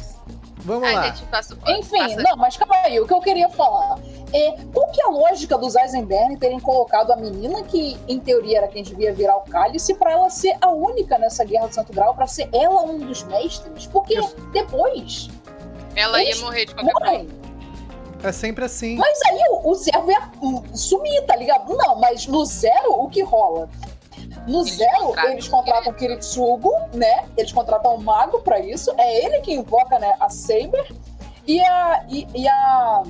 [0.59, 1.07] vamos a lá.
[1.07, 3.99] gente passa o Enfim, passa- não, mas calma aí, o que eu queria falar
[4.35, 8.59] é qual que é a lógica dos Eisenberg terem colocado a menina que, em teoria,
[8.59, 11.93] era quem devia virar o cálice, pra ela ser a única nessa Guerra do Santo
[11.93, 13.87] Grau, pra ser ela um dos mestres?
[13.87, 14.35] Porque Isso.
[14.53, 15.29] depois
[15.95, 17.07] Ela ia morrer de qualquer forma.
[17.13, 17.29] morrem.
[18.25, 18.97] É sempre assim.
[18.97, 21.73] Mas aí o, o Zero ia hum, sumir, tá ligado?
[21.77, 23.69] Não, mas no Zero, o que rola?
[24.49, 27.27] No Eles Zero, contratam eles contratam o Kiritsugo, né?
[27.37, 28.93] Eles contratam um mago pra isso.
[28.99, 30.89] É ele que invoca, né, a Saber.
[31.47, 33.03] E a, e, e a,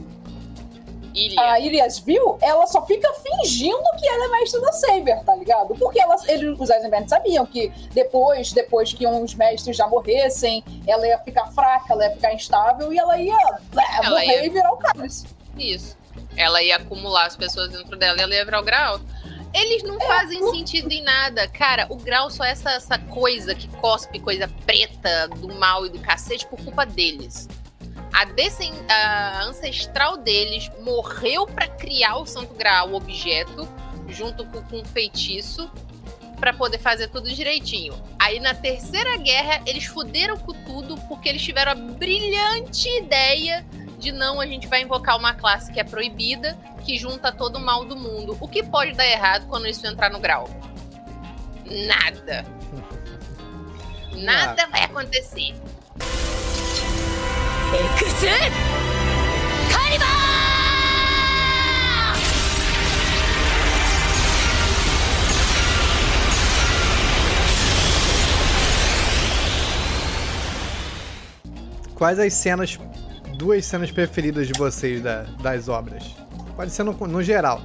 [1.15, 1.41] Ilha.
[1.41, 5.75] a Iriasville, ela só fica fingindo que ela é mestre da Saber, tá ligado?
[5.77, 11.07] Porque ela, eles, os Eisenberg sabiam que depois, depois que uns mestres já morressem, ela
[11.07, 14.49] ia ficar fraca, ela ia ficar instável e ela ia é, Ela morrer ia- e
[14.49, 15.27] virar o cálice.
[15.57, 15.97] Isso.
[16.37, 19.01] Ela ia acumular as pessoas dentro dela e ela ia virar o grau.
[19.55, 21.47] Eles não fazem sentido em nada.
[21.47, 25.91] Cara, o grau só é essa, essa coisa que cospe coisa preta do mal e
[25.91, 27.49] do cacete por culpa deles.
[28.15, 28.25] A,
[28.95, 33.69] a ancestral deles morreu pra criar o Santo Graal, o objeto,
[34.09, 35.69] junto com, com o feitiço,
[36.39, 37.95] pra poder fazer tudo direitinho.
[38.19, 43.67] Aí na terceira guerra, eles fuderam com tudo porque eles tiveram a brilhante ideia
[43.99, 47.61] de não, a gente vai invocar uma classe que é proibida, que junta todo o
[47.61, 48.37] mal do mundo.
[48.41, 50.49] O que pode dar errado quando isso entrar no grau?
[51.65, 52.45] Nada.
[54.13, 55.55] Nada vai acontecer.
[57.74, 60.10] エクスカリバー
[71.96, 72.80] Quais as cenas,
[73.38, 76.16] duas cenas preferidas de vocês da- das obras?
[76.56, 77.62] Pode ser no, no geral.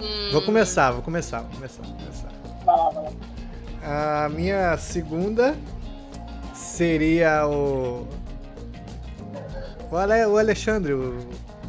[0.00, 2.28] Hum, Vou começar, vou começar, vou começar, vou começar.
[2.64, 3.04] Vai lá, vai
[3.84, 4.24] lá.
[4.24, 5.56] A minha segunda
[6.54, 8.06] seria o.
[9.91, 11.17] o, Ale, o Alexandre, o.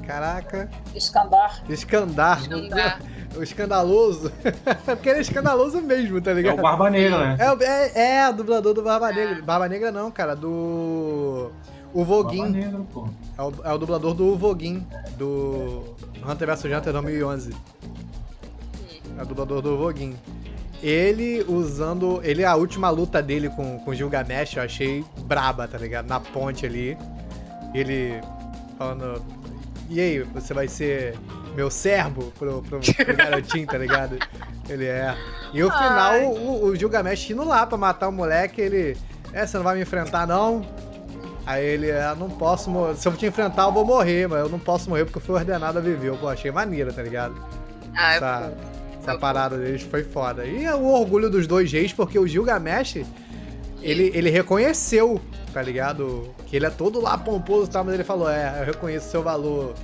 [0.07, 0.71] Caraca.
[0.95, 1.63] Escandar.
[1.69, 2.41] Escandar.
[2.41, 3.01] Escandar.
[3.37, 4.33] O escandaloso.
[4.87, 6.59] Porque ele é escandaloso mesmo, tá É ligado?
[6.59, 7.37] o Barba Negra, né?
[7.39, 9.43] É, o- é, é, o dublador do Barba Negra.
[9.43, 11.51] Barba Negra não, cara, do.
[11.93, 13.07] O Voguin Barba Negra, pô.
[13.37, 14.85] é o, é o dublador do Voguin,
[15.19, 15.95] do
[16.27, 17.55] Hunter vs Hunter 2011.
[19.19, 20.17] É o dublador do Voguin.
[20.83, 22.21] Ele usando.
[22.25, 26.07] Ele, a última luta dele com, com Gilgamesh, eu achei braba, tá ligado?
[26.09, 26.97] Na ponte ali.
[27.75, 28.21] Ele
[28.77, 29.23] falando.
[29.91, 31.19] E aí, você vai ser
[31.55, 34.19] meu servo pro, pro, pro garotinho, tá ligado?
[34.69, 35.17] Ele é.
[35.53, 38.97] E no final, o, o Gilgamesh indo lá pra matar o moleque, ele.
[39.33, 40.65] É, você não vai me enfrentar, não?
[41.49, 42.95] Aí ele, ah, não posso morrer.
[42.97, 45.35] Se eu te enfrentar, eu vou morrer, mas eu não posso morrer porque eu fui
[45.35, 46.09] ordenado a viver.
[46.09, 47.35] Eu pô, achei maneiro, tá ligado?
[47.97, 49.01] Ah, é Essa, fofo.
[49.01, 50.45] essa parada deles foi foda.
[50.45, 53.03] E é o orgulho dos dois reis, porque o Gilgamesh,
[53.83, 55.21] ele, ele reconheceu,
[55.53, 56.35] tá ligado?
[56.47, 59.23] Que ele é todo lá pomposo e tal, mas ele falou, é, eu reconheço seu
[59.23, 59.75] valor,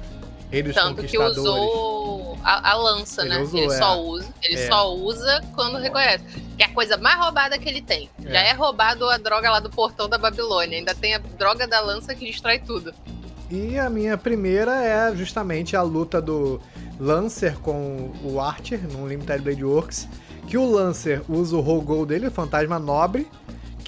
[0.50, 3.40] rei dos Tanto que usou a, a lança, Ele né?
[3.42, 3.78] usou, ele é.
[3.78, 4.66] só usa, ele É.
[4.68, 6.24] só usa quando reconhece.
[6.56, 8.08] Que é a coisa mais roubada que ele tem.
[8.22, 8.48] Já É.
[8.50, 10.78] é roubado a droga lá do portão da Babilônia.
[10.78, 12.92] Ainda tem a droga da lança que destrói tudo.
[13.50, 16.60] E a minha primeira é justamente a luta do
[16.98, 20.08] Lancer com o Archer no Limited Blade Works.
[20.46, 23.26] Que o Lancer usa o Rogol dele, o Fantasma Nobre,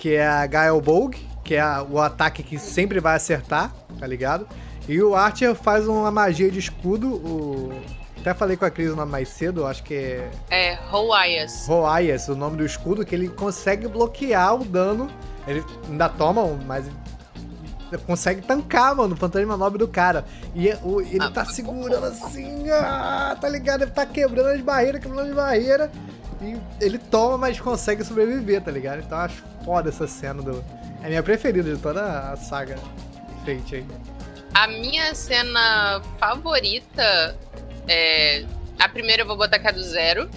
[0.06, 4.06] que é a Gael Bolg, que é a- o ataque que sempre vai acertar, tá
[4.06, 4.46] ligado?
[4.88, 7.72] E o Archer faz uma magia de escudo, o...
[8.20, 11.66] Até falei com a Cris o nome mais cedo, acho que é É Roaias.
[11.66, 15.08] Roaias, o nome do escudo, que ele consegue bloquear o dano.
[15.44, 16.84] Ele ainda toma, mas
[18.06, 20.24] consegue tancar, mano, o fantasma nobre do cara.
[20.54, 23.82] E é- o- ele Ah, tá segurando assim, ah, tá ligado?
[23.82, 25.90] Ele tá quebrando as barreiras, quebrando as barreiras.
[26.40, 29.00] E ele toma, mas consegue sobreviver, tá ligado?
[29.00, 30.64] Então eu acho foda essa cena do.
[31.02, 32.76] É a minha preferida de toda a saga
[33.44, 33.86] Fate aí.
[34.54, 37.36] A minha cena favorita
[37.88, 38.44] é.
[38.78, 40.28] A primeira eu vou botar cá do zero.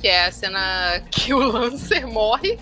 [0.00, 2.58] Que é a cena que o Lancer morre.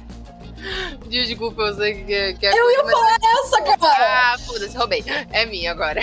[1.09, 4.33] Desculpa, eu sei que, que é Eu ia falar essa, cara!
[4.33, 5.05] Ah, foda-se, roubei.
[5.31, 6.01] É minha agora.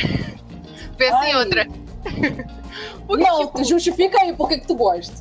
[0.98, 1.36] Pensa em Ai.
[1.36, 1.68] outra.
[3.06, 5.14] Porque, não, tipo, justifica aí por que que tu gosta.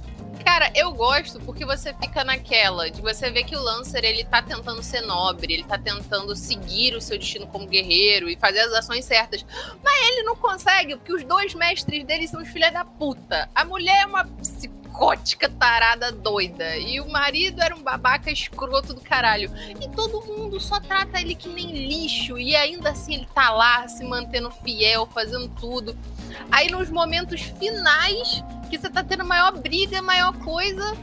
[0.44, 4.42] Cara, eu gosto porque você fica naquela de você ver que o Lancer ele tá
[4.42, 8.72] tentando ser nobre, ele tá tentando seguir o seu destino como guerreiro e fazer as
[8.72, 9.44] ações certas.
[9.82, 13.48] Mas ele não consegue, porque os dois mestres dele são os filha da puta.
[13.54, 14.28] A mulher é uma
[14.92, 19.50] psicótica tarada doida e o marido era um babaca escroto do caralho.
[19.80, 23.88] E todo mundo só trata ele que nem lixo e ainda assim ele tá lá
[23.88, 25.96] se mantendo fiel, fazendo tudo.
[26.50, 30.96] Aí nos momentos finais que você tá tendo maior briga, maior coisa,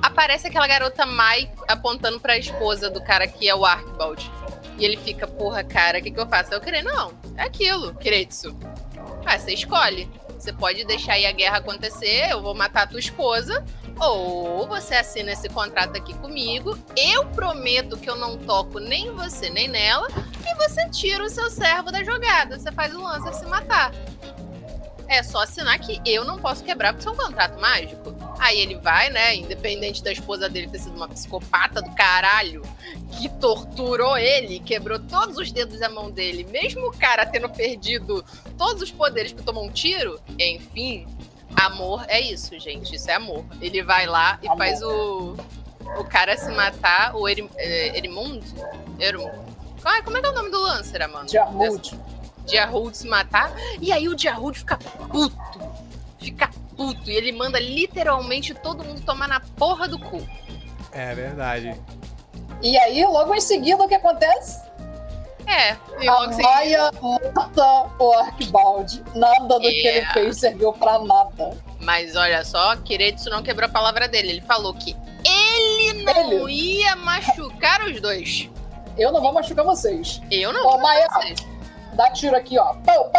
[0.00, 4.30] aparece aquela garota Mai apontando pra esposa do cara que é o Archibald.
[4.78, 6.54] E ele fica, porra, cara, o que, que eu faço?
[6.54, 8.56] Eu querer, não, é aquilo, Kiretsu.
[9.26, 10.08] Ah, você escolhe.
[10.42, 13.64] Você pode deixar aí a guerra acontecer, eu vou matar a tua esposa,
[13.96, 19.12] ou você assina esse contrato aqui comigo, eu prometo que eu não toco nem em
[19.12, 20.08] você nem nela,
[20.44, 22.58] e você tira o seu servo da jogada.
[22.58, 23.92] Você faz o Lancer se matar.
[25.12, 28.14] É só assinar que eu não posso quebrar porque isso é um contrato mágico.
[28.38, 29.36] Aí ele vai, né?
[29.36, 32.62] Independente da esposa dele ter sido uma psicopata do caralho
[33.18, 38.24] que torturou ele, quebrou todos os dedos da mão dele, mesmo o cara tendo perdido
[38.56, 41.06] todos os poderes que tomou um tiro, enfim.
[41.54, 42.96] Amor é isso, gente.
[42.96, 43.44] Isso é amor.
[43.60, 44.56] Ele vai lá e Amor.
[44.56, 45.36] faz o,
[45.98, 48.42] o cara se matar, o Erim, é, Erimund?
[48.98, 49.30] Erum.
[49.84, 51.28] Ah, como é que é o nome do Lancer, mano?
[51.28, 51.94] Jarmut.
[52.46, 53.52] Diarhold se matar.
[53.80, 55.36] E aí o Diarhold fica puto.
[56.18, 57.10] Fica puto.
[57.10, 60.26] E ele manda literalmente todo mundo tomar na porra do cu.
[60.92, 61.74] É verdade.
[62.62, 64.60] E aí, logo em seguida, o que acontece?
[65.46, 65.76] É.
[66.00, 66.90] E A Maia
[67.34, 69.02] mata o Archibald.
[69.14, 69.96] Nada do que É.
[69.98, 71.56] ele fez serviu pra nada.
[71.80, 74.30] Mas olha só, Kiretsu não quebrou a palavra dele.
[74.30, 74.96] Ele falou que
[75.26, 78.48] ele não ia machucar os dois.
[78.96, 80.20] Eu não vou machucar vocês.
[80.30, 81.08] Eu não Ô, vou Maia.
[81.10, 81.34] fazer.
[81.94, 82.74] Dá tiro aqui, ó.
[82.74, 83.10] Pau.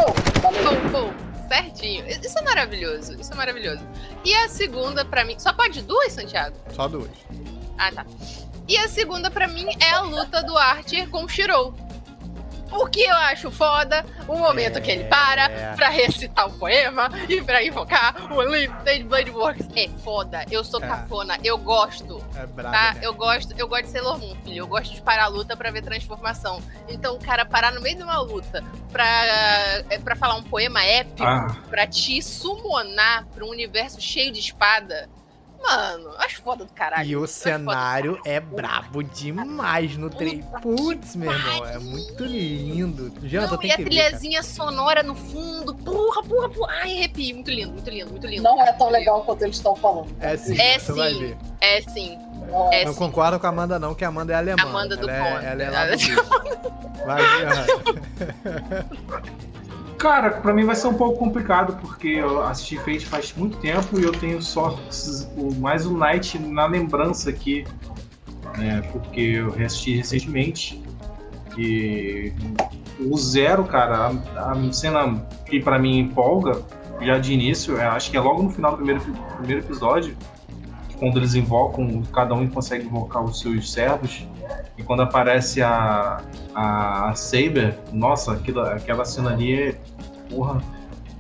[0.42, 0.62] Valeu.
[0.64, 1.48] Pum, pum.
[1.48, 2.08] Certinho.
[2.08, 3.20] Isso é maravilhoso.
[3.20, 3.86] Isso é maravilhoso.
[4.26, 5.38] E a segunda, pra mim.
[5.38, 6.56] Só pode duas, Santiago?
[6.74, 7.12] Só duas.
[7.78, 8.06] Ah, tá.
[8.68, 11.74] E a segunda, pra mim, é a luta do Archer com o Shirou.
[12.74, 15.76] Porque eu acho foda o momento que ele para É.
[15.76, 19.68] pra recitar um poema e pra invocar o Unlimited Blade Works.
[19.76, 20.44] É foda.
[20.50, 20.88] Eu sou É.
[20.88, 21.38] cafona.
[21.44, 22.18] Eu gosto.
[22.36, 22.94] É brabo, Tá?
[22.94, 23.00] né?
[23.04, 24.58] Eu gosto, eu gosto de Sailor Moon, filho.
[24.58, 26.62] Eu gosto de parar a luta pra ver transformação.
[26.90, 29.06] Então, o cara parar no meio de uma luta pra,
[29.90, 31.56] é, pra falar um poema épico, Ah.
[31.70, 35.10] pra te summonar pra um universo cheio de espada.
[35.64, 37.10] Mano, acho foda do caralho.
[37.10, 40.44] E o cenário é brabo demais no trem.
[40.62, 43.12] Putz, meu irmão, é muito lindo.
[43.24, 45.74] Janta, Não, tem e a que ver, trilhazinha sonora no fundo.
[45.74, 46.74] Porra, porra, porra.
[46.82, 47.36] Ai, arrepio.
[47.36, 48.44] Muito lindo, muito lindo, muito lindo.
[48.44, 50.14] Não é tão legal quanto eles estão falando.
[50.20, 51.20] É sim, É você vai sim.
[51.20, 51.38] ver.
[51.62, 52.18] É sim.
[52.50, 52.82] Não é.
[52.82, 53.00] É Não sim.
[53.00, 54.62] concordo com a Amanda, não, que a Amanda é alemã.
[54.64, 55.98] Amanda do ela, é, ela é lá do.
[57.06, 57.22] Vai,
[59.98, 64.00] Cara, pra mim vai ser um pouco complicado, porque eu assisti Fate faz muito tempo
[64.00, 64.78] e eu tenho só
[65.58, 67.66] mais o Night na lembrança aqui,
[68.58, 68.82] né?
[68.92, 70.84] Porque eu reassisti recentemente.
[71.58, 72.34] E
[73.00, 76.62] o Zero, cara, a, a cena que pra mim empolga,
[77.02, 79.02] já de início, eu acho que é logo no final do primeiro,
[79.38, 80.16] primeiro episódio,
[81.04, 84.26] quando eles invocam, cada um consegue invocar os seus servos.
[84.78, 86.22] E quando aparece a,
[86.56, 89.76] a, a Saber, nossa, aquilo, aquela cena ali é.
[90.30, 90.64] Porra,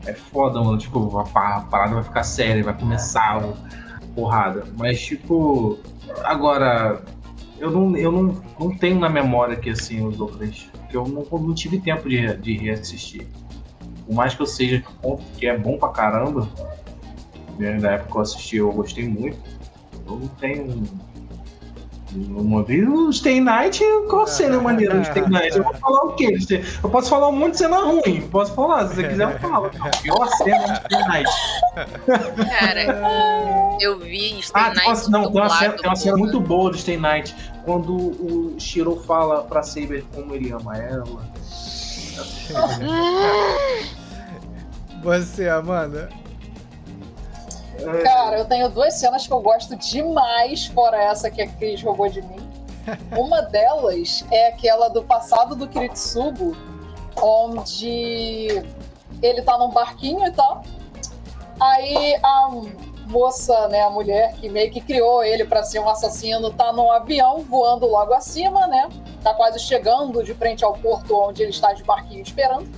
[0.05, 0.77] é foda, mano.
[0.77, 4.63] Tipo, a, pa- a parada vai ficar séria, vai começar a porrada.
[4.77, 5.77] Mas, tipo,
[6.23, 7.01] agora.
[7.59, 10.69] Eu não, eu não, não tenho na memória aqui, assim, os outros.
[10.79, 13.27] Porque eu não, não tive tempo de, de reassistir.
[14.05, 14.81] Por mais que eu seja
[15.37, 16.47] que é bom pra caramba,
[17.59, 19.52] né, na época que eu assisti eu gostei muito.
[20.05, 20.83] Eu não tenho.
[22.15, 25.57] Uma vez o Stay Night, qual cena é maneira do Stay Night?
[25.57, 26.37] Eu vou falar o quê?
[26.83, 29.71] Eu posso falar um monte de cena ruim, posso falar, se você quiser eu falo.
[29.79, 31.31] A pior cena do Stay Night.
[32.59, 36.17] Cara, eu vi Stay Ah, tem Night uma, não, tem uma, cena, tem uma cena
[36.17, 37.35] muito boa do Stay Night,
[37.65, 41.33] quando o Shiro fala pra Saber como ele ama ela.
[45.01, 46.09] Você, Amanda.
[48.03, 52.07] Cara, eu tenho duas cenas que eu gosto demais, fora essa que a Cris roubou
[52.07, 52.39] de mim.
[53.17, 56.55] Uma delas é aquela do passado do Kiritsugo,
[57.21, 58.47] onde
[59.21, 60.63] ele tá num barquinho e tal.
[61.59, 62.49] Aí a
[63.07, 66.91] moça, né, a mulher que meio que criou ele pra ser um assassino, tá num
[66.91, 68.89] avião voando logo acima, né?
[69.21, 72.69] Tá quase chegando de frente ao porto onde ele está de barquinho esperando.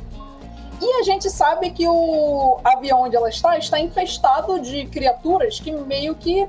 [0.81, 5.71] E a gente sabe que o avião onde ela está está infestado de criaturas que
[5.71, 6.47] meio que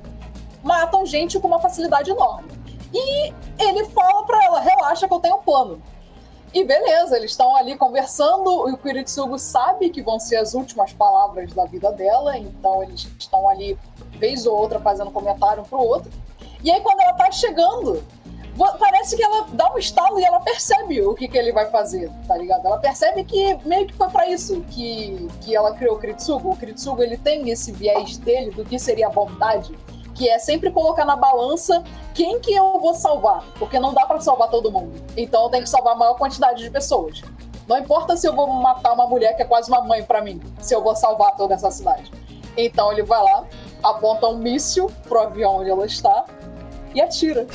[0.62, 2.50] matam gente com uma facilidade enorme.
[2.92, 5.82] E ele fala pra ela: relaxa que eu tenho um plano.
[6.52, 8.68] E beleza, eles estão ali conversando.
[8.68, 13.06] E o Kiritsugo sabe que vão ser as últimas palavras da vida dela, então eles
[13.18, 13.78] estão ali,
[14.12, 16.10] vez ou outra, fazendo comentário um pro outro.
[16.64, 18.02] E aí, quando ela tá chegando,
[18.78, 22.10] parece que ela dá um estalo e ela percebe o que, que ele vai fazer,
[22.26, 22.66] tá ligado?
[22.66, 26.50] Ela percebe que meio que foi pra isso que, que ela criou o Kiritsugo.
[26.50, 29.76] O Kiritsugo ele tem esse viés dele do que seria a bondade,
[30.14, 31.84] que é sempre colocar na balança
[32.14, 35.04] quem que eu vou salvar, porque não dá pra salvar todo mundo.
[35.16, 37.20] Então eu tenho que salvar a maior quantidade de pessoas.
[37.68, 40.40] Não importa se eu vou matar uma mulher que é quase uma mãe pra mim,
[40.60, 42.10] se eu vou salvar toda essa cidade.
[42.56, 43.44] Então ele vai lá,
[43.82, 46.24] aponta um míssil pro avião onde ela está
[46.94, 47.46] e atira.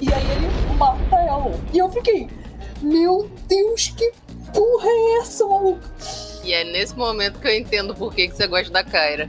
[0.00, 1.58] E aí ele mata ela.
[1.72, 2.28] E eu fiquei,
[2.82, 4.12] meu Deus, que
[4.52, 5.80] porra é essa, maluco?
[6.44, 9.28] E é nesse momento que eu entendo por que, que você gosta da Kyra.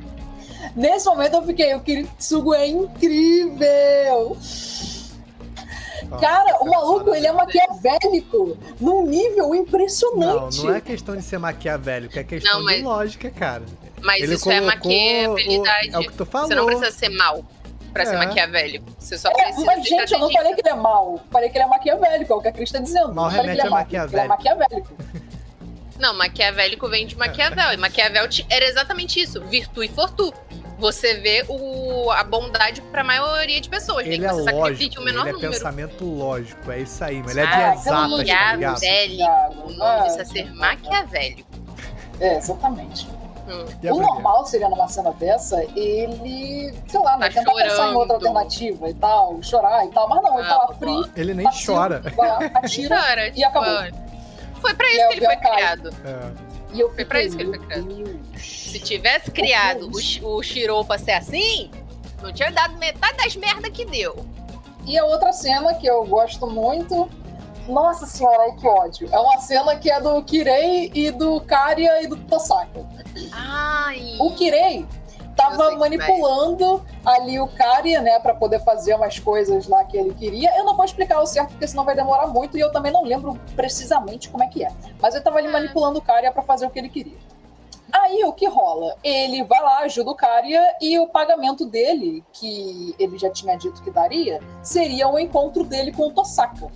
[0.76, 4.38] Nesse momento eu fiquei, o Kiritsugo é incrível!
[6.22, 10.64] Cara, o maluco, ele é maquiavélico num nível Não, impressionante.
[10.64, 13.64] não é questão de ser maquiavélico, é questão Não, mas- de lógica, cara.
[14.02, 15.90] Mas Ele isso é maquiabilidade.
[15.90, 16.48] o- É o que tu falou.
[16.48, 17.44] Você não precisa ser mal
[17.98, 18.18] pra ser É.
[18.18, 18.86] maquiavélico.
[19.00, 21.20] Você só É, precisa mas, ser gente, eu não falei que ele é mau.
[21.32, 23.14] Falei que ele é maquiavélico, é o que a Cris tá dizendo.
[23.14, 24.16] Mal que remete ele é a mau, maquiavélico.
[24.16, 24.98] Ele é maquiavélico.
[26.00, 27.74] Não, maquiavélico vem de Maquiavel.
[27.74, 30.32] E Maquiavel era exatamente isso: virtu e fortu.
[30.78, 34.06] Você vê o, a bondade pra maioria de pessoas.
[34.06, 35.52] Nem Ele que é você sacrifique lógico, o menor ele é número.
[35.54, 38.60] pensamento lógico, é isso aí, mas ele é Ah, de exatas, tá ligado?
[38.62, 39.24] Maquiavélico.
[39.24, 41.50] O ah, nome precisa ser maquiavélico.
[42.20, 43.08] É, exatamente.
[43.48, 43.66] Hum.
[43.82, 47.92] E a o normal seria numa cena dessa ele, sei lá, né, Tá tentar pensar
[47.92, 48.28] em outra chorando.
[48.38, 51.46] alternativa e tal, chorar e tal, mas não, ele tá Ah, lá frio, Ele nem
[51.46, 52.00] passivo, chora.
[52.16, 54.02] vai lá, atira Cara, e acabou.
[54.62, 55.50] Foi pra isso é que ele foi Bianca.
[55.56, 55.90] criado.
[56.06, 56.48] É.
[56.74, 57.88] E eu Foi pra isso que ele foi criado.
[57.88, 58.42] Deus.
[58.42, 59.90] Se tivesse criado
[60.24, 61.72] o, o Shiro pra ser assim,
[62.22, 64.26] não tinha dado metade das merdas que deu.
[64.86, 67.10] E a outra cena que eu gosto muito.
[67.68, 69.10] Nossa senhora, ai, que ódio.
[69.12, 72.86] É uma cena que é do Kirei e do Karya e do Tosaka.
[73.34, 74.18] Ai.
[74.20, 74.86] O Kirei
[75.20, 80.14] Eu tava manipulando ali o Karya, né, pra poder fazer umas coisas lá que ele
[80.14, 80.56] queria.
[80.58, 83.04] Eu não vou explicar o certo, porque senão vai demorar muito e eu também não
[83.04, 84.72] lembro precisamente como é que é.
[85.00, 85.52] Mas ele tava ali Ah.
[85.52, 87.18] manipulando o Karya pra fazer o que ele queria.
[87.94, 88.96] Aí o que rola?
[89.04, 93.82] Ele vai lá, ajuda o Karya e o pagamento dele, que ele já tinha dito
[93.82, 96.68] que daria, seria o encontro dele com o Tosaka.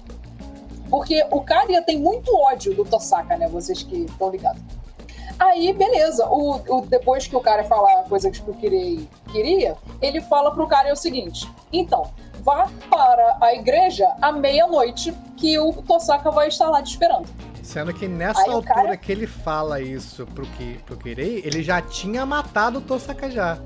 [0.91, 3.47] Porque o Karya tem muito ódio do Tosaka, né?
[3.47, 4.61] Vocês que estão ligados.
[5.39, 6.27] Aí, beleza.
[6.27, 10.51] O, o- depois que o cara fala a coisa que o Kirei queria, ele fala
[10.53, 12.11] pro cara o seguinte: então,
[12.43, 17.27] vá para a igreja à meia-noite, que o Tosaka vai estar lá te esperando.
[17.63, 20.45] Sendo que nessa Aí altura cara- que ele fala isso pro,
[20.85, 23.57] pro Kirei, ele já tinha matado o Tosaka já.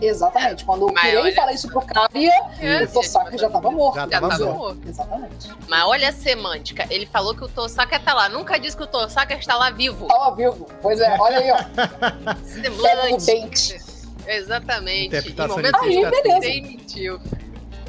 [0.00, 0.64] Exatamente.
[0.64, 3.94] Quando o Mas Kirei olha- fala isso pro Karia, É, o Tosaka já tava morto.
[3.96, 4.58] Já Já tava tava morto.
[4.58, 4.88] morto.
[4.88, 5.48] Exatamente.
[5.68, 6.86] Mas olha a semântica.
[6.90, 8.28] Ele falou que o Tosaka tá lá.
[8.28, 10.06] Nunca disse que o Tosaka está lá vivo.
[10.06, 10.66] Tava vivo.
[10.82, 11.56] Pois é, olha aí, ó.
[12.44, 13.32] Semântica.
[13.32, 13.80] dente.
[14.26, 15.16] Exatamente.
[15.16, 16.40] Aí, beleza.
[16.40, 17.20] demitiu.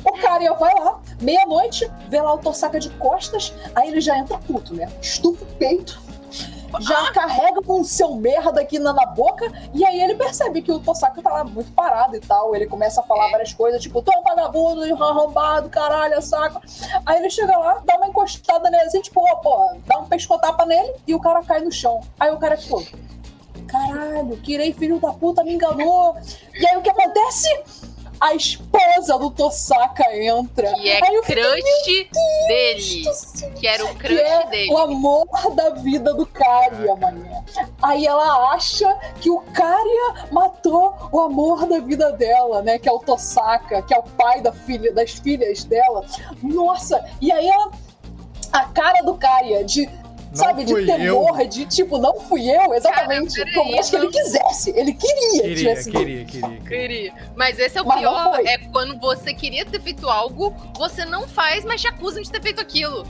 [0.04, 4.38] O Karia vai lá, meia-noite, vê lá o Tosaka de costas, aí ele já entra
[4.38, 4.88] puto, né?
[5.02, 6.00] Estufa o peito,
[6.82, 10.72] já carrega com o seu merda aqui na, na boca, e aí ele percebe que
[10.72, 12.56] o Tosaka tá lá muito parado e tal.
[12.56, 13.32] Ele começa a falar É.
[13.32, 16.62] várias coisas, tipo, tô vagabundo, arrombado, caralho, saco.
[17.06, 20.66] Aí ele chega lá, dá uma encostada nele, assim, tipo, ó, porra, dá um pescotapa
[20.66, 22.02] nele e o cara cai no chão.
[22.20, 22.84] Aí o cara ficou.
[23.68, 26.16] Caralho, Kirei, filho da puta, me enganou.
[26.54, 27.48] E aí o que acontece?
[28.20, 30.74] A esposa do Tosaka entra.
[30.74, 32.10] Que é aí crush
[32.48, 33.04] dele.
[33.06, 34.72] "Nossa Que era o que crush é dele.
[34.72, 37.44] o amor da vida do Karia, mané.
[37.82, 38.88] Aí ela acha
[39.22, 42.80] que o Karia matou o amor da vida dela, né?
[42.80, 46.06] Que é o Tosaka, que é o pai da filha, das filhas dela.
[46.42, 47.72] Nossa, e aí ela,
[48.54, 49.90] a cara do Karia de.
[50.38, 53.36] Não sabe, de temor, de tipo, não fui eu, exatamente.
[53.38, 56.62] Cara, Por mais que ele peraí, quisesse, ele queria, que Queria, tivesse queria, queria, queria.
[56.62, 57.14] Queria.
[57.36, 61.28] Mas esse é o Mas pior, é quando você queria ter feito algo, você não
[61.28, 63.06] faz, mas te acusam de ter feito aquilo.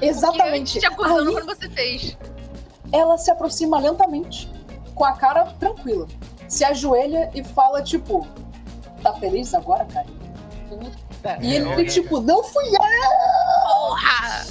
[0.00, 0.78] Exatamente.
[0.80, 2.16] Te acusando Aí- quando você fez.
[2.92, 4.50] ela se aproxima lentamente,
[4.94, 6.06] com a cara tranquila.
[6.48, 8.26] Se ajoelha e fala, tipo,
[9.02, 10.06] tá feliz agora, cara?
[11.42, 11.84] E ele, É.
[11.84, 12.80] tipo, não fui eu!
[13.66, 14.46] Porra!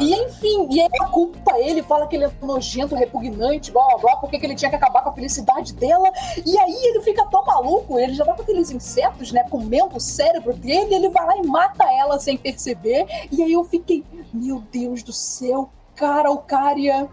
[0.00, 3.98] E enfim, e aí ela culpa ele, fala que ele é nojento, repugnante, blá blá
[3.98, 6.10] blá, porque que ele tinha que acabar com a felicidade dela.
[6.44, 10.00] E aí ele fica tão maluco, ele já tá com aqueles insetos, né, comendo o
[10.00, 13.06] cérebro dele, ele vai lá e mata ela sem perceber.
[13.30, 17.08] E aí eu fiquei, meu Deus do céu, cara, o Karia.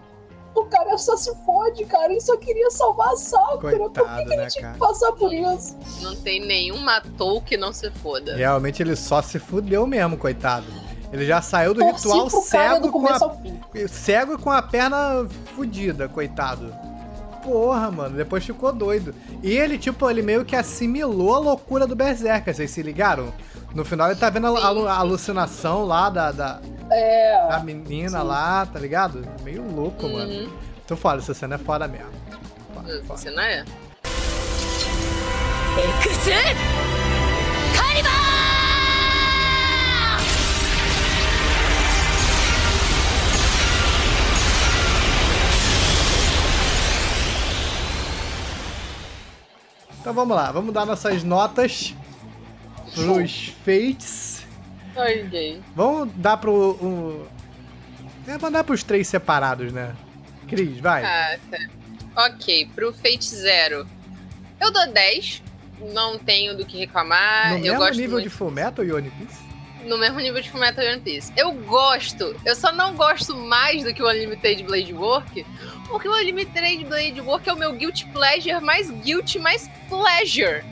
[0.55, 2.11] O cara só se fode, cara.
[2.11, 3.77] Ele só queria salvar a Sakura.
[3.77, 4.73] Por que, Coitado, que ele né, tinha cara?
[4.73, 5.77] que passar por isso?
[6.01, 8.35] Não tem nenhum matou que não se foda.
[8.35, 10.65] Realmente ele só se fudeu mesmo, coitado.
[11.17, 13.59] Ele já saiu do Torci ritual pro cara cego do com, a, ao fim.
[13.87, 15.25] cego e com a perna
[15.55, 16.73] fudida, coitado.
[17.43, 19.15] Porra, mano, depois ficou doido.
[19.41, 23.33] E ele, tipo, ele meio que assimilou a loucura do Berserker, vocês se ligaram?
[23.73, 26.59] No final ele tá vendo a, a- a alucinação lá da, da,
[26.91, 27.47] É.
[27.49, 28.25] da menina sim.
[28.27, 29.25] lá, tá ligado?
[29.43, 30.31] Meio louco, mano.
[30.31, 30.49] Uhum.
[30.85, 32.11] Tu fala, essa cena é foda mesmo.
[32.73, 33.17] Foda, foda.
[33.19, 33.63] Você não é?
[35.77, 35.87] エ
[50.07, 51.93] Então vamos lá, vamos dar nossas notas
[52.95, 54.47] pros Fates.
[55.75, 56.53] Vamos dar pro.
[56.53, 57.27] O...
[58.25, 59.93] É, vamos dar pros três separados, né?
[60.47, 61.03] Cris, vai.
[61.03, 62.25] Ah, tá.
[62.25, 63.85] Ok, pro Fate Zero.
[64.61, 65.43] Eu dou 10.
[65.93, 67.49] Não tenho do que reclamar.
[67.49, 68.29] no eu mesmo gosto nível muito.
[68.29, 69.41] de Fullmetal e One Piece?
[69.83, 71.33] No mesmo nível de Fullmetal e One Piece.
[71.35, 72.33] Eu gosto.
[72.45, 75.45] Eu só não gosto mais do que o Unlimited Blade Work.
[75.87, 80.63] Porque o Unlimited Blade Work é o meu guilty pleasure mais guilty mais pleasure.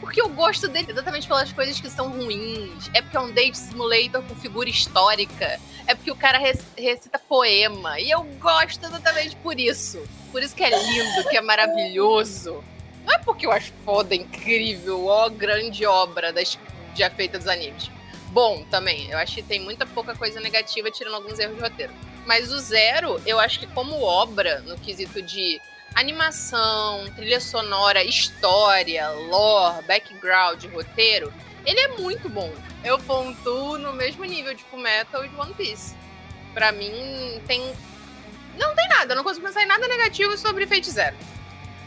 [0.00, 2.90] Porque eu gosto dele exatamente pelas coisas que são ruins.
[2.94, 5.60] É porque é um date simulator com figura histórica.
[5.86, 8.00] É porque o cara rec- recita poema.
[8.00, 10.02] E eu gosto exatamente por isso.
[10.32, 12.64] Por isso que é lindo, que é maravilhoso.
[13.04, 16.58] Não é porque eu acho foda, incrível, ó, grande obra das,
[16.94, 17.90] já feita dos animes.
[18.28, 21.92] Bom, também, eu acho que tem muita pouca coisa negativa, tirando alguns erros de roteiro.
[22.30, 25.60] Mas o Zero, eu acho que como obra, no quesito de
[25.96, 31.34] animação, trilha sonora, história, lore, background, roteiro,
[31.66, 32.48] ele é muito bom.
[32.84, 35.96] Eu pontuo no mesmo nível de Fullmetal e de One Piece.
[36.54, 37.74] Pra mim, tem...
[38.56, 41.16] Não tem nada, eu não consigo pensar em nada negativo sobre Fate Zero.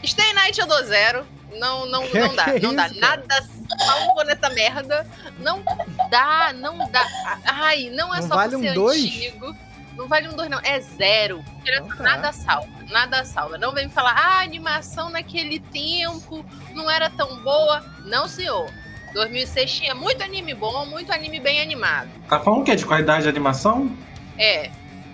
[0.04, 1.26] Stay Night eu dou zero.
[1.54, 2.46] Não, não, não dá.
[2.60, 2.90] não dá.
[2.90, 3.48] Nada
[3.78, 5.06] salvo nessa merda.
[5.38, 5.64] Não
[6.10, 7.06] dá, não dá.
[7.46, 9.02] Ai, não é Não só vale por um ser dois?
[9.02, 9.63] antigo.
[9.96, 10.60] Não vale um dois, não.
[10.62, 11.44] É zero.
[11.64, 12.02] Então tá.
[12.02, 12.68] Nada salva.
[12.90, 13.56] Nada salva.
[13.58, 16.44] Não vem me falar, ah, a animação naquele tempo
[16.74, 17.84] não era tão boa.
[18.04, 18.68] Não, senhor.
[19.12, 22.08] 2006 tinha muito anime bom, muito anime bem animado.
[22.28, 22.74] Tá falando o quê?
[22.74, 23.96] De qualidade de animação?
[24.36, 24.70] É.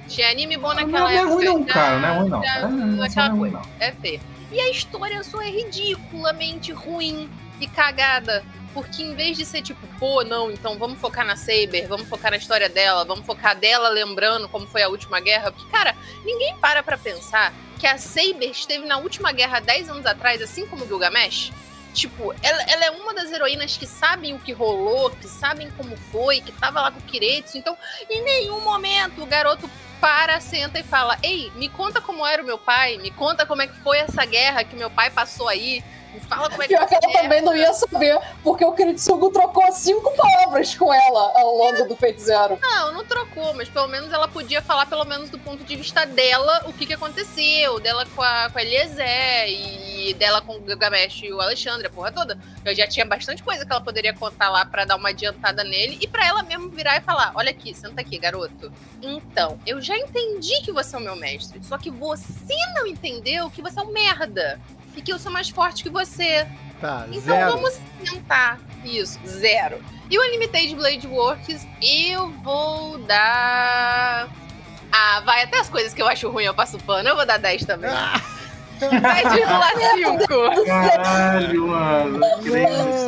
[0.08, 1.34] Tinha anime bom Não, naquela não é época.
[1.34, 1.98] ruim não, cara.
[1.98, 2.42] Não é ruim não.
[2.42, 3.56] já- É, não é aquela ruim coisa.
[3.58, 3.62] não.
[3.86, 4.20] É feio.
[4.50, 7.28] E a história só é ridiculamente ruim
[7.60, 8.42] e cagada.
[8.72, 12.30] Porque em vez de ser tipo, pô, não, então vamos focar na Saber, vamos focar
[12.30, 15.50] na história dela, vamos focar dela lembrando como foi a última guerra.
[15.50, 20.06] Porque, cara, ninguém para pra pensar que a Saber esteve na última guerra 10 anos
[20.06, 21.52] atrás, assim como Gilgamesh.
[21.92, 25.96] Tipo, ela, ela é uma das heroínas que sabem o que rolou, que sabem como
[26.12, 27.58] foi, que tava lá com o Kiretsu.
[27.58, 27.76] Então,
[28.08, 29.68] em nenhum momento o garoto
[30.00, 33.62] para, senta e fala: Ei, me conta como era o meu pai, me conta como
[33.62, 35.82] é que foi essa guerra que meu pai passou aí.
[36.12, 39.30] Me fala como é que Pior que ela também não ia saber, porque o Kiritsugu
[39.30, 42.58] trocou cinco palavras com ela ao longo do Fate Zero.
[42.60, 46.04] Não, não trocou, mas pelo menos ela podia falar, pelo menos do ponto de vista
[46.04, 50.64] dela, o que, que aconteceu, dela com a, com a Eliezer e dela com o
[50.66, 52.38] Gilgamesh e o Alexandre, a porra toda.
[52.64, 55.98] Eu já tinha bastante coisa que ela poderia contar lá pra dar uma adiantada nele
[56.00, 58.72] e pra ela mesmo virar e falar: Olha aqui, senta aqui, garoto.
[59.02, 63.50] Então, eu já entendi que você é o meu mestre, só que você não entendeu
[63.50, 64.60] que você é um merda
[64.96, 66.46] e que eu sou mais forte que você.
[66.80, 67.52] Tá, Então zero.
[67.52, 68.58] vamos tentar.
[68.84, 69.82] Isso, zero.
[70.10, 74.28] E o Unlimited Blade Works, eu vou dar.
[74.90, 77.38] Ah, vai, até as coisas que eu acho ruim eu passo pano, eu vou dar
[77.38, 77.90] 10 também.
[77.90, 78.20] Ah,
[78.80, 80.64] 10,5.
[80.66, 82.20] Caralho, mano.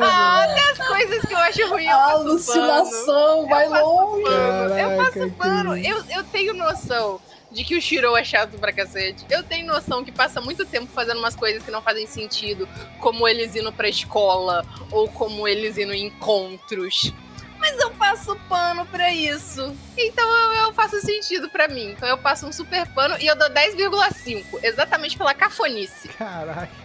[0.02, 4.22] Ah, até as coisas que eu acho ruim eu passo alucinação vai Eu passo longe.
[4.24, 4.78] pano.
[4.78, 5.76] Eu passo pano.
[5.78, 7.20] Eu, eu tenho noção
[7.52, 9.24] de que o Shiro é chato pra cacete.
[9.30, 12.68] Eu tenho noção que passa muito tempo fazendo umas coisas que não fazem sentido,
[12.98, 17.12] como eles indo pra escola ou como eles indo em encontros.
[17.58, 19.76] Mas eu passo pano pra isso.
[19.96, 21.92] Então eu, eu faço sentido pra mim.
[21.92, 24.44] Então eu passo um super pano e eu dou 10,5.
[24.64, 26.08] Exatamente pela cafonice.
[26.08, 26.81] Caraca.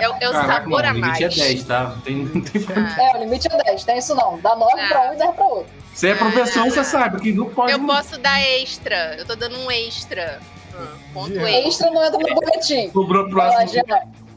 [0.00, 1.18] É, o- é o Caraca, sabor não, a o mais.
[1.18, 1.82] limite é 10, tá?
[1.84, 4.38] Não tem, não tem Ah, É, o limite é 10, tem isso não.
[4.40, 4.88] Dá 9 Ah.
[4.88, 5.72] pra um e 10 pra outro.
[5.94, 7.72] Você é professor, você sabe que não pode.
[7.72, 9.16] eu posso dar extra.
[9.18, 10.40] Eu tô dando um extra.
[10.74, 11.50] Ah, ponto Yeah.
[11.50, 11.68] extra.
[11.68, 12.90] Extra não entra no boletim.
[12.92, 13.68] Sobrou pro próximo.
[13.68, 13.82] Jean.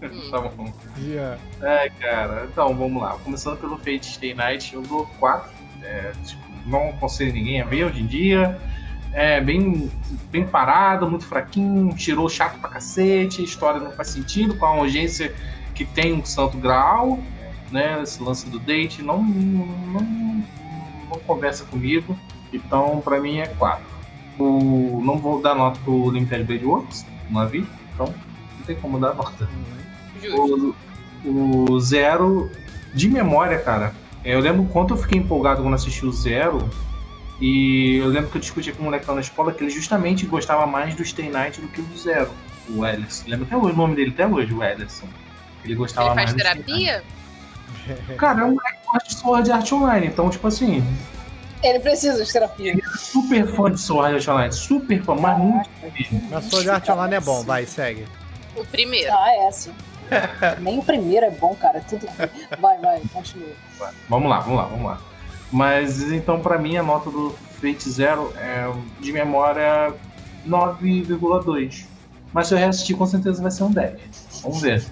[0.32, 0.74] Tá bom.
[0.98, 1.38] Jean.
[1.62, 2.48] É, cara.
[2.52, 3.16] Então, vamos lá.
[3.24, 5.52] Começando pelo Fate Stay Night, eu dou 4.
[5.84, 8.60] É, tipo, não aconselho ninguém a ver hoje em dia.
[9.14, 9.92] É bem,
[10.32, 14.80] bem parado, muito fraquinho, tirou chato pra cacete, a história não faz sentido com a
[14.80, 15.34] urgência
[15.76, 17.20] que tem um Santo Graal,
[17.72, 18.02] né?
[18.02, 20.44] Esse lance do date não, não,
[21.10, 22.18] não conversa comigo.
[22.54, 23.84] Então, pra mim é 4.
[24.40, 29.00] O, não vou dar nota pro Limited Blade Works, não vi, então não tem como
[29.00, 29.48] dar nota.
[30.22, 30.76] Justo.
[31.24, 32.50] O, o Zero,
[32.94, 33.94] de memória, cara,
[34.24, 36.70] eu lembro quanto eu fiquei empolgado quando assisti o Zero.
[37.41, 40.68] E eu lembro que eu discutia com um molecão na escola que ele justamente gostava
[40.68, 42.30] mais do Stay Night do que do Zero.
[42.69, 43.23] O Ellison.
[43.27, 45.07] Lembra até hoje o nome dele, até hoje, o Ellison.
[45.65, 47.03] Ele gostava Ele mais faz do Stay Night.
[47.03, 47.03] terapia?
[48.15, 50.84] Cara, é um moleque que gosta de Sword Art Online, então, tipo assim,
[51.63, 52.76] Ele precisa de terapia.
[52.95, 55.69] super fã de Sword Art Online, super fã, mas muito
[56.30, 58.05] Mas Sword Art Online é bom, vai, segue.
[58.55, 59.11] O primeiro.
[59.11, 59.72] Ah, é sim.
[60.59, 61.80] Nem o primeiro é bom, cara.
[61.89, 62.05] Tudo.
[62.59, 63.47] Vai, vai, continua.
[64.09, 65.01] Vamos lá, vamos lá, vamos lá.
[65.52, 69.94] Mas então, pra mim, a nota do Fate Zero é de memória
[70.48, 71.86] 9,2.
[72.34, 73.99] Mas se eu reassistir, com certeza vai ser um 10.
[74.44, 74.84] Vamos ver.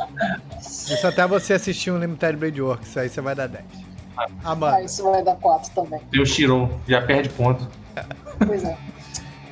[0.60, 3.64] Isso até você assistir um Limited Blade Works, aí você vai dar 10.
[4.16, 4.82] Ah, Amanda.
[4.82, 6.00] isso vai dar 4 também.
[6.10, 7.66] Tem o Shiro, já perde ponto.
[8.44, 8.76] Pois é.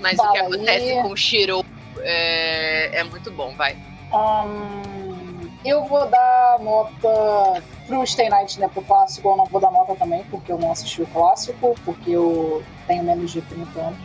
[0.01, 0.47] Mas Fala o que aí.
[0.47, 1.65] acontece com o Shiro
[2.01, 3.77] é, é muito bom, vai.
[4.13, 8.69] Hum, eu vou dar nota pro Stay Night, né?
[8.69, 12.11] Pro clássico, eu não vou dar nota também, porque eu não assisti o clássico, porque
[12.11, 13.99] eu tenho menos de 30 anos.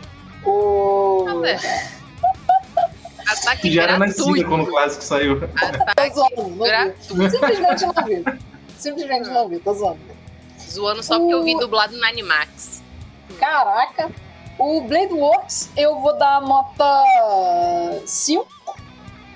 [0.44, 1.26] O.
[3.26, 5.40] Ataque Que já era nascida quando o clássico saiu.
[5.40, 5.46] Tô
[5.90, 7.30] Ataque zoando, gratuito.
[7.30, 8.24] Simplesmente não vi.
[8.76, 10.00] Simplesmente não vi, tô zoando.
[10.70, 12.82] Zoando só porque eu vi dublado no Animax.
[13.38, 14.10] Caraca.
[14.58, 17.02] O Blade Works, eu vou dar nota
[18.06, 18.46] 5.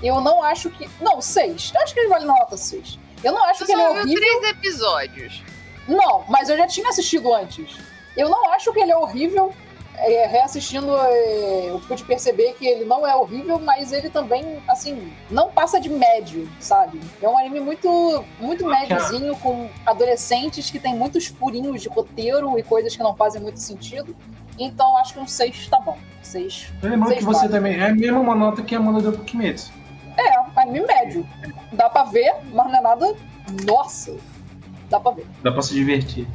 [0.02, 0.88] Eu não acho que.
[1.00, 1.72] Não, 6.
[1.74, 2.98] Eu acho que ele vale nota 6.
[3.23, 4.20] Eu não acho que ele é só viu horrível.
[4.20, 5.43] três episódios.
[5.86, 7.77] Não, mas eu já tinha assistido antes.
[8.16, 9.53] Eu não acho que ele é horrível.
[10.01, 15.12] É, reassistindo, é, eu pude perceber que ele não é horrível, mas ele também, assim,
[15.28, 17.01] não passa de médio, sabe?
[17.20, 22.62] É um anime muito, muito médiozinho, com adolescentes que tem muitos furinhos de roteiro e
[22.62, 24.15] coisas que não fazem muito sentido.
[24.57, 25.99] Então acho que um 6 tá bom.
[26.23, 26.73] 6.
[26.82, 27.53] Lembrando Seis que você vale.
[27.53, 29.73] também é a mesma uma que a Amanda deu pro Kimetsu.
[30.16, 31.28] É, anime médio.
[31.73, 33.16] Dá pra ver, mas não é nada.
[33.65, 34.16] Nossa!
[34.89, 35.27] Dá pra ver.
[35.43, 36.27] Dá pra se divertir.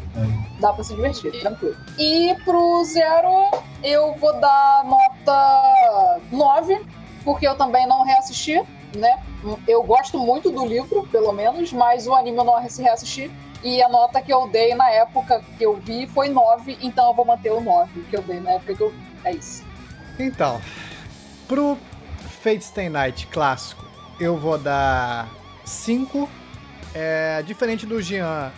[0.60, 1.76] Dá pra se divertir, tranquilo.
[1.98, 3.50] E pro Zero,
[3.84, 6.86] eu vou dar nota 9,
[7.24, 8.62] porque eu também não reassisti,
[8.96, 9.24] né?
[9.68, 13.32] Eu gosto muito do livro, pelo menos, mas o anime eu não reassisti.
[13.64, 17.14] E a nota que eu dei na época que eu vi foi 9, então eu
[17.14, 19.04] vou manter o 9 que eu dei na época que eu vi.
[19.24, 19.66] É isso.
[20.20, 20.62] Então,
[21.48, 21.78] pro
[22.42, 23.86] Fate Stay Night clássico,
[24.20, 25.30] eu vou dar
[25.66, 26.30] 5.
[26.94, 28.52] É, diferente do Jean,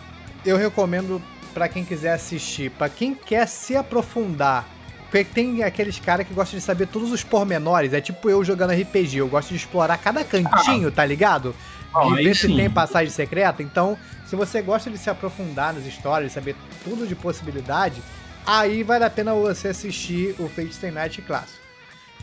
[0.44, 1.22] eu recomendo
[1.54, 4.68] pra quem quiser assistir, pra quem quer se aprofundar.
[5.04, 7.92] Porque tem aqueles caras que gostam de saber todos os pormenores.
[7.92, 11.54] É tipo eu jogando RPG, eu gosto de explorar cada cantinho, tá ligado?
[11.94, 13.62] De aí ver se tem passagem secreta.
[13.62, 13.96] Então,
[14.26, 18.02] se você gosta de se aprofundar nas histórias, saber tudo de possibilidade,
[18.44, 21.64] aí vale a pena você assistir o Fate Stay Night clássico.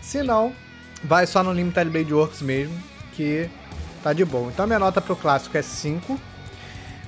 [0.01, 0.53] Se não,
[1.03, 2.77] vai só no Limited Blade Works mesmo,
[3.15, 3.49] que
[4.01, 4.51] tá de boa.
[4.51, 6.19] Então minha nota pro clássico é 5.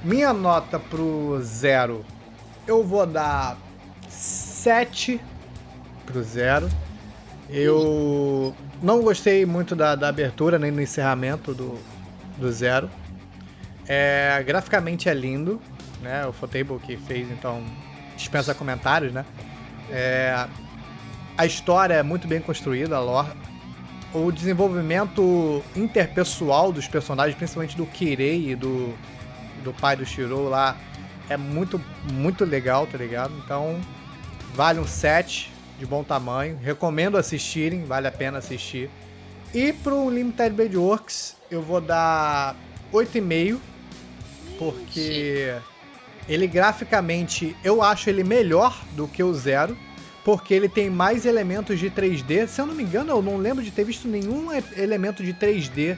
[0.04, 2.06] Minha nota pro zero,
[2.68, 3.58] eu vou dar
[4.08, 5.20] 7
[6.06, 6.70] pro zero.
[7.50, 11.80] Eu não gostei muito da, da abertura nem do encerramento do,
[12.38, 12.90] do zero.
[13.88, 15.62] É, graficamente é lindo,
[16.02, 16.26] né?
[16.26, 17.64] O Fotable que fez, então
[18.16, 19.26] dispensa comentários, né?
[19.92, 20.48] É,
[21.38, 23.30] a história é muito bem construída, a lore.
[24.16, 28.96] O desenvolvimento interpessoal dos personagens, principalmente do Kirei e do,
[29.62, 30.78] do pai do Shiro lá,
[31.30, 31.82] é muito,
[32.14, 33.34] muito legal, tá ligado?
[33.44, 33.78] Então,
[34.54, 36.58] vale um 7 de bom tamanho.
[36.62, 38.90] Recomendo assistirem, vale a pena assistir.
[39.54, 42.56] E pro Limited Blade Works, eu vou dar
[42.94, 43.60] 8,5,
[44.58, 45.54] porque
[46.30, 49.78] ele graficamente, eu acho ele melhor do que o Zero
[50.26, 52.48] porque ele tem mais elementos de 3D.
[52.48, 55.96] Se eu não me engano, eu não lembro de ter visto nenhum elemento de 3D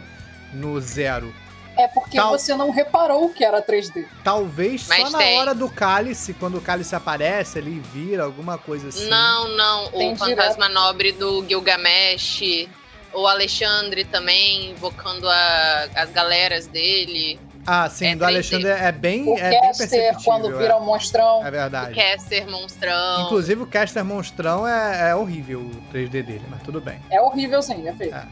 [0.53, 1.33] no Zero.
[1.77, 4.05] É porque Tal- você não reparou que era 3D.
[4.23, 5.37] Talvez só Mas na tem.
[5.39, 9.07] hora do cálice, quando o cálice aparece ali, vira alguma coisa assim.
[9.07, 9.91] Não, não.
[9.91, 12.67] Tem o Fantasma Nobre do Gilgamesh.
[13.13, 17.39] O Alexandre também, invocando a- as galeras dele.
[17.69, 18.27] Ah, sim, É do 3D.
[18.29, 20.23] Alexandre é bem, O é bem caster, perceptível.
[20.23, 20.57] quando é.
[20.57, 21.45] vira um monstrão.
[21.45, 21.95] É O verdade.
[21.95, 23.25] Caster Monstrão.
[23.25, 26.97] Inclusive o Caster Monstrão é, é horrível o 3D dele, mas tudo bem.
[27.11, 28.15] É horrível sim, é feio.
[28.15, 28.25] É.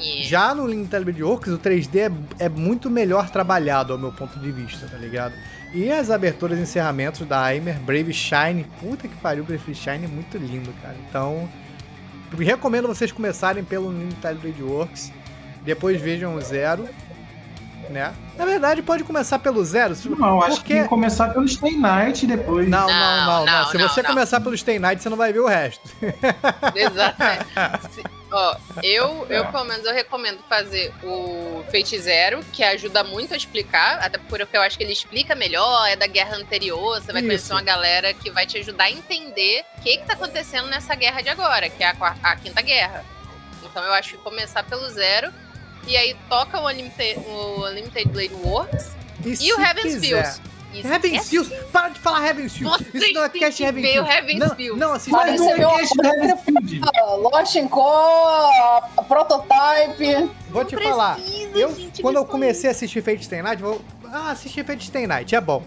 [0.00, 2.10] E- Já no Limited Works, o 3D
[2.40, 5.34] é, é muito melhor trabalhado, ao meu ponto de vista, tá ligado?
[5.72, 10.08] E as aberturas e encerramentos da Aimer, Brave Shine, puta que pariu, Brave Shine é
[10.08, 10.96] muito lindo, cara.
[11.08, 11.48] Então,
[12.36, 15.12] recomendo vocês começarem pelo Limited Works,
[15.62, 16.88] depois vejam o Zero,
[17.90, 18.14] né?
[18.36, 20.68] Na verdade, pode começar pelo Zero, Não, acho porque...
[20.68, 22.68] que tem que começar pelo Stay Night depois.
[22.68, 24.10] Não, não, não, Não, não, não, Se não, você não.
[24.10, 25.88] começar pelo Stay Night, você não vai ver o resto.
[26.74, 27.46] Exatamente.
[28.36, 33.36] Ó, eu, eu, pelo menos, eu recomendo fazer o Fate Zero, que ajuda muito a
[33.36, 37.20] explicar, até porque eu acho que ele explica melhor, é da guerra anterior, você vai
[37.20, 37.28] Isso.
[37.28, 40.96] conhecer uma galera que vai te ajudar a entender o que, que tá acontecendo nessa
[40.96, 43.04] guerra de agora, que é a, a quinta guerra.
[43.62, 45.32] Então eu acho que começar pelo zero,
[45.86, 48.90] e aí toca o Unlimited, o Unlimited Blade Works
[49.24, 50.40] e se o Heaven's Fields.
[50.82, 52.78] Heaven's Fields, para de falar Heaven's Fields.
[52.78, 54.14] Vocês Isso não é cast que Heaven's Fields.
[54.14, 54.80] Heaven's não, Fields.
[54.80, 56.80] não, assiste Mas você não viu é cast Heaven's Field.
[56.96, 60.30] Ah, Lost in Co, Prototype.
[60.50, 61.18] Vou te falar.
[61.54, 63.80] Eu, gente, quando eu comecei a assistir Fate Stay Night, vou.
[64.06, 65.62] Ah, assistir Fate Stay Night, é bom.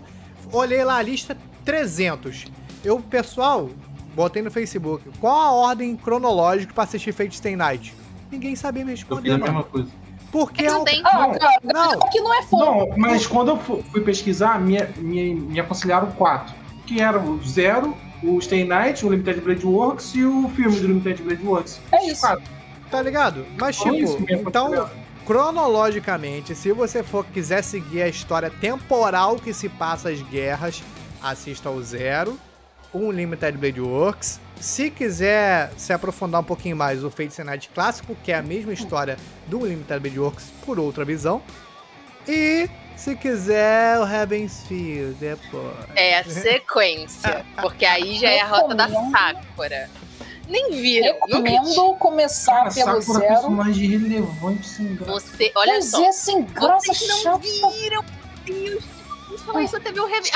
[0.52, 2.46] Olhei lá a lista 300.
[2.84, 3.70] Eu, pessoal,
[4.14, 5.10] botei no Facebook.
[5.20, 7.94] Qual a ordem cronológica pra assistir Fate Stay Night?
[8.32, 9.90] Ninguém sabia me Eu fiz responder, a mesma coisa.
[10.32, 11.02] Porque Não é um- tem.
[11.06, 12.00] Ah, Não, cara, não.
[12.12, 12.58] que não é fã.
[12.58, 16.54] Não, mas quando eu fu- fui pesquisar, me, me, me aconselharam quatro.
[16.86, 20.88] Que eram o Zero, o Stay Night, o Limited Blade Works e o filme do
[20.88, 21.80] Limited Blade Works.
[21.92, 22.22] É isso.
[22.22, 22.44] quatro.
[22.92, 23.46] Tá ligado?
[23.60, 24.90] Mas, Foi isso tipo, então,
[25.26, 30.84] cronologicamente, se você for quiser seguir a história temporal que se passa as guerras,
[31.22, 32.38] assista ao Zero,
[32.94, 34.40] o Limited Blade Works.
[34.60, 38.74] Se quiser se aprofundar um pouquinho mais, o Fate Night clássico, que é a mesma
[38.74, 39.18] história
[39.48, 41.42] do Limited Blade Works por outra visão.
[42.28, 45.76] E se quiser, o Heaven's Field depois.
[45.96, 47.46] É a sequência.
[47.62, 49.90] Porque aí já é a rota da Sakura.
[50.48, 51.14] Nem viram.
[51.28, 53.34] Nunca Recomendo começar Cara, pelo Sakura zero.
[53.34, 55.12] personagem relevante sem graça.
[55.12, 56.04] Você, olha Pois só.
[56.06, 57.38] é, sem graça Vocês não chata.
[57.40, 58.04] viram.
[58.48, 58.84] Meu Deus.
[59.48, 60.32] Falar isso ver o Heaven.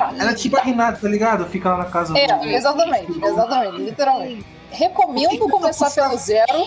[0.00, 1.46] Ah, Ela é tipo a Renata, tá ligado?
[1.46, 2.18] Fica lá na casa do...
[2.18, 4.46] É, exatamente, exatamente, literalmente.
[4.70, 6.66] Recomendo começar pelo zero,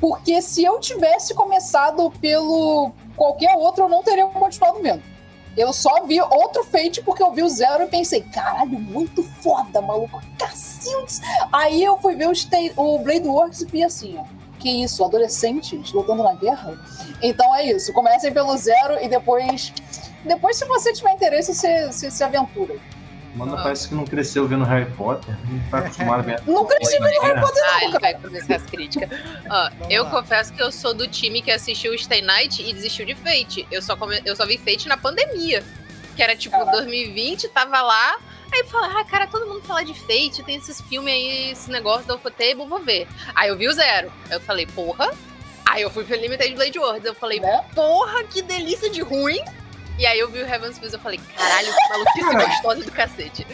[0.00, 5.02] porque se eu tivesse começado pelo qualquer outro, eu não teria continuado vendo.
[5.56, 9.82] Eu só vi outro Fate porque eu vi o zero e pensei, caralho, muito foda,
[9.82, 11.20] maluco, cacildes.
[11.52, 14.24] Aí eu fui ver o, Stay- o Blade Works e vi assim, ó.
[14.60, 16.78] Que isso, adolescentes lutando na guerra?
[17.22, 19.72] Então é isso, comecem pelo zero e depois.
[20.24, 22.74] Depois, se você tiver interesse, você, você se aventura.
[23.34, 25.34] Mano, parece que não cresceu vendo Harry Potter.
[25.48, 26.42] Não tá acostumado a ver.
[26.46, 28.00] Não cresci vendo Harry Potter, Ah, não, ele cara.
[28.00, 29.08] vai começar as críticas.
[29.48, 30.10] Ó, eu lá.
[30.10, 33.66] confesso que eu sou do time que assistiu Stay Night e desistiu de Fate.
[33.70, 34.20] Eu só, come...
[34.24, 35.62] eu só vi Fate na pandemia.
[36.20, 36.72] Que era tipo Caraca.
[36.72, 38.18] 2020, tava lá.
[38.52, 42.06] Aí fala, ah, cara, todo mundo fala de Fate, tem esses filmes aí, esse negócio
[42.06, 43.08] da Ufotable, vou ver.
[43.34, 44.12] Aí eu vi o zero.
[44.26, 45.10] Aí eu falei, porra.
[45.64, 47.06] Aí eu fui pro Limited Blade Words.
[47.06, 47.64] Eu falei, Né?
[47.74, 49.42] porra, que delícia de ruim.
[49.98, 53.46] E aí eu vi o Heaven's Fields eu falei, caralho, que maluquice gostosa do cacete.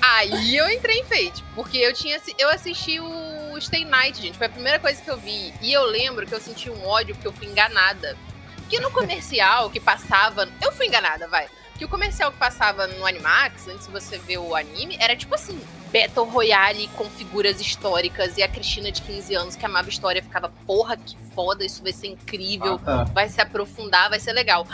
[0.00, 4.46] Aí eu entrei em Fate, porque eu tinha eu assisti o Stay Night, gente, foi
[4.46, 5.52] a primeira coisa que eu vi.
[5.60, 8.16] E eu lembro que eu senti um ódio porque eu fui enganada.
[8.58, 11.48] Porque no comercial que passava, eu fui enganada, vai.
[11.76, 15.34] Que o comercial que passava no Animax, antes de você ver o anime, era tipo
[15.34, 15.58] assim,
[15.92, 20.48] Battle Royale com figuras históricas e a Cristina de 15 anos que amava história ficava,
[20.66, 23.04] porra, que foda, isso vai ser incrível, Ah, tá.
[23.04, 24.66] vai se aprofundar, vai ser legal.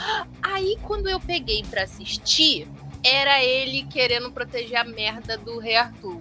[0.42, 2.68] Aí quando eu peguei pra assistir,
[3.04, 6.20] era ele querendo proteger a merda do Rei Arthur.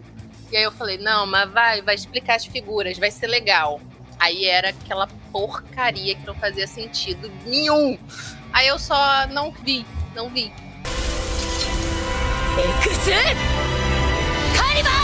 [0.51, 3.79] E aí eu falei, não, mas vai, vai explicar as figuras, vai ser legal.
[4.19, 7.97] Aí era aquela porcaria que não fazia sentido nenhum.
[8.53, 10.51] Aí eu só não vi, não vi.
[12.58, 13.10] エクス
[14.58, 14.96] カリバー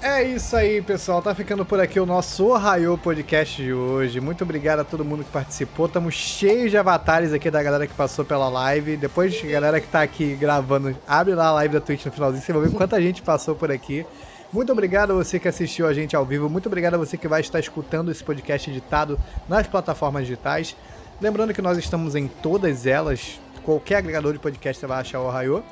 [0.00, 1.20] É isso aí, pessoal.
[1.20, 4.20] Tá ficando por aqui o nosso Ohio Podcast de hoje.
[4.20, 5.86] Muito obrigado a todo mundo que participou.
[5.86, 8.96] Estamos cheios de avatares aqui da galera que passou pela live.
[8.96, 12.42] Depois, a galera que tá aqui gravando, abre lá a live da Twitch no finalzinho.
[12.42, 14.06] Você vai ver quanta gente passou por aqui.
[14.53, 16.47] Muito obrigado a você que assistiu a gente ao vivo.
[16.47, 19.19] Muito obrigado a você que vai estar escutando esse podcast editado
[19.49, 20.75] nas plataformas digitais.
[21.19, 23.39] Lembrando que nós estamos em todas elas.
[23.63, 25.63] Qualquer agregador de podcast você vai achar o Ohio.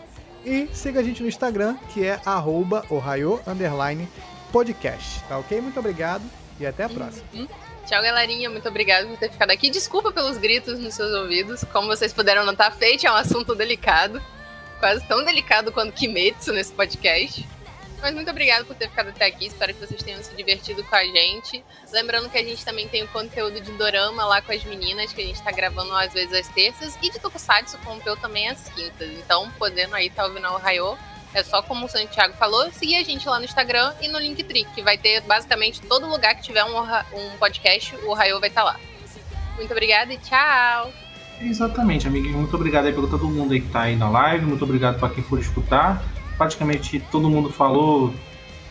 [0.44, 4.10] E siga a gente no Instagram, que é arroba Ohio underline
[4.52, 5.22] podcast.
[5.26, 5.62] Tá ok?
[5.62, 6.24] Muito obrigado
[6.60, 7.24] e até a próxima.
[7.36, 7.48] Uhum.
[7.86, 8.50] Tchau, galerinha.
[8.50, 9.70] Muito obrigada por ter ficado aqui.
[9.70, 11.64] Desculpa pelos gritos nos seus ouvidos.
[11.66, 14.20] Como vocês puderam notar, Fate é um assunto delicado.
[14.80, 17.48] Quase tão delicado quanto Kimetsu nesse podcast.
[18.02, 19.46] Mas muito obrigada por ter ficado até aqui.
[19.46, 21.64] Espero que vocês tenham se divertido com a gente.
[21.92, 25.22] Lembrando que a gente também tem o conteúdo de Dorama lá com as meninas, que
[25.22, 26.98] a gente tá gravando às vezes às terças.
[27.02, 29.08] E de Tokusatsu com o Peu também às quintas.
[29.12, 30.98] Então, podendo aí tá ouvindo o Raio,
[31.34, 34.66] é só como o Santiago falou, seguir a gente lá no Instagram e no Linktree,
[34.76, 38.64] que vai ter basicamente todo lugar que tiver um, um podcast, o Raio vai estar
[38.64, 38.80] lá.
[39.56, 40.92] Muito obrigada e tchau!
[41.40, 42.38] Exatamente, amiguinho.
[42.38, 44.46] Muito obrigado aí por todo mundo aí que tá aí na live.
[44.46, 46.04] Muito obrigado para quem for escutar.
[46.42, 48.12] Praticamente todo mundo falou.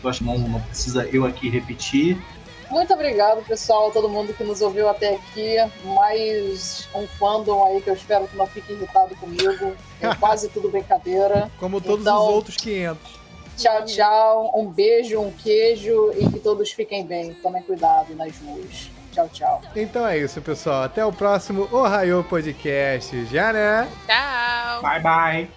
[0.03, 2.21] Eu acho que não, não precisa eu aqui repetir.
[2.69, 5.55] Muito obrigado, pessoal, todo mundo que nos ouviu até aqui.
[5.85, 9.73] Mais um fandom aí que eu espero que não fique irritado comigo.
[10.01, 11.49] É quase tudo brincadeira.
[11.61, 13.21] Como todos Então- os outros 500.
[13.57, 14.51] Tchau, tchau.
[14.53, 17.33] Um beijo, um queijo e que todos fiquem bem.
[17.35, 18.89] Tomem cuidado nas ruas.
[19.13, 19.61] Tchau, tchau.
[19.77, 20.83] Então é isso, pessoal.
[20.83, 23.25] Até o próximo Ohio Podcast.
[23.27, 23.87] Já, né?
[24.05, 24.81] Tchau!
[24.81, 25.49] Bye, bye.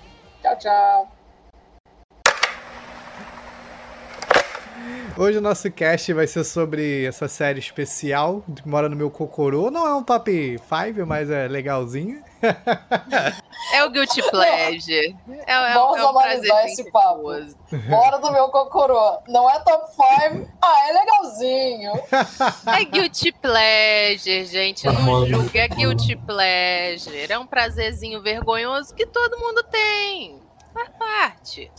[0.42, 1.13] Tchau, tchau.
[5.16, 9.70] Hoje o nosso cast vai ser sobre essa série especial que mora no meu Cocorô.
[9.70, 12.22] Não é um top 5, mas é legalzinho.
[13.72, 15.16] É o Guilty Pleasure.
[15.46, 17.22] É, é, Vamos é um analisar prazerzinho esse papo.
[17.88, 19.18] Bora do meu cocorô.
[19.28, 20.50] Não é top 5.
[20.60, 21.92] Ah, é legalzinho.
[22.66, 24.84] É Guilty Pleasure, gente.
[24.86, 27.26] Não julga, é Guilty Pleasure.
[27.32, 30.40] É um prazerzinho vergonhoso que todo mundo tem.
[30.72, 31.70] Faz parte.